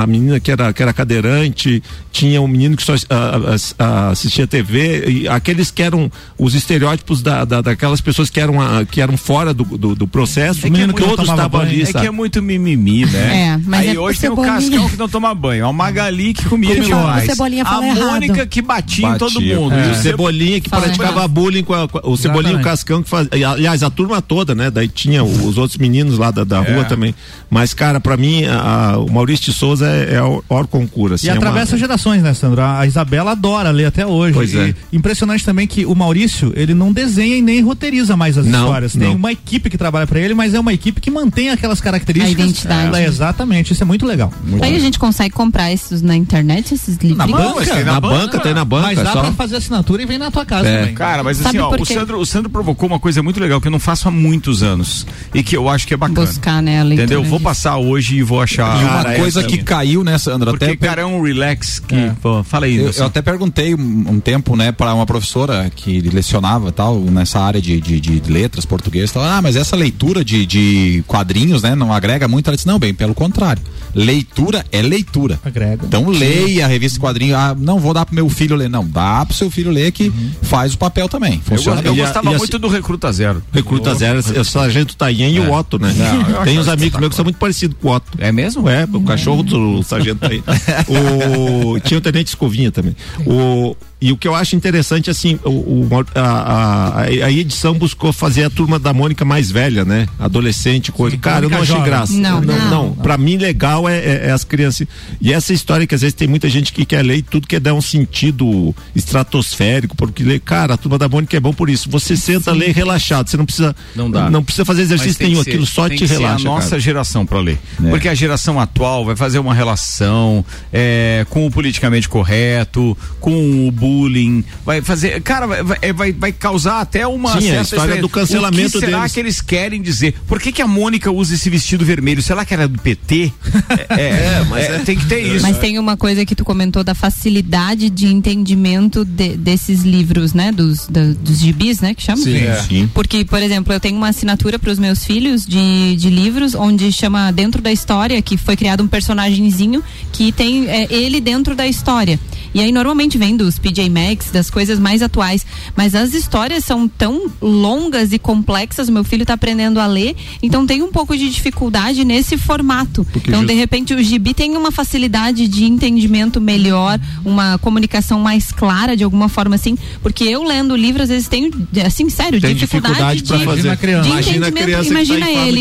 a, 0.01 0.03
a 0.03 0.07
menina 0.07 0.39
que 0.39 0.51
era 0.51 0.73
que 0.73 0.81
era 0.83 0.93
cadeirante, 0.93 1.83
tinha 2.13 2.41
um 2.41 2.47
menino 2.47 2.77
que 2.77 2.83
só 2.85 2.95
ah, 3.11 3.57
ah, 3.79 4.09
assistia 4.11 4.47
TV 4.47 5.09
e 5.09 5.29
aqueles 5.29 5.71
que 5.73 5.83
eram 5.83 6.11
os 6.39 6.55
estereótipos 6.55 7.21
da, 7.23 7.45
da- 7.45 7.61
daquelas 7.61 8.01
pessoas 8.01 8.31
que 8.31 8.39
eram 8.39 8.55
que 8.91 9.01
eram 9.01 9.17
fora 9.17 9.53
do, 9.53 9.65
do, 9.65 9.95
do 9.97 10.07
processo. 10.07 10.65
É 10.67 10.71
que 10.71 10.81
é 10.81 10.87
todos 10.87 11.29
estavam 11.29 11.61
ali, 11.61 11.83
É 11.83 11.87
sabe? 11.87 12.01
que 12.03 12.07
é 12.07 12.11
muito 12.13 12.41
mimimi, 12.43 13.07
né? 13.07 13.55
É, 13.55 13.61
mas 13.67 13.81
Aí 13.81 13.97
é 13.97 13.99
hoje 14.01 14.21
tem 14.21 14.31
o 14.31 14.35
Cebolinha. 14.37 14.55
Cascão 14.55 14.89
que 14.91 14.97
não 14.97 15.06
toma 15.09 15.35
banho, 15.35 15.67
a 15.67 15.73
Magali 15.73 16.35
que 16.35 16.45
comia 16.49 16.75
Como 16.75 16.85
demais. 16.87 17.29
a 17.29 17.81
Mônica 17.81 18.33
errado. 18.35 18.49
que 18.49 18.63
batia, 18.63 19.09
em 19.09 19.19
todo 19.19 19.41
mundo. 19.41 19.75
E 19.75 19.89
E 19.89 19.91
o 19.93 19.95
Cebolinha 19.95 20.61
que 20.61 20.69
Fala 20.71 20.83
praticava 20.85 21.19
errado. 21.21 21.31
bullying 21.31 21.63
com, 21.65 21.75
a, 21.75 21.89
com 21.89 22.01
o 22.11 22.17
Cebolinha 22.17 22.55
e 22.55 22.57
o. 22.57 22.63
Cascão 22.63 23.03
que 23.03 23.09
faz, 23.09 23.29
e, 23.35 23.45
aliás, 23.45 23.83
a 23.83 23.91
turma 23.91 24.21
toda, 24.21 24.55
né? 24.55 24.71
Daí 24.71 24.89
tinha 24.89 25.23
os 25.23 25.57
outros 25.59 25.79
meninos 25.79 26.19
lá 26.19 26.31
da, 26.31 26.43
da 26.45 26.63
É. 26.65 26.75
rua 26.75 26.85
também. 26.85 27.15
Mas, 27.51 27.73
cara, 27.75 28.01
pra 28.01 28.17
mim, 28.17 28.45
a- 28.45 28.93
a- 28.95 28.99
o 28.99 29.11
Maurício 29.11 29.47
de 29.47 29.53
Souza 29.53 29.87
é, 29.87 30.15
é 30.15 30.23
o 30.23 30.43
or 30.49 30.67
concurso. 30.67 31.15
Assim, 31.15 31.27
e 31.27 31.31
é 31.31 31.33
uma- 31.33 31.39
atravessa 31.39 31.77
gerações, 31.79 32.23
né, 32.23 32.35
Sandro? 32.35 32.61
A 32.63 32.81
a 32.81 32.87
Isabela 32.87 33.33
adora 33.33 33.71
ler 33.71 33.87
até 33.87 34.07
hoje. 34.07 34.35
Pois 34.35 34.53
E 34.53 34.59
é. 34.59 34.75
Impressionante 34.93 35.45
também 35.45 35.67
que 35.67 35.87
o 35.87 35.95
Maurício, 35.95 36.53
ele 36.57 36.75
não 36.75 36.93
desenha 36.93 37.37
e 37.37 37.43
nem 37.43 37.61
roteiriza 37.63 38.17
mais 38.17 38.37
as 38.37 38.47
Não, 38.47 38.65
histórias. 38.65 38.93
Tem 38.93 39.09
não. 39.09 39.15
uma 39.15 39.33
equipe 39.33 39.71
que 39.71 39.79
trabalha 39.79 40.07
pra 40.07 40.21
ele, 40.21 40.35
mas 40.35 40.53
é 40.55 40.61
uma 40.61 40.73
equipe 40.73 41.01
que 41.01 41.11
mantém 41.11 41.51
aquelas 41.51 41.81
características. 41.81 42.39
A 42.45 42.49
identidade. 42.49 42.97
É, 42.97 43.07
exatamente, 43.07 43.73
isso 43.73 43.83
é 43.83 43.87
muito 43.87 44.05
legal. 44.07 44.33
Aí 44.63 44.75
a 44.77 44.79
gente 44.79 44.96
consegue 44.99 45.31
comprar 45.35 45.73
esses 45.73 46.03
na 46.03 46.17
internet, 46.17 46.75
esses 46.75 46.97
livros? 46.97 47.19
Na 47.19 47.27
banca, 47.27 47.65
tem 47.65 47.85
Na, 47.85 47.93
na 47.93 48.01
banca, 48.01 48.17
banca, 48.27 48.39
tem 48.41 48.55
na 48.55 48.65
banca. 48.65 48.87
Mas 48.89 48.99
dá 48.99 49.13
só... 49.13 49.21
pra 49.21 49.33
fazer 49.33 49.57
assinatura 49.57 50.03
e 50.03 50.07
vem 50.07 50.19
na 50.19 50.31
tua 50.31 50.45
casa 50.45 50.69
É. 50.69 50.79
também. 50.81 50.95
Cara, 50.95 51.23
mas 51.23 51.37
Sabe 51.39 51.59
assim, 51.59 51.59
ó, 51.59 51.75
o? 51.75 51.85
Sandro, 51.87 52.19
o 52.21 52.27
Sandro 52.27 52.51
provocou 52.51 52.89
uma 52.89 52.99
coisa 52.99 53.23
muito 53.23 53.39
legal 53.41 53.61
que 53.61 53.69
eu 53.69 53.73
não 53.73 53.79
faço 53.81 54.09
há 54.09 54.11
muitos 54.11 54.63
anos 54.63 55.07
e 55.35 55.43
que 55.43 55.57
eu 55.57 55.69
acho 55.69 55.87
que 55.87 55.95
é 55.95 55.97
bacana. 55.97 56.27
Buscar, 56.27 56.63
né, 56.63 56.81
a 56.81 56.85
Entendeu? 56.85 57.23
Vou 57.23 57.33
disso. 57.39 57.45
passar 57.45 57.77
hoje 57.77 58.17
e 58.17 58.23
vou 58.23 58.41
achar. 58.41 58.81
E 58.81 58.85
uma 58.85 59.03
Cara, 59.03 59.17
coisa 59.17 59.41
essa- 59.41 59.49
que 59.49 59.59
caiu 59.63 60.03
nessa, 60.05 60.33
André, 60.33 60.51
Porque, 60.51 60.65
até 60.65 60.77
cara, 60.77 61.03
é 61.03 61.07
um 61.07 61.23
relax 61.23 61.79
que. 61.81 62.11
Pô, 62.21 62.43
fala 62.43 62.67
aí, 62.67 62.77
Eu, 62.77 62.91
eu 62.91 63.05
até 63.07 63.21
perguntei 63.23 63.75
um, 63.75 64.05
um 64.09 64.21
tempo, 64.21 64.57
né, 64.57 64.73
para 64.73 64.95
uma 64.95 65.07
professora 65.07 65.71
que 65.75 66.01
lecionava 66.01 66.71
tal 66.73 66.99
nessa 67.01 67.41
área 67.41 67.61
de, 67.61 67.81
de, 67.81 68.01
de 68.01 68.23
letras, 68.31 68.65
português, 68.65 69.11
tal. 69.13 69.23
Ah, 69.23 69.41
mas 69.43 69.57
essa 69.57 69.77
leitura 69.77 70.25
de, 70.25 70.45
de 70.47 71.05
quadrinhos, 71.07 71.63
né, 71.63 71.75
não 71.75 71.93
agrega 71.93 72.27
muito. 72.29 72.49
Ela 72.49 72.57
disse 72.57 72.67
não, 72.67 72.79
bem, 72.79 72.93
pelo 72.95 73.15
contrário. 73.15 73.63
Leitura 73.95 74.65
é 74.71 74.76
leitura. 74.83 75.39
Agrega. 75.45 75.85
Então 75.87 76.09
leia 76.09 76.65
a 76.65 76.69
revista 76.69 76.99
quadrinho. 77.01 77.37
Ah, 77.37 77.55
não 77.59 77.79
vou 77.79 77.93
dar 77.95 78.05
pro 78.07 78.15
meu 78.15 78.29
filho 78.29 78.57
ler, 78.57 78.69
não. 78.69 78.87
Dá 78.87 79.25
pro 79.25 79.35
seu 79.35 79.51
filho 79.51 79.71
ler 79.71 79.93
que 79.93 80.13
faz 80.43 80.75
o 80.75 80.79
papel 80.79 81.09
também. 81.09 81.35
Eu, 81.35 81.57
Funciona. 81.57 81.81
eu 81.85 81.95
E 81.95 82.01
a- 82.01 82.05
gostava 82.05 82.31
a- 82.35 82.39
muito 82.39 82.59
do 82.59 82.69
Recruta 82.69 83.13
Zero. 83.13 83.43
Recruta 83.53 83.95
Zero, 83.95 84.21
é 84.35 84.41
o 84.41 84.45
Sargento 84.45 84.97
Taien 84.97 85.35
e 85.35 85.41
o 85.41 85.53
Otto, 85.53 85.79
né? 85.79 85.93
Não, 85.97 86.37
eu 86.39 86.45
Tem 86.45 86.59
uns 86.59 86.69
amigos 86.69 86.99
meus 86.99 87.11
que 87.11 87.17
são 87.17 87.25
muito 87.25 87.39
parecidos 87.39 87.77
com 87.81 87.89
o 87.89 87.95
Otto. 87.95 88.13
É 88.19 88.31
mesmo? 88.33 88.69
É, 88.69 88.85
o 88.91 89.01
cachorro 89.03 89.43
do 89.43 89.83
Sargento 89.83 90.21
Taien. 90.21 90.43
o, 90.89 91.79
tinha 91.81 91.99
o 91.99 92.01
Tenente 92.01 92.29
Escovinha 92.29 92.71
também. 92.71 92.97
O, 93.27 93.77
e 94.01 94.13
o 94.13 94.17
que 94.17 94.29
eu 94.29 94.35
acho 94.35 94.55
interessante, 94.55 95.09
assim, 95.11 95.39
o, 95.45 95.51
o- 95.51 95.89
a, 96.15 96.21
a, 96.21 97.03
a 97.03 97.31
edição 97.33 97.75
buscou 97.75 98.13
fazer 98.13 98.45
a 98.45 98.51
turma 98.51 98.79
da 98.79 98.93
Mônica 98.93 99.25
mais 99.25 99.51
velha, 99.51 99.85
né? 99.85 100.07
Adolescente, 100.19 100.93
coisa. 100.93 101.17
Cara, 101.17 101.47
eu 101.47 101.51
não 101.51 101.57
achei 101.59 101.69
jovem. 101.75 101.85
graça. 101.85 102.13
Não, 102.13 102.41
não, 102.41 102.59
não. 102.59 102.71
não. 102.71 102.93
Pra 102.93 103.17
mim, 103.17 103.37
legal 103.39 103.89
é, 103.89 103.97
é- 103.99 104.27
é 104.27 104.31
as 104.31 104.45
crianças. 104.45 104.87
E 105.21 105.33
essa 105.33 105.53
história 105.53 105.87
que 105.87 105.95
às 105.95 106.03
vezes 106.03 106.15
tem 106.15 106.29
muita 106.29 106.49
gente 106.49 106.73
que 106.73 106.85
quer 106.85 107.03
ler 107.03 107.17
e 107.17 107.23
tudo 107.23 107.47
quer 107.47 107.59
dar 107.61 107.73
um 107.75 107.81
sentido 107.81 108.75
estratosférico, 108.95 109.97
porque 109.97 110.23
lê, 110.23 110.39
cara, 110.39 110.75
a 110.75 110.77
turma 110.77 110.99
da 110.99 111.09
Mônica 111.09 111.37
é 111.37 111.41
bom 111.41 111.53
por 111.53 111.71
isso. 111.71 111.89
Você 111.91 112.17
senta, 112.17 112.53
lê 112.53 112.67
relaxado, 112.73 113.29
você 113.29 113.37
não 113.37 113.47
precisa. 113.47 113.75
Não 113.95 114.11
dá. 114.11 114.29
Não 114.31 114.45
precisa 114.45 114.65
fazer 114.65 114.83
exercício 114.83 115.25
nenhum, 115.27 115.39
que 115.39 115.45
ser- 115.45 115.51
aquilo 115.51 115.67
só 115.67 115.89
tem 115.89 115.97
te 115.97 116.03
que 116.03 116.09
ser 116.09 116.19
relaxa. 116.19 116.47
a 116.47 116.51
nossa 116.51 116.69
cara. 116.71 116.81
geração 116.81 117.25
pra 117.25 117.41
ler. 117.41 117.59
É. 117.83 117.89
Porque 117.91 118.09
a 118.09 118.15
geração 118.15 118.61
atual 118.61 119.05
vai 119.05 119.17
fazer 119.17 119.39
uma 119.39 119.55
relação 119.55 120.45
é, 120.73 121.25
com 121.31 121.47
o 121.47 121.51
politicamente 121.51 122.09
correto, 122.09 122.97
com 123.21 123.67
o 123.69 123.73
bullying, 123.87 124.45
vai 124.65 124.83
fazer. 124.83 125.21
Cara, 125.23 125.47
vai, 125.47 125.63
vai, 125.63 125.93
vai- 125.93 126.13
vai 126.13 126.33
causar 126.33 126.81
até 126.81 127.07
uma. 127.07 127.33
Sim, 127.33 127.37
a 127.39 127.41
certa 127.41 127.63
história 127.63 127.83
estranha- 127.83 128.01
do 128.03 128.09
cancelamento 128.09 128.69
O 128.79 128.81
que 128.81 128.87
será 128.87 128.99
deles. 128.99 129.13
que 129.13 129.21
eles 129.21 129.41
querem 129.41 129.81
dizer? 129.81 130.15
Por 130.27 130.41
que, 130.41 130.51
que 130.53 130.61
a 130.63 130.67
Mônica 130.67 131.11
usa 131.11 131.35
esse 131.35 131.49
vestido 131.49 131.85
vermelho? 131.85 132.23
Será 132.23 132.45
que 132.45 132.53
era 132.55 132.67
do 132.67 132.79
PT? 132.81 133.33
É, 133.89 134.03
é, 134.41 134.45
mas 134.49 134.83
tem 134.85 134.97
que 134.97 135.07
ter 135.07 135.21
isso. 135.23 135.43
Mas 135.43 135.59
tem 135.59 135.79
uma 135.79 135.97
coisa 135.97 136.25
que 136.27 136.35
tu 136.35 136.45
comentou 136.45 136.83
da 136.85 136.95
facilidade 136.95 137.89
de 137.89 138.07
entendimento 138.07 139.05
de- 139.05 139.37
desses 139.37 139.83
livros, 139.83 140.33
né? 140.35 140.51
Dos, 140.53 140.87
da- 140.89 141.13
dos 141.21 141.39
gibis, 141.41 141.81
né? 141.81 141.95
Que 141.95 142.03
chama? 142.03 142.23
Sim, 142.23 142.37
é. 142.37 142.63
sim. 142.69 142.91
Porque, 142.93 143.25
por 143.25 143.41
exemplo, 143.43 143.73
eu 143.73 143.81
tenho 143.81 143.97
uma 143.97 144.09
assinatura 144.09 144.59
para 144.59 144.71
os 144.71 144.79
meus 144.79 145.05
filhos 145.05 145.47
de, 145.47 145.97
de 145.97 146.11
livros 146.11 146.55
onde 146.55 146.91
chama 146.93 147.31
Dentro 147.33 147.63
da 147.63 147.73
História, 147.73 148.21
que 148.23 148.37
foi 148.37 148.57
criado 148.57 148.83
um 148.83 148.89
personagemzinho 148.89 149.83
que 150.13 150.33
tem 150.33 150.69
é, 150.69 150.87
ele 150.93 151.21
dentro 151.21 151.55
da 151.55 151.67
história. 151.67 152.19
E 152.57 152.61
aí 152.63 152.73
normalmente 152.73 153.19
vem 153.19 153.37
dos 153.37 153.59
PJ 153.59 153.91
Masks, 153.91 154.31
das 154.31 154.49
coisas 154.49 154.79
mais 154.79 155.03
atuais. 155.03 155.45
Mas 155.77 155.95
as 155.95 156.15
histórias 156.15 156.65
são 156.65 156.89
tão 156.89 157.31
longas 157.39 158.15
e 158.15 158.19
complexas, 158.19 158.89
meu 158.89 159.05
filho 159.05 159.25
está 159.25 159.35
aprendendo 159.35 159.79
a 159.79 159.87
ler, 159.87 160.17
então 160.43 160.67
tem 160.67 160.83
um 160.83 160.91
pouco 160.91 161.15
de 161.15 161.29
dificuldade 161.29 162.03
nesse 162.03 162.39
formato. 162.39 163.07
então, 163.15 163.41
just- 163.41 163.49
de 163.49 163.53
repente, 163.55 163.93
o 163.93 164.03
gibi 164.03 164.33
tem 164.33 164.57
uma 164.57 164.73
facilidade 164.73 165.47
de 165.49 165.67
entendimento 165.67 166.41
melhor, 166.41 166.99
uma 167.27 167.59
comunicação 167.59 168.21
mais 168.21 168.51
clara, 168.51 168.97
de 168.97 169.05
alguma 169.05 169.29
forma 169.29 169.57
assim. 169.57 169.77
Porque 170.03 170.25
eu 170.25 170.43
lendo 170.43 170.73
o 170.73 170.77
livro, 170.77 171.03
às 171.03 171.11
vezes 171.11 171.29
tenho, 171.29 171.51
assim, 171.85 172.09
sério, 172.09 172.41
Tem 172.41 172.55
dificuldade, 172.55 173.21
dificuldade 173.21 173.23
de, 173.23 173.45
fazer. 173.45 173.77
De 174.03 174.09
Imagina 174.09 174.49
entendimento. 174.49 174.91
imagina 174.91 175.27
tá 175.27 175.47
ele. 175.47 175.61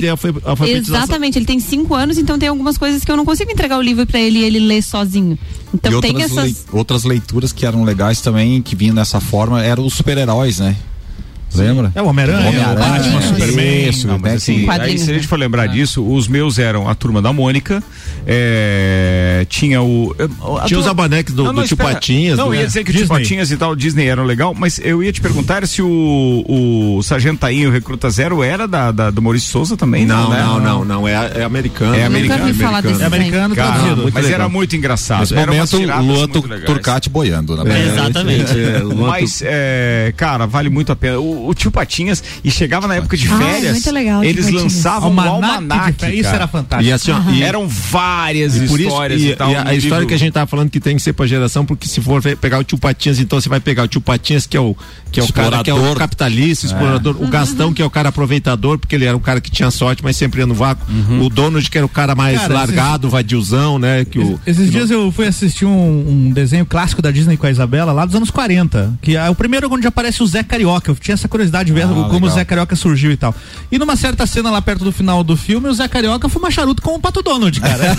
Exatamente, 0.98 1.38
ele 1.38 1.46
tem 1.46 1.60
cinco 1.60 1.94
anos, 1.94 2.18
então 2.18 2.40
tem 2.40 2.48
algumas 2.48 2.78
coisas 2.78 3.04
que 3.04 3.12
eu 3.12 3.18
não 3.18 3.26
consigo 3.26 3.52
entregar 3.52 3.78
o 3.78 3.82
livro 3.82 4.06
para 4.08 4.20
ele 4.22 4.40
e 4.40 4.44
ele 4.44 4.60
ler 4.60 4.82
sozinho. 4.82 5.38
Então 5.76 5.92
e 5.92 6.02
tem 6.02 6.12
outras, 6.12 6.32
essas. 6.32 6.66
leituras 7.04 7.52
que 7.52 7.66
eram 7.66 7.84
legais 7.84 8.22
também, 8.22 8.62
que 8.62 8.76
vinham 8.76 8.96
dessa 8.96 9.20
forma, 9.20 9.62
eram 9.64 9.86
os 9.86 9.94
super-heróis, 9.94 10.60
né? 10.60 10.76
Lembra? 11.64 11.92
É 11.96 12.02
o 12.02 12.06
Homem-Aranha, 12.08 12.48
Homem-Aranha, 12.50 12.72
o 12.74 12.80
Batman. 12.80 13.22
Superman. 13.22 13.90
Isso, 13.90 14.08
Não, 14.08 14.20
mas 14.20 14.32
né, 14.32 14.38
assim, 14.38 14.68
aí 14.70 14.98
se 14.98 15.04
a 15.04 15.08
né? 15.08 15.14
gente 15.16 15.28
for 15.28 15.38
lembrar 15.40 15.68
disso, 15.68 16.04
os 16.06 16.28
meus 16.28 16.58
eram 16.60 16.88
a 16.90 16.96
turma 16.96 17.22
da 17.22 17.32
Mônica, 17.34 17.84
é, 18.28 19.46
tinha 19.50 19.82
o. 19.82 20.16
a 20.62 20.66
Tinha 20.66 20.80
os 20.80 20.88
abaneques 20.88 21.34
do, 21.34 21.44
Não, 21.46 21.54
não, 21.54 21.62
do 21.64 21.68
Tio. 21.68 21.78
Patinhas. 21.78 22.38
Não, 22.38 22.48
do- 22.50 22.56
ia 22.56 22.66
dizer 22.66 22.84
que 22.84 22.90
o 22.92 22.94
Disney. 22.94 23.08
Tio 23.08 23.18
Patinhas 23.18 23.52
e 23.52 23.58
tal, 23.58 23.72
o 23.72 23.76
Disney 23.76 24.06
eram 24.08 24.24
legal, 24.24 24.54
mas 24.54 24.80
eu 24.84 25.04
ia 25.04 25.12
te 25.12 25.22
perguntar 25.22 25.66
se 25.68 25.82
o, 25.82 26.44
o 26.48 27.02
Sargento 27.04 27.40
Tainho, 27.40 27.70
o 27.70 27.72
Recruta 27.72 28.10
Zero, 28.10 28.44
era 28.44 28.68
da, 28.68 28.92
da- 28.92 29.10
do 29.12 29.22
Maurício 29.22 29.50
Souza 29.50 29.78
também, 29.78 30.06
Não, 30.06 30.30
né? 30.30 30.42
não, 30.44 30.60
não, 30.60 30.86
não, 30.86 31.08
é, 31.08 31.14
é 31.36 31.44
americano. 31.44 31.94
É 31.96 32.04
Nunca 32.10 32.18
americano, 32.18 32.46
vi 32.46 32.54
falar 32.54 32.82
desse 32.82 33.02
É 33.02 33.06
americano 33.06 33.56
Cara, 33.56 33.72
traduzido. 33.74 34.12
mas 34.14 34.24
legal. 34.26 34.40
era 34.42 34.50
muito 34.50 34.76
engraçado. 34.76 35.20
Nesse 35.22 35.34
umas 35.34 35.72
momento, 35.72 36.02
Luan. 36.02 36.28
Turcati 36.66 37.10
boiando, 37.10 37.56
né? 37.64 37.86
Exatamente. 37.88 38.46
É, 38.66 38.82
Mas, 38.84 39.42
é, 39.46 40.14
cara, 40.18 40.46
vale 40.46 40.70
muito 40.70 40.92
a 40.92 40.96
pena. 40.96 41.20
O, 41.20 41.45
o 41.48 41.54
tio 41.54 41.72
Patinhas 41.72 42.24
e 42.44 42.52
chegava 42.52 42.88
na 42.88 42.96
época 42.96 43.16
de 43.18 43.28
Ah, 43.30 43.34
é 43.36 43.38
férias. 43.54 43.72
muito 43.74 43.92
legal 43.92 44.22
o 44.22 44.24
eles 44.24 44.50
lançavam 44.50 45.12
um 45.14 45.20
almanaque. 45.20 46.00
férias, 46.00 46.26
isso 46.26 46.36
era 46.36 46.48
fantástico. 46.48 46.90
E 46.90 46.94
assim, 46.94 47.12
ó, 47.12 47.32
e- 47.32 47.44
Eram 47.44 47.68
várias 47.68 48.56
E 48.56 48.68
por 48.68 48.80
isso, 48.80 48.90
histórias 48.90 49.22
e, 49.22 49.28
e, 49.30 49.36
tal. 49.36 49.52
e 49.52 49.56
a, 49.56 49.68
a 49.70 49.76
história 49.76 49.96
livro. 50.00 50.08
que 50.08 50.14
a 50.14 50.18
gente 50.18 50.34
tava 50.34 50.48
falando 50.48 50.70
que 50.70 50.80
tem 50.80 50.96
que 50.96 51.02
ser 51.02 51.14
pra 51.14 51.26
geração, 51.28 51.66
porque 51.66 51.88
se 51.88 52.02
for 52.02 52.22
pegar 52.38 52.60
o 52.60 52.64
tio 52.64 52.78
Patinhas, 52.78 53.20
então 53.20 53.40
você 53.40 53.48
vai 53.50 53.60
pegar 53.60 53.84
o 53.84 53.88
tio 53.88 54.02
Patinhas, 54.02 54.46
que 54.46 54.58
é 54.58 54.60
o, 54.60 54.76
que 55.12 55.20
é 55.20 55.24
o 55.24 55.32
cara 55.32 55.64
que 55.64 55.70
é 55.70 55.74
o 55.74 55.78
Explorador. 55.78 55.98
capitalista, 56.00 56.66
explorador, 56.66 57.16
o 57.22 57.28
Gastão, 57.28 57.74
que 57.74 57.82
é 57.82 57.86
o 57.86 57.90
cara 57.90 58.10
aproveitador, 58.10 58.78
porque 58.80 58.96
ele 58.96 59.06
era 59.06 59.16
um 59.16 59.20
cara 59.20 59.40
que 59.42 59.50
tinha 59.52 59.70
sorte, 59.72 60.04
mas 60.04 60.16
sempre 60.18 60.40
ia 60.42 60.46
no 60.46 60.54
vácuo. 60.54 60.86
O 61.22 61.30
dono 61.30 61.62
de 61.62 61.70
que 61.70 61.78
era 61.78 61.86
o 61.86 61.90
cara 61.90 62.16
mais 62.16 62.40
Cara, 62.42 62.54
largado, 62.54 63.10
vadiozão, 63.10 63.78
né? 63.80 64.06
Que 64.06 64.20
o, 64.20 64.40
Esses 64.46 64.70
dias 64.72 64.90
eu 64.92 65.12
fui 65.12 65.28
assistir 65.28 65.66
um, 65.66 66.28
um 66.28 66.32
desenho 66.32 66.66
clássico 66.66 67.02
da 67.02 67.12
Disney 67.12 67.38
com 67.38 67.46
a 67.46 67.52
Isabela, 67.52 67.92
lá 67.92 68.06
dos 68.06 68.16
anos 68.16 68.30
40. 68.32 68.94
Que 69.02 69.16
é 69.16 69.30
o 69.30 69.36
primeiro 69.36 69.72
onde 69.72 69.88
aparece 69.88 70.22
o 70.24 70.28
Zé 70.28 70.44
Carioca. 70.44 70.92
Eu 70.92 70.96
tinha 70.96 71.14
essa 71.14 71.25
curiosidade 71.28 71.68
de 71.68 71.74
ver 71.74 71.88
como 71.88 72.04
legal. 72.14 72.24
o 72.24 72.30
Zé 72.30 72.46
Carioca 72.46 72.76
surgiu 72.76 73.12
e 73.12 73.18
tal. 73.18 73.34
E 73.72 73.78
numa 73.78 73.96
certa 73.96 74.26
cena 74.26 74.50
lá 74.52 74.62
perto 74.62 74.84
do 74.84 74.92
final 74.92 75.24
do 75.24 75.36
filme, 75.38 75.68
o 75.70 75.74
Zé 75.74 75.88
Carioca 75.88 76.28
fuma 76.30 76.50
charuto 76.52 76.82
com 76.82 76.96
o 76.96 77.00
Pato 77.00 77.22
Donald, 77.22 77.60
cara. 77.60 77.96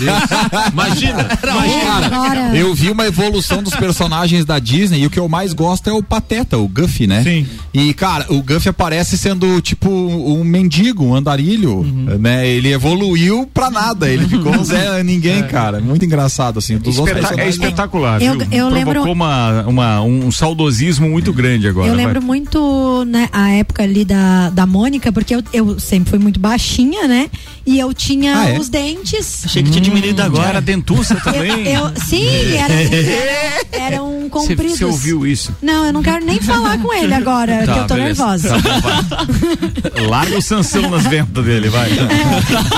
Imagina, 0.71 1.27
imagina. 1.51 2.05
Agora, 2.05 2.57
Eu 2.57 2.73
vi 2.73 2.89
uma 2.89 3.05
evolução 3.07 3.61
dos 3.61 3.75
personagens 3.75 4.45
da 4.45 4.59
Disney 4.59 5.01
e 5.01 5.05
o 5.05 5.09
que 5.09 5.19
eu 5.19 5.27
mais 5.27 5.53
gosto 5.53 5.89
é 5.89 5.93
o 5.93 6.01
Pateta, 6.03 6.57
o 6.57 6.67
Guffy, 6.67 7.07
né? 7.07 7.23
Sim. 7.23 7.47
E, 7.73 7.93
cara, 7.93 8.25
o 8.29 8.41
Guffy 8.41 8.69
aparece 8.69 9.17
sendo 9.17 9.59
tipo 9.61 9.89
um 9.89 10.43
mendigo, 10.43 11.03
um 11.05 11.15
andarilho, 11.15 11.83
né? 12.19 12.47
Ele 12.47 12.71
evoluiu 12.71 13.49
pra 13.53 13.69
nada, 13.69 14.09
ele 14.09 14.27
ficou 14.27 14.53
um 14.55 14.63
Zé 14.63 15.03
Ninguém, 15.03 15.43
cara. 15.47 15.79
Muito 15.79 16.03
engraçado, 16.05 16.59
assim. 16.59 16.77
Dos 16.77 16.97
Espeta- 16.97 17.41
é 17.41 17.49
espetacular, 17.49 18.21
Eu- 18.21 18.37
viu? 18.37 18.47
eu 18.51 18.69
lembro- 18.69 18.87
Provocou 18.93 19.13
uma, 19.13 19.63
uma, 19.67 20.01
um 20.01 20.31
saudosismo 20.31 21.09
muito 21.09 21.31
grande 21.33 21.67
agora. 21.67 21.87
eu 21.89 21.95
vai. 21.95 22.05
lembro 22.05 22.21
muito, 22.21 23.03
né, 23.17 23.29
a 23.31 23.49
época 23.51 23.83
ali 23.83 24.05
da, 24.05 24.49
da 24.51 24.65
Mônica, 24.65 25.11
porque 25.11 25.35
eu, 25.35 25.43
eu 25.51 25.79
sempre 25.79 26.09
fui 26.11 26.19
muito 26.19 26.39
baixinha, 26.39 27.07
né? 27.07 27.29
E 27.65 27.77
eu 27.79 27.93
tinha 27.93 28.37
Ah, 28.37 28.49
é? 28.51 28.59
os 28.59 28.69
dentes. 28.69 29.43
Achei 29.45 29.61
que 29.63 29.69
tinha 29.71 29.81
diminuído 29.83 30.17
Já 30.19 30.25
agora. 30.25 30.47
era 30.49 30.61
dentuça 30.61 31.15
Eu, 31.15 31.21
também. 31.21 31.67
eu- 31.67 31.91
sim, 32.05 32.55
era, 32.55 32.73
era, 32.73 33.65
eram 33.71 34.29
compridos. 34.29 34.77
Você 34.77 34.85
ouviu 34.85 35.25
isso? 35.27 35.53
Não, 35.61 35.85
eu 35.85 35.91
não 35.91 36.01
quero 36.01 36.23
nem 36.23 36.39
falar 36.39 36.77
com 36.77 36.93
ele 36.93 37.13
agora, 37.13 37.63
que 37.65 37.69
eu 37.71 37.87
tô 37.87 37.95
beleza. 37.95 38.25
nervosa. 38.25 38.49
Tá 38.49 38.57
bom, 38.59 38.81
vai. 38.81 40.07
Larga 40.07 40.37
o 40.37 40.41
Sansão 40.41 40.89
nas 40.89 41.03
ventas 41.03 41.43
dele, 41.43 41.69
vai. 41.69 41.89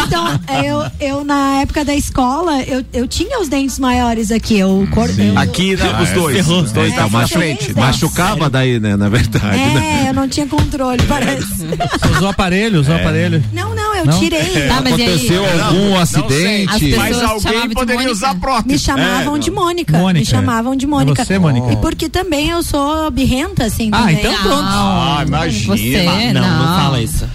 Então, 0.08 0.40
eu, 0.66 0.92
eu 1.00 1.24
na 1.24 1.62
época 1.62 1.84
da 1.86 1.94
escola, 1.96 2.62
eu, 2.64 2.84
eu 2.94 3.08
tinha 3.08 3.40
os 3.42 3.48
dentes 3.50 3.78
maiores 3.80 4.32
aqui. 4.32 4.58
Eu, 4.58 4.88
cor, 4.92 5.10
eu, 5.10 5.38
Aqui, 5.38 5.76
né, 5.76 6.02
os 6.02 6.10
dois. 6.12 6.36
ferrou. 6.38 6.62
Os 6.64 6.72
dois 6.72 6.88
É, 6.88 6.90
estavam 6.90 7.12
na 7.12 7.20
machu- 7.20 7.34
frente. 7.36 7.72
é, 7.72 7.74
machucava 7.80 8.50
daí, 8.50 8.80
né? 8.80 8.96
Na 8.96 9.10
verdade, 9.10 9.46
né? 9.58 10.04
É, 10.06 10.10
eu 10.10 10.14
não 10.14 10.28
tinha 10.30 10.48
controle, 10.48 11.02
parece. 11.08 11.66
Você 11.68 12.08
usou 12.18 12.30
aparelho, 12.30 12.80
usou 12.80 12.96
aparelho. 12.96 13.44
Não, 13.52 13.76
não, 13.76 13.96
eu 13.96 14.06
Não? 14.06 14.20
tirei. 14.20 14.68
Tá, 14.68 14.82
mas 14.82 14.98
e 14.98 15.02
aí? 15.02 15.10
Aconteceu 15.10 15.44
algum 15.66 15.96
As 15.98 16.02
acidente? 16.16 16.80
pessoas 16.80 16.98
Mas 16.98 17.22
alguém 17.24 17.68
de 17.68 17.74
poderia 17.76 17.96
Mônica? 18.02 18.12
usar 18.12 18.36
prótese. 18.36 18.68
Me 18.68 18.80
chamavam 18.80 19.36
É, 19.36 19.40
de 19.40 19.52
Mônica. 19.52 19.98
Mônica, 19.98 20.20
Me 20.20 20.26
chamavam 20.26 20.76
de 20.76 20.88
Mônica. 20.88 21.22
É 21.22 21.26
você, 21.26 21.40
Mônica? 21.40 21.72
E 21.74 21.76
porque 21.78 22.08
também 22.10 22.50
eu 22.50 22.64
sou 22.64 23.10
birrenta, 23.12 23.66
assim. 23.66 23.90
Ah, 23.92 24.00
também. 24.00 24.16
então 24.20 24.34
pronto. 24.42 24.64
Ah, 24.64 25.24
imagina. 25.28 25.76
Você, 25.78 26.04
Não, 26.34 26.42
não, 26.42 26.66
não. 26.66 26.76
fala 26.84 27.02
isso. 27.02 27.26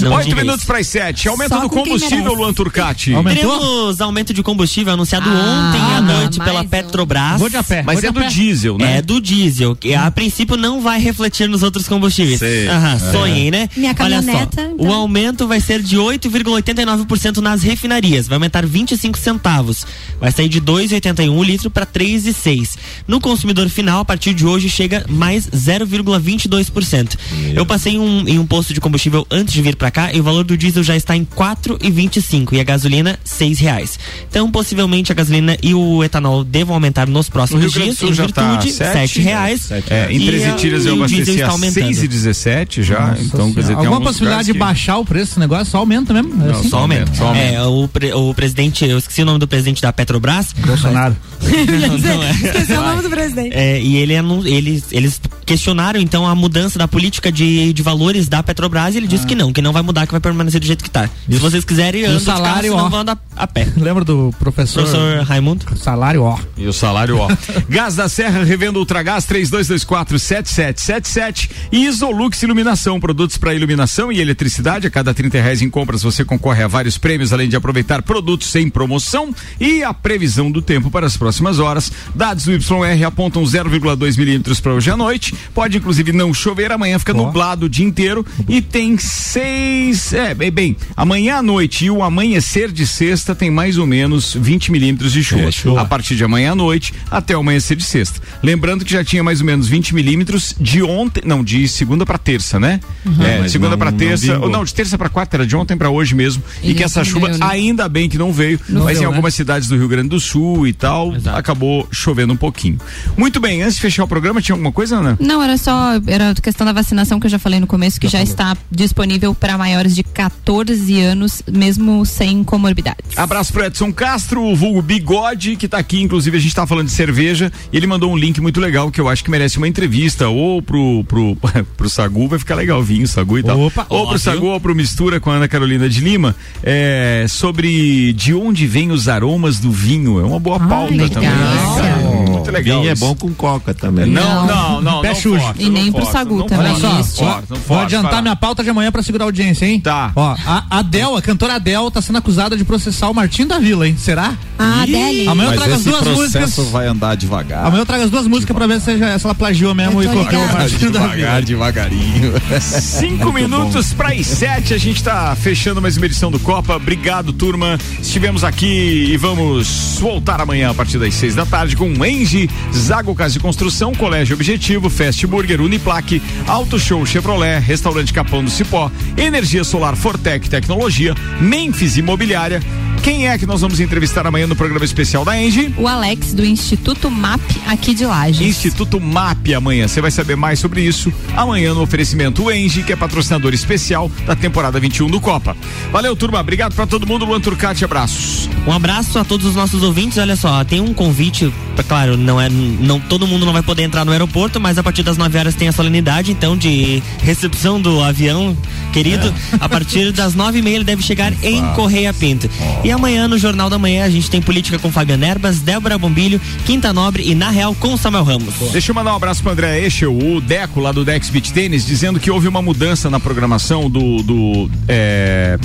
Não 0.00 0.12
Oito 0.14 0.36
minutos 0.36 0.64
para 0.64 0.78
as 0.78 0.86
sete. 0.86 1.28
Aumento 1.28 1.48
Só 1.54 1.60
do 1.60 1.68
combustível. 1.68 2.32
Luan 2.34 2.52
Turcati. 2.52 3.12
Aumentou? 3.12 3.58
Teremos 3.58 4.00
aumento 4.00 4.32
de 4.32 4.42
combustível 4.42 4.92
anunciado 4.92 5.28
Ah, 5.28 5.32
ontem 5.72 5.94
à 5.96 6.00
noite 6.00 6.38
pela 6.40 6.60
um. 6.62 6.68
Petrobras. 6.68 7.38
Vou 7.40 7.48
de 7.50 7.56
a 7.56 7.62
pé. 7.62 7.82
Mas 7.82 8.02
é 8.04 8.10
do 8.12 8.20
pé. 8.20 8.28
diesel, 8.28 8.78
né? 8.78 8.98
É 8.98 9.02
do 9.02 9.20
diesel, 9.20 9.74
que 9.74 9.94
a 9.94 10.10
princípio 10.10 10.56
não 10.56 10.80
vai 10.80 11.00
refletir 11.00 11.48
nos 11.48 11.62
outros 11.62 11.88
combustíveis. 11.88 12.38
Sei. 12.38 12.68
Aham, 12.68 12.98
sonhem, 13.12 13.50
né? 13.50 13.68
Minha 13.76 13.94
Olha 13.98 14.16
só, 14.22 14.26
caminhoneta, 14.26 14.70
então. 14.74 14.86
o 14.88 14.92
aumento 14.92 15.46
vai 15.48 15.60
ser 15.60 15.82
de 15.82 15.96
8,89% 15.96 17.38
nas 17.38 17.62
refinarias, 17.62 18.28
vai 18.28 18.36
aumentar 18.36 18.64
25 18.64 19.18
centavos. 19.18 19.84
Vai 20.20 20.30
sair 20.30 20.48
de 20.48 20.60
2,81 20.60 21.30
o 21.36 21.42
litro 21.42 21.68
para 21.70 21.84
3,6. 21.86 22.76
No 23.08 23.20
consumidor 23.20 23.68
final, 23.68 24.00
a 24.00 24.04
partir 24.04 24.34
de 24.34 24.46
hoje 24.46 24.68
chega 24.68 25.04
mais 25.08 25.46
0,22%. 25.48 27.16
Eu 27.54 27.66
passei 27.66 27.98
um- 27.98 28.26
em 28.28 28.38
um 28.38 28.46
posto 28.46 28.72
de 28.72 28.80
combustível 28.80 29.26
antes 29.30 29.52
de 29.52 29.62
vir 29.64 29.76
para 29.76 29.90
cá 29.90 30.12
e 30.12 30.20
o 30.20 30.22
valor 30.22 30.44
do 30.44 30.56
diesel 30.56 30.82
já 30.82 30.96
está 30.96 31.16
em 31.16 31.24
4,25 31.24 32.52
e 32.52 32.60
a 32.60 32.64
gasolina 32.64 33.18
seis 33.24 33.58
reais. 33.58 33.98
Então, 34.28 34.50
possivelmente 34.50 35.10
a 35.10 35.14
gasolina 35.14 35.56
e 35.62 35.74
o 35.74 36.02
etanol 36.04 36.44
devam 36.44 36.74
aumentar 36.74 37.06
nos 37.08 37.26
No 37.26 37.32
próximos 37.32 37.72
do 37.72 37.80
dias 37.80 38.00
em 38.02 38.12
já 38.12 38.28
tá 38.28 38.50
virtude 38.56 38.72
sete, 38.72 38.92
sete 38.92 39.20
reais. 39.20 39.70
É, 39.70 40.12
em 40.12 40.16
E, 40.20 40.26
Três 40.26 40.42
uh, 40.42 40.46
Retiras 40.46 40.86
eu 40.86 40.94
o 40.94 41.06
diesel 41.06 41.24
abasteci 41.24 41.30
está 41.32 41.46
a 41.46 41.50
aumentando. 41.50 41.84
6 41.86 42.02
e 42.02 42.08
17 42.08 42.82
já. 42.82 43.00
Nossa 43.08 43.22
então, 43.22 43.52
quer 43.52 43.60
dizer, 43.60 43.76
tem 43.76 43.86
Alguma 43.86 44.00
possibilidade 44.00 44.46
de 44.46 44.52
que- 44.52 44.58
baixar 44.58 44.98
o 44.98 45.04
preço 45.04 45.24
desse 45.24 45.40
negócio? 45.40 45.66
Só 45.66 45.78
aumenta 45.78 46.12
mesmo? 46.12 46.32
É 46.42 46.46
Não, 46.48 46.60
assim? 46.60 46.68
só 46.68 46.78
aumenta, 46.80 47.14
só 47.14 47.28
aumenta. 47.28 47.44
É, 47.54 47.62
o, 47.62 47.88
pre- 47.88 48.12
o 48.12 48.34
presidente, 48.34 48.84
eu 48.84 48.98
esqueci 48.98 49.22
o 49.22 49.24
nome 49.24 49.38
do 49.38 49.48
presidente 49.48 49.80
da 49.82 49.92
Petrobras. 49.92 50.52
Bolsonaro. 50.66 51.16
Não, 51.44 51.98
não 51.98 52.22
é. 52.22 52.30
Esqueci 52.30 52.72
o 52.72 52.80
nome 52.80 53.02
do 53.02 53.10
presidente. 53.10 53.54
É, 53.54 53.80
e 53.80 53.96
ele 53.96 54.14
eles, 54.46 54.84
eles 54.92 55.20
questionaram 55.44 56.00
então 56.00 56.26
a 56.26 56.34
mudança 56.34 56.78
da 56.78 56.88
política 56.88 57.30
de, 57.30 57.72
de 57.72 57.82
valores 57.82 58.28
da 58.28 58.42
Petrobras 58.42 58.94
e 58.94 58.98
ele 58.98 59.06
disse 59.06 59.26
que 59.26 59.34
não, 59.34 59.52
que 59.54 59.62
não 59.62 59.72
vai 59.72 59.82
mudar, 59.82 60.06
que 60.06 60.12
vai 60.12 60.20
permanecer 60.20 60.60
do 60.60 60.66
jeito 60.66 60.84
que 60.84 60.90
tá. 60.90 61.08
Se 61.30 61.38
vocês 61.38 61.64
quiserem, 61.64 62.04
andam 62.04 62.18
de 62.18 62.24
carro, 62.24 62.38
salário, 62.38 62.72
senão 62.72 62.86
ó. 62.86 62.88
vão 62.88 63.00
andar 63.00 63.18
a 63.36 63.46
pé. 63.46 63.68
Lembra 63.76 64.02
do 64.04 64.34
professor? 64.38 64.82
Professor 64.82 65.22
Raimundo? 65.22 65.64
Salário, 65.76 66.22
ó. 66.22 66.38
E 66.56 66.66
o 66.66 66.72
salário, 66.72 67.18
ó. 67.18 67.28
Gás 67.68 67.94
da 67.94 68.08
Serra, 68.08 68.42
revenda 68.44 68.78
Ultragás 68.78 69.26
32247777 69.26 71.50
e 71.70 71.84
Isolux 71.86 72.42
Iluminação, 72.42 72.98
produtos 72.98 73.36
para 73.38 73.54
iluminação 73.54 74.10
e 74.10 74.20
eletricidade. 74.20 74.86
A 74.86 74.90
cada 74.90 75.12
30 75.14 75.40
reais 75.40 75.62
em 75.62 75.70
compras 75.70 76.02
você 76.02 76.24
concorre 76.24 76.64
a 76.64 76.68
vários 76.68 76.98
prêmios, 76.98 77.32
além 77.32 77.48
de 77.48 77.56
aproveitar 77.56 78.02
produtos 78.02 78.52
em 78.56 78.68
promoção 78.68 79.32
e 79.60 79.84
a 79.84 79.94
previsão 79.94 80.50
do 80.50 80.60
tempo 80.60 80.90
para 80.90 81.06
as 81.06 81.16
próximas 81.16 81.60
horas. 81.60 81.92
Dados 82.14 82.44
do 82.44 82.52
YR 82.52 83.06
apontam 83.06 83.42
0,2 83.42 84.18
milímetros 84.18 84.60
para 84.60 84.72
hoje 84.72 84.90
à 84.90 84.96
noite. 84.96 85.34
Pode 85.54 85.78
inclusive 85.78 86.12
não 86.12 86.34
chover, 86.34 86.72
amanhã 86.72 86.98
fica 86.98 87.14
nublado 87.14 87.66
o 87.66 87.68
dia 87.68 87.86
inteiro 87.86 88.26
e 88.48 88.60
tem 88.60 88.98
seis. 89.44 90.12
É, 90.12 90.34
bem, 90.34 90.50
bem, 90.50 90.76
amanhã 90.96 91.36
à 91.36 91.42
noite 91.42 91.84
e 91.86 91.90
o 91.90 92.02
amanhecer 92.02 92.70
de 92.72 92.86
sexta 92.86 93.34
tem 93.34 93.50
mais 93.50 93.78
ou 93.78 93.86
menos 93.86 94.34
20 94.34 94.72
milímetros 94.72 95.12
de 95.12 95.22
chuva. 95.22 95.42
É, 95.42 95.50
chuva. 95.52 95.80
A 95.82 95.84
partir 95.84 96.16
de 96.16 96.24
amanhã 96.24 96.52
à 96.52 96.54
noite 96.54 96.92
até 97.10 97.36
o 97.36 97.40
amanhecer 97.40 97.76
de 97.76 97.84
sexta. 97.84 98.20
Lembrando 98.42 98.84
que 98.84 98.92
já 98.92 99.04
tinha 99.04 99.22
mais 99.22 99.40
ou 99.40 99.46
menos 99.46 99.68
20 99.68 99.94
milímetros 99.94 100.54
de 100.58 100.82
ontem, 100.82 101.22
não, 101.24 101.44
de 101.44 101.68
segunda 101.68 102.04
para 102.06 102.18
terça, 102.18 102.58
né? 102.58 102.80
É, 103.20 103.40
Mas 103.40 103.52
segunda 103.52 103.70
não- 103.72 103.78
para 103.78 103.90
não 103.90 103.98
terça, 103.98 104.26
vingou. 104.32 104.42
ou 104.44 104.48
não, 104.50 104.64
de 104.64 104.74
terça 104.74 104.96
para 104.98 105.08
quarta, 105.08 105.36
era 105.36 105.46
de 105.46 105.54
ontem 105.56 105.76
para 105.76 105.90
hoje 105.90 106.14
mesmo. 106.14 106.42
E, 106.62 106.70
E 106.70 106.74
que 106.74 106.82
essa 106.82 107.00
não 107.00 107.04
chuva 107.04 107.26
veio, 107.28 107.38
né? 107.38 107.46
ainda 107.48 107.88
bem 107.88 108.08
que 108.08 108.16
não 108.18 108.32
veio, 108.32 108.58
mas 108.68 108.92
em 108.96 109.00
veio, 109.00 109.06
algumas 109.08 109.34
cidades 109.34 109.68
do 109.68 109.76
Rio 109.76 109.88
Grande 109.88 110.08
do 110.08 110.20
Sul 110.20 110.66
e 110.66 110.72
tal, 110.72 111.12
acabou 111.34 111.86
chovendo 111.90 112.32
um 112.32 112.36
pouquinho. 112.36 112.78
Muito 113.16 113.38
bem, 113.40 113.62
antes 113.62 113.76
de 113.76 113.82
fechar 113.82 114.04
o 114.04 114.08
programa, 114.08 114.40
tinha 114.40 114.54
alguma 114.54 114.72
coisa, 114.72 114.96
Ana? 114.96 115.16
Não, 115.20 115.42
era 115.42 115.56
só 115.58 115.92
era 116.06 116.30
a 116.30 116.34
questão 116.34 116.66
da 116.66 116.72
vacinação 116.72 117.18
que 117.20 117.26
eu 117.26 117.30
já 117.30 117.38
falei 117.38 117.60
no 117.60 117.66
começo, 117.66 118.00
que 118.00 118.08
já 118.08 118.22
está 118.22 118.56
disponível 118.70 119.33
para 119.34 119.58
maiores 119.58 119.94
de 119.94 120.02
14 120.02 121.00
anos, 121.00 121.42
mesmo 121.50 122.04
sem 122.04 122.44
comorbidades. 122.44 123.16
Abraço 123.16 123.52
pro 123.52 123.64
Edson 123.64 123.92
Castro, 123.92 124.42
o 124.42 124.56
vulgo 124.56 124.82
Bigode, 124.82 125.56
que 125.56 125.68
tá 125.68 125.78
aqui, 125.78 126.02
inclusive 126.02 126.36
a 126.36 126.40
gente 126.40 126.54
tá 126.54 126.66
falando 126.66 126.86
de 126.86 126.92
cerveja, 126.92 127.52
e 127.72 127.76
ele 127.76 127.86
mandou 127.86 128.12
um 128.12 128.16
link 128.16 128.40
muito 128.40 128.60
legal 128.60 128.90
que 128.90 129.00
eu 129.00 129.08
acho 129.08 129.24
que 129.24 129.30
merece 129.30 129.58
uma 129.58 129.68
entrevista, 129.68 130.28
ou 130.28 130.62
pro, 130.62 131.04
pro, 131.04 131.36
pro 131.76 131.88
Sagu, 131.88 132.28
vai 132.28 132.38
ficar 132.38 132.54
legal, 132.54 132.82
vinho, 132.82 133.06
Sagu 133.06 133.38
e 133.38 133.42
tal. 133.42 133.60
Opa, 133.60 133.86
ou 133.88 134.02
ó, 134.02 134.06
pro 134.06 134.18
viu? 134.18 134.18
Sagu 134.18 134.46
ou 134.46 134.60
pro 134.60 134.74
Mistura 134.74 135.20
com 135.20 135.30
a 135.30 135.34
Ana 135.34 135.48
Carolina 135.48 135.88
de 135.88 136.00
Lima, 136.00 136.34
é, 136.62 137.26
sobre 137.28 138.12
de 138.12 138.34
onde 138.34 138.66
vêm 138.66 138.90
os 138.90 139.08
aromas 139.08 139.58
do 139.58 139.70
vinho. 139.70 140.20
É 140.20 140.24
uma 140.24 140.38
boa 140.38 140.58
pauta 140.58 140.92
legal. 140.92 141.08
também. 141.08 141.30
Legal. 141.30 142.13
Muito 142.44 142.50
legal. 142.50 142.80
Vinho 142.80 142.92
é 142.92 142.94
bom 142.94 143.14
com 143.14 143.32
coca 143.32 143.72
também. 143.72 144.06
Não, 144.06 144.46
não, 144.46 144.80
não. 144.80 145.00
Pé 145.00 145.14
força, 145.14 145.54
E 145.58 145.70
nem 145.70 145.90
pro 145.90 146.04
Sagu 146.04 146.38
não 146.38 146.46
também, 146.46 146.72
Olha 146.72 147.02
só, 147.02 147.42
vou, 147.66 147.78
adiantar 147.78 148.20
minha 148.20 148.36
pauta 148.36 148.62
de 148.62 148.70
amanhã 148.70 148.92
pra 148.92 149.02
segurar 149.02 149.24
a 149.24 149.28
audiência, 149.28 149.64
hein? 149.66 149.80
Tá. 149.80 150.12
Ó, 150.14 150.36
a 150.44 150.78
Adel, 150.78 151.16
a 151.16 151.22
cantora 151.22 151.54
Adel, 151.54 151.90
tá 151.90 152.02
sendo 152.02 152.18
acusada 152.18 152.56
de 152.56 152.64
processar 152.64 153.08
o 153.08 153.14
Martim 153.14 153.46
da 153.46 153.58
Vila, 153.58 153.88
hein? 153.88 153.96
Será? 153.96 154.34
Ah, 154.58 154.82
Adele. 154.82 155.28
Amanhã 155.28 155.50
eu 155.50 155.56
trago 155.56 155.74
as 155.74 155.84
duas 155.84 156.06
músicas. 156.06 156.56
vai 156.70 156.86
andar 156.86 157.16
devagar. 157.16 157.66
Amanhã 157.66 157.82
eu 157.82 157.86
trago 157.86 158.04
as 158.04 158.10
duas 158.10 158.26
músicas 158.26 158.56
pra 158.56 158.66
ver 158.66 158.80
se, 158.80 158.90
ela 158.92 159.34
plagiou 159.34 159.74
mesmo 159.74 160.02
e 160.02 160.06
copiou 160.06 160.42
o. 160.42 160.52
Martim 160.52 160.90
da 160.90 161.00
Vila. 161.00 161.16
Devagar, 161.16 161.42
devagarinho. 161.42 162.32
Cinco 162.60 163.32
minutos 163.32 163.92
para 163.92 164.12
as 164.12 164.26
sete, 164.26 164.74
a 164.74 164.78
gente 164.78 164.96
está 164.96 165.34
fechando 165.36 165.80
mais 165.80 165.96
uma 165.96 166.06
edição 166.06 166.30
do 166.30 166.38
Copa. 166.38 166.76
Obrigado, 166.76 167.32
turma. 167.32 167.78
Estivemos 168.00 168.44
aqui 168.44 169.06
e 169.10 169.16
vamos 169.16 169.98
voltar 170.00 170.40
amanhã 170.40 170.70
a 170.70 170.74
partir 170.74 170.98
das 170.98 171.14
seis 171.14 171.34
da 171.34 171.46
tarde 171.46 171.76
com 171.76 172.04
Engie, 172.04 172.33
Zago 172.74 173.14
Casa 173.14 173.34
de 173.34 173.40
Construção, 173.40 173.94
Colégio 173.94 174.34
Objetivo, 174.34 174.90
Fast 174.90 175.26
Burger, 175.26 175.60
Uniplaque, 175.60 176.22
Auto 176.46 176.78
Show 176.78 177.04
Chevrolet, 177.06 177.58
Restaurante 177.60 178.12
Capão 178.12 178.42
do 178.44 178.50
Cipó, 178.50 178.90
Energia 179.16 179.64
Solar 179.64 179.96
Fortec 179.96 180.48
Tecnologia, 180.48 181.14
Memphis 181.40 181.96
Imobiliária, 181.96 182.60
Quem 183.02 183.28
é 183.28 183.36
que 183.36 183.44
nós 183.44 183.60
vamos 183.60 183.80
entrevistar 183.80 184.26
amanhã 184.26 184.46
no 184.46 184.56
programa 184.56 184.82
especial 184.82 185.26
da 185.26 185.38
Engie? 185.38 185.74
O 185.76 185.86
Alex 185.86 186.32
do 186.32 186.42
Instituto 186.42 187.10
MAP 187.10 187.42
aqui 187.66 187.92
de 187.92 188.06
Lages. 188.06 188.40
Instituto 188.40 188.98
MAP 188.98 189.52
amanhã. 189.54 189.86
Você 189.86 190.00
vai 190.00 190.10
saber 190.10 190.36
mais 190.36 190.58
sobre 190.58 190.80
isso 190.80 191.12
amanhã 191.36 191.74
no 191.74 191.82
oferecimento 191.82 192.50
Engie, 192.50 192.82
que 192.82 192.94
é 192.94 192.96
patrocinador 192.96 193.52
especial 193.52 194.10
da 194.26 194.34
temporada 194.34 194.80
21 194.80 195.08
do 195.08 195.20
Copa. 195.20 195.54
Valeu, 195.92 196.16
turma. 196.16 196.40
Obrigado 196.40 196.74
pra 196.74 196.86
todo 196.86 197.06
mundo. 197.06 197.26
Luan 197.26 197.40
Turcati, 197.40 197.84
abraços. 197.84 198.48
Um 198.66 198.72
abraço 198.72 199.18
a 199.18 199.24
todos 199.24 199.44
os 199.44 199.54
nossos 199.54 199.82
ouvintes. 199.82 200.16
Olha 200.16 200.34
só, 200.34 200.64
tem 200.64 200.80
um 200.80 200.94
convite, 200.94 201.52
claro, 201.86 202.16
não 202.24 202.40
é, 202.40 202.48
não 202.48 202.98
todo 202.98 203.26
mundo 203.26 203.46
não 203.46 203.52
vai 203.52 203.62
poder 203.62 203.82
entrar 203.82 204.04
no 204.04 204.10
aeroporto, 204.10 204.60
mas 204.60 204.78
a 204.78 204.82
partir 204.82 205.02
das 205.02 205.16
9 205.16 205.38
horas 205.38 205.54
tem 205.54 205.68
a 205.68 205.72
solenidade, 205.72 206.32
então 206.32 206.56
de 206.56 207.02
recepção 207.22 207.80
do 207.80 208.02
avião, 208.02 208.56
querido. 208.92 209.32
A 209.60 209.68
partir 209.68 210.12
das 210.12 210.34
nove 210.34 210.58
e 210.58 210.62
meia 210.62 210.76
ele 210.76 210.84
deve 210.84 211.02
chegar 211.02 211.32
em 211.42 211.62
Correia 211.74 212.12
Pinto. 212.12 212.48
E 212.82 212.90
amanhã 212.90 213.28
no 213.28 213.38
Jornal 213.38 213.68
da 213.68 213.78
Manhã 213.78 214.04
a 214.04 214.10
gente 214.10 214.30
tem 214.30 214.40
política 214.40 214.78
com 214.78 214.90
Fabiana 214.90 215.26
Erbas, 215.26 215.60
Débora 215.60 215.98
Bombilho, 215.98 216.40
Quinta 216.64 216.92
Nobre 216.92 217.28
e 217.28 217.34
na 217.34 217.50
Real 217.50 217.74
com 217.74 217.96
Samuel 217.96 218.24
Ramos. 218.24 218.54
Deixa 218.72 218.90
eu 218.90 218.94
mandar 218.94 219.12
um 219.12 219.16
abraço 219.16 219.42
pro 219.42 219.52
André 219.52 219.84
Echel, 219.84 220.16
o 220.16 220.40
Deco 220.40 220.80
lá 220.80 220.92
do 220.92 221.04
Dex 221.04 221.28
Beach 221.28 221.52
Tênis, 221.52 221.86
dizendo 221.86 222.18
que 222.18 222.30
houve 222.30 222.48
uma 222.48 222.62
mudança 222.62 223.10
na 223.10 223.20
programação 223.20 223.90
do, 223.90 224.22
do 224.22 224.70
é, 224.88 225.58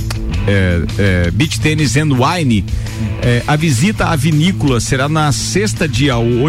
é, 0.48 0.82
é, 0.98 1.32
Beach 1.32 1.60
Tênis 1.60 1.96
and 1.96 2.10
Wine. 2.14 2.66
É, 3.22 3.44
a 3.48 3.56
visita 3.56 4.06
à 4.06 4.16
vinícola 4.16 4.80
será 4.80 5.08
na 5.08 5.32
sexta, 5.32 5.88
dia 5.88 6.18
8 6.18 6.49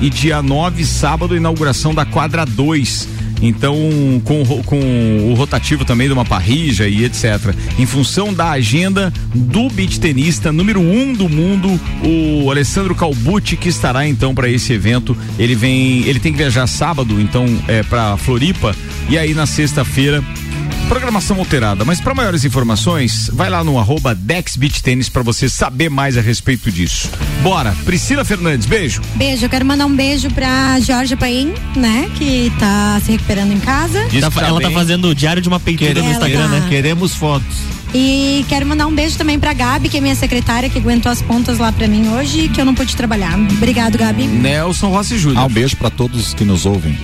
e 0.00 0.10
dia 0.10 0.42
9, 0.42 0.84
sábado, 0.84 1.36
inauguração 1.36 1.94
da 1.94 2.04
quadra 2.04 2.44
2. 2.44 3.08
Então, 3.42 3.74
com, 4.24 4.44
com 4.64 5.30
o 5.30 5.34
rotativo 5.34 5.84
também 5.84 6.06
de 6.06 6.12
uma 6.12 6.24
parrija 6.24 6.86
e 6.86 7.04
etc. 7.04 7.54
Em 7.78 7.86
função 7.86 8.34
da 8.34 8.50
agenda 8.50 9.12
do 9.34 9.70
beach 9.70 9.98
tenista 9.98 10.52
número 10.52 10.80
um 10.80 11.14
do 11.14 11.28
mundo, 11.28 11.80
o 12.04 12.50
Alessandro 12.50 12.94
Calbucci, 12.94 13.56
que 13.56 13.68
estará 13.68 14.06
então 14.06 14.34
para 14.34 14.48
esse 14.48 14.72
evento. 14.72 15.16
Ele 15.38 15.54
vem, 15.54 16.04
ele 16.04 16.20
tem 16.20 16.32
que 16.32 16.38
viajar 16.38 16.66
sábado, 16.66 17.20
então, 17.20 17.46
é, 17.66 17.82
para 17.82 18.16
Floripa. 18.16 18.76
E 19.08 19.16
aí 19.16 19.32
na 19.32 19.46
sexta-feira 19.46 20.22
Programação 20.90 21.38
alterada, 21.38 21.84
mas 21.84 22.00
para 22.00 22.12
maiores 22.14 22.44
informações, 22.44 23.30
vai 23.32 23.48
lá 23.48 23.62
no 23.62 23.78
arroba 23.78 24.12
Dex 24.12 24.56
Beach 24.56 24.82
Tênis 24.82 25.08
para 25.08 25.22
você 25.22 25.48
saber 25.48 25.88
mais 25.88 26.18
a 26.18 26.20
respeito 26.20 26.68
disso. 26.68 27.08
Bora, 27.44 27.72
Priscila 27.84 28.24
Fernandes, 28.24 28.66
beijo. 28.66 29.00
Beijo, 29.14 29.44
eu 29.44 29.48
quero 29.48 29.64
mandar 29.64 29.86
um 29.86 29.94
beijo 29.94 30.28
pra 30.32 30.80
Jorge 30.80 31.14
Paim, 31.14 31.54
né? 31.76 32.10
Que 32.18 32.52
tá 32.58 33.00
se 33.04 33.12
recuperando 33.12 33.52
em 33.52 33.60
casa. 33.60 34.04
Tá 34.20 34.32
fa- 34.32 34.44
ela 34.48 34.60
tá 34.60 34.70
fazendo 34.72 35.06
o 35.10 35.14
diário 35.14 35.40
de 35.40 35.48
uma 35.48 35.60
peituda 35.60 36.02
no 36.02 36.10
Instagram, 36.10 36.48
tá. 36.48 36.58
né? 36.58 36.66
Queremos 36.68 37.14
fotos. 37.14 37.56
E 37.94 38.44
quero 38.48 38.66
mandar 38.66 38.88
um 38.88 38.94
beijo 38.94 39.16
também 39.16 39.38
pra 39.38 39.52
Gabi, 39.52 39.88
que 39.88 39.96
é 39.96 40.00
minha 40.00 40.16
secretária, 40.16 40.68
que 40.68 40.78
aguentou 40.78 41.10
as 41.12 41.22
pontas 41.22 41.58
lá 41.58 41.70
pra 41.70 41.86
mim 41.86 42.08
hoje, 42.08 42.48
que 42.48 42.60
eu 42.60 42.64
não 42.64 42.74
pude 42.74 42.96
trabalhar. 42.96 43.38
Obrigado, 43.38 43.96
Gabi. 43.96 44.26
Nelson 44.26 44.88
Rossi 44.88 45.16
Júnior. 45.18 45.42
Ah, 45.42 45.46
um 45.46 45.50
beijo 45.50 45.76
pra 45.76 45.88
todos 45.88 46.34
que 46.34 46.44
nos 46.44 46.66
ouvem. 46.66 46.98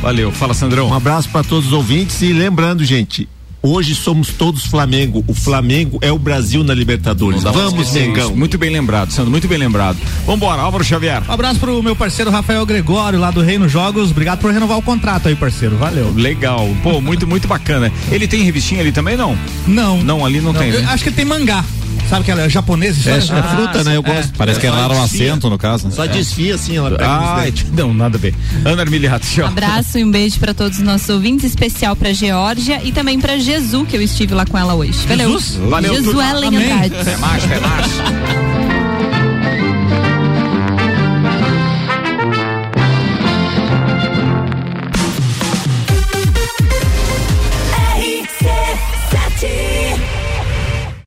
Valeu, 0.00 0.32
fala 0.32 0.54
Sandrão. 0.54 0.88
Um 0.88 0.94
abraço 0.94 1.28
para 1.28 1.44
todos 1.44 1.66
os 1.66 1.72
ouvintes 1.72 2.20
e 2.22 2.32
lembrando, 2.32 2.84
gente, 2.84 3.28
hoje 3.62 3.94
somos 3.94 4.28
todos 4.28 4.64
Flamengo. 4.66 5.24
O 5.28 5.34
Flamengo 5.34 5.98
é 6.00 6.10
o 6.10 6.18
Brasil 6.18 6.64
na 6.64 6.74
Libertadores. 6.74 7.44
Não 7.44 7.52
Vamos, 7.52 7.92
Mengão. 7.92 8.26
isso. 8.26 8.36
Muito 8.36 8.58
bem 8.58 8.70
lembrado, 8.70 9.12
Sandro, 9.12 9.30
muito 9.30 9.46
bem 9.46 9.58
lembrado. 9.58 9.98
Vambora, 10.26 10.60
Álvaro 10.62 10.82
Xavier. 10.82 11.22
Um 11.28 11.32
abraço 11.32 11.60
pro 11.60 11.82
meu 11.82 11.94
parceiro 11.94 12.30
Rafael 12.30 12.66
Gregório, 12.66 13.18
lá 13.18 13.30
do 13.30 13.40
Reino 13.40 13.68
Jogos. 13.68 14.10
Obrigado 14.10 14.40
por 14.40 14.52
renovar 14.52 14.78
o 14.78 14.82
contrato 14.82 15.28
aí, 15.28 15.36
parceiro. 15.36 15.76
Valeu. 15.76 16.12
Legal, 16.14 16.68
pô, 16.82 17.00
muito, 17.00 17.26
muito 17.26 17.46
bacana. 17.46 17.92
Ele 18.10 18.26
tem 18.26 18.42
revistinha 18.42 18.80
ali 18.80 18.90
também, 18.92 19.16
não? 19.16 19.38
Não. 19.66 20.02
Não, 20.02 20.26
ali 20.26 20.40
não, 20.40 20.52
tem. 20.52 20.70
eu 20.70 20.82
né? 20.82 20.88
acho 20.90 21.04
que 21.04 21.10
ele 21.10 21.16
tem 21.16 21.24
mangá. 21.24 21.64
Sabe 22.08 22.24
que 22.24 22.30
ela 22.30 22.42
é 22.42 22.48
japonesa? 22.48 23.10
É, 23.10 23.16
é 23.16 23.20
fruta, 23.20 23.84
né? 23.84 23.96
Eu 23.96 24.02
gosto. 24.02 24.32
Parece 24.36 24.60
que 24.60 24.66
erraram 24.66 24.96
o 24.98 25.02
acento, 25.02 25.48
no 25.48 25.56
caso. 25.56 25.88
né? 25.88 25.94
Só 25.94 26.04
desfia 26.06 26.54
assim, 26.56 26.76
ela 26.76 26.90
pega 26.90 27.08
Ah, 27.08 27.44
não, 27.72 27.94
nada 27.94 28.16
a 28.18 28.20
ver. 28.20 28.34
Ana 28.64 28.82
Armiliato, 28.82 29.26
tchau. 29.26 29.46
Abraço 29.46 29.98
e 29.98 30.04
um 30.04 30.10
beijo 30.10 30.38
pra 30.38 30.52
todos 30.52 30.78
os 30.78 30.84
nossos 30.84 31.08
ouvintes, 31.08 31.46
especial 31.46 31.96
pra 31.96 32.12
Geórgia 32.12 32.80
e 32.84 32.92
também 32.92 33.18
pra 33.18 33.38
Jesus, 33.38 33.88
que 33.88 33.96
eu 33.96 34.02
estive 34.02 34.34
lá 34.34 34.44
com 34.44 34.58
ela 34.58 34.74
hoje. 34.74 34.92
Valeu. 35.06 35.30
Jesus? 35.30 35.56
Valeu, 35.68 35.94
Jesuelen 35.94 36.50
turma. 36.50 36.58
Andrade. 36.60 36.94
Até 37.00 37.16
mais, 37.16 37.44
até 37.44 37.60
mais. 37.60 38.51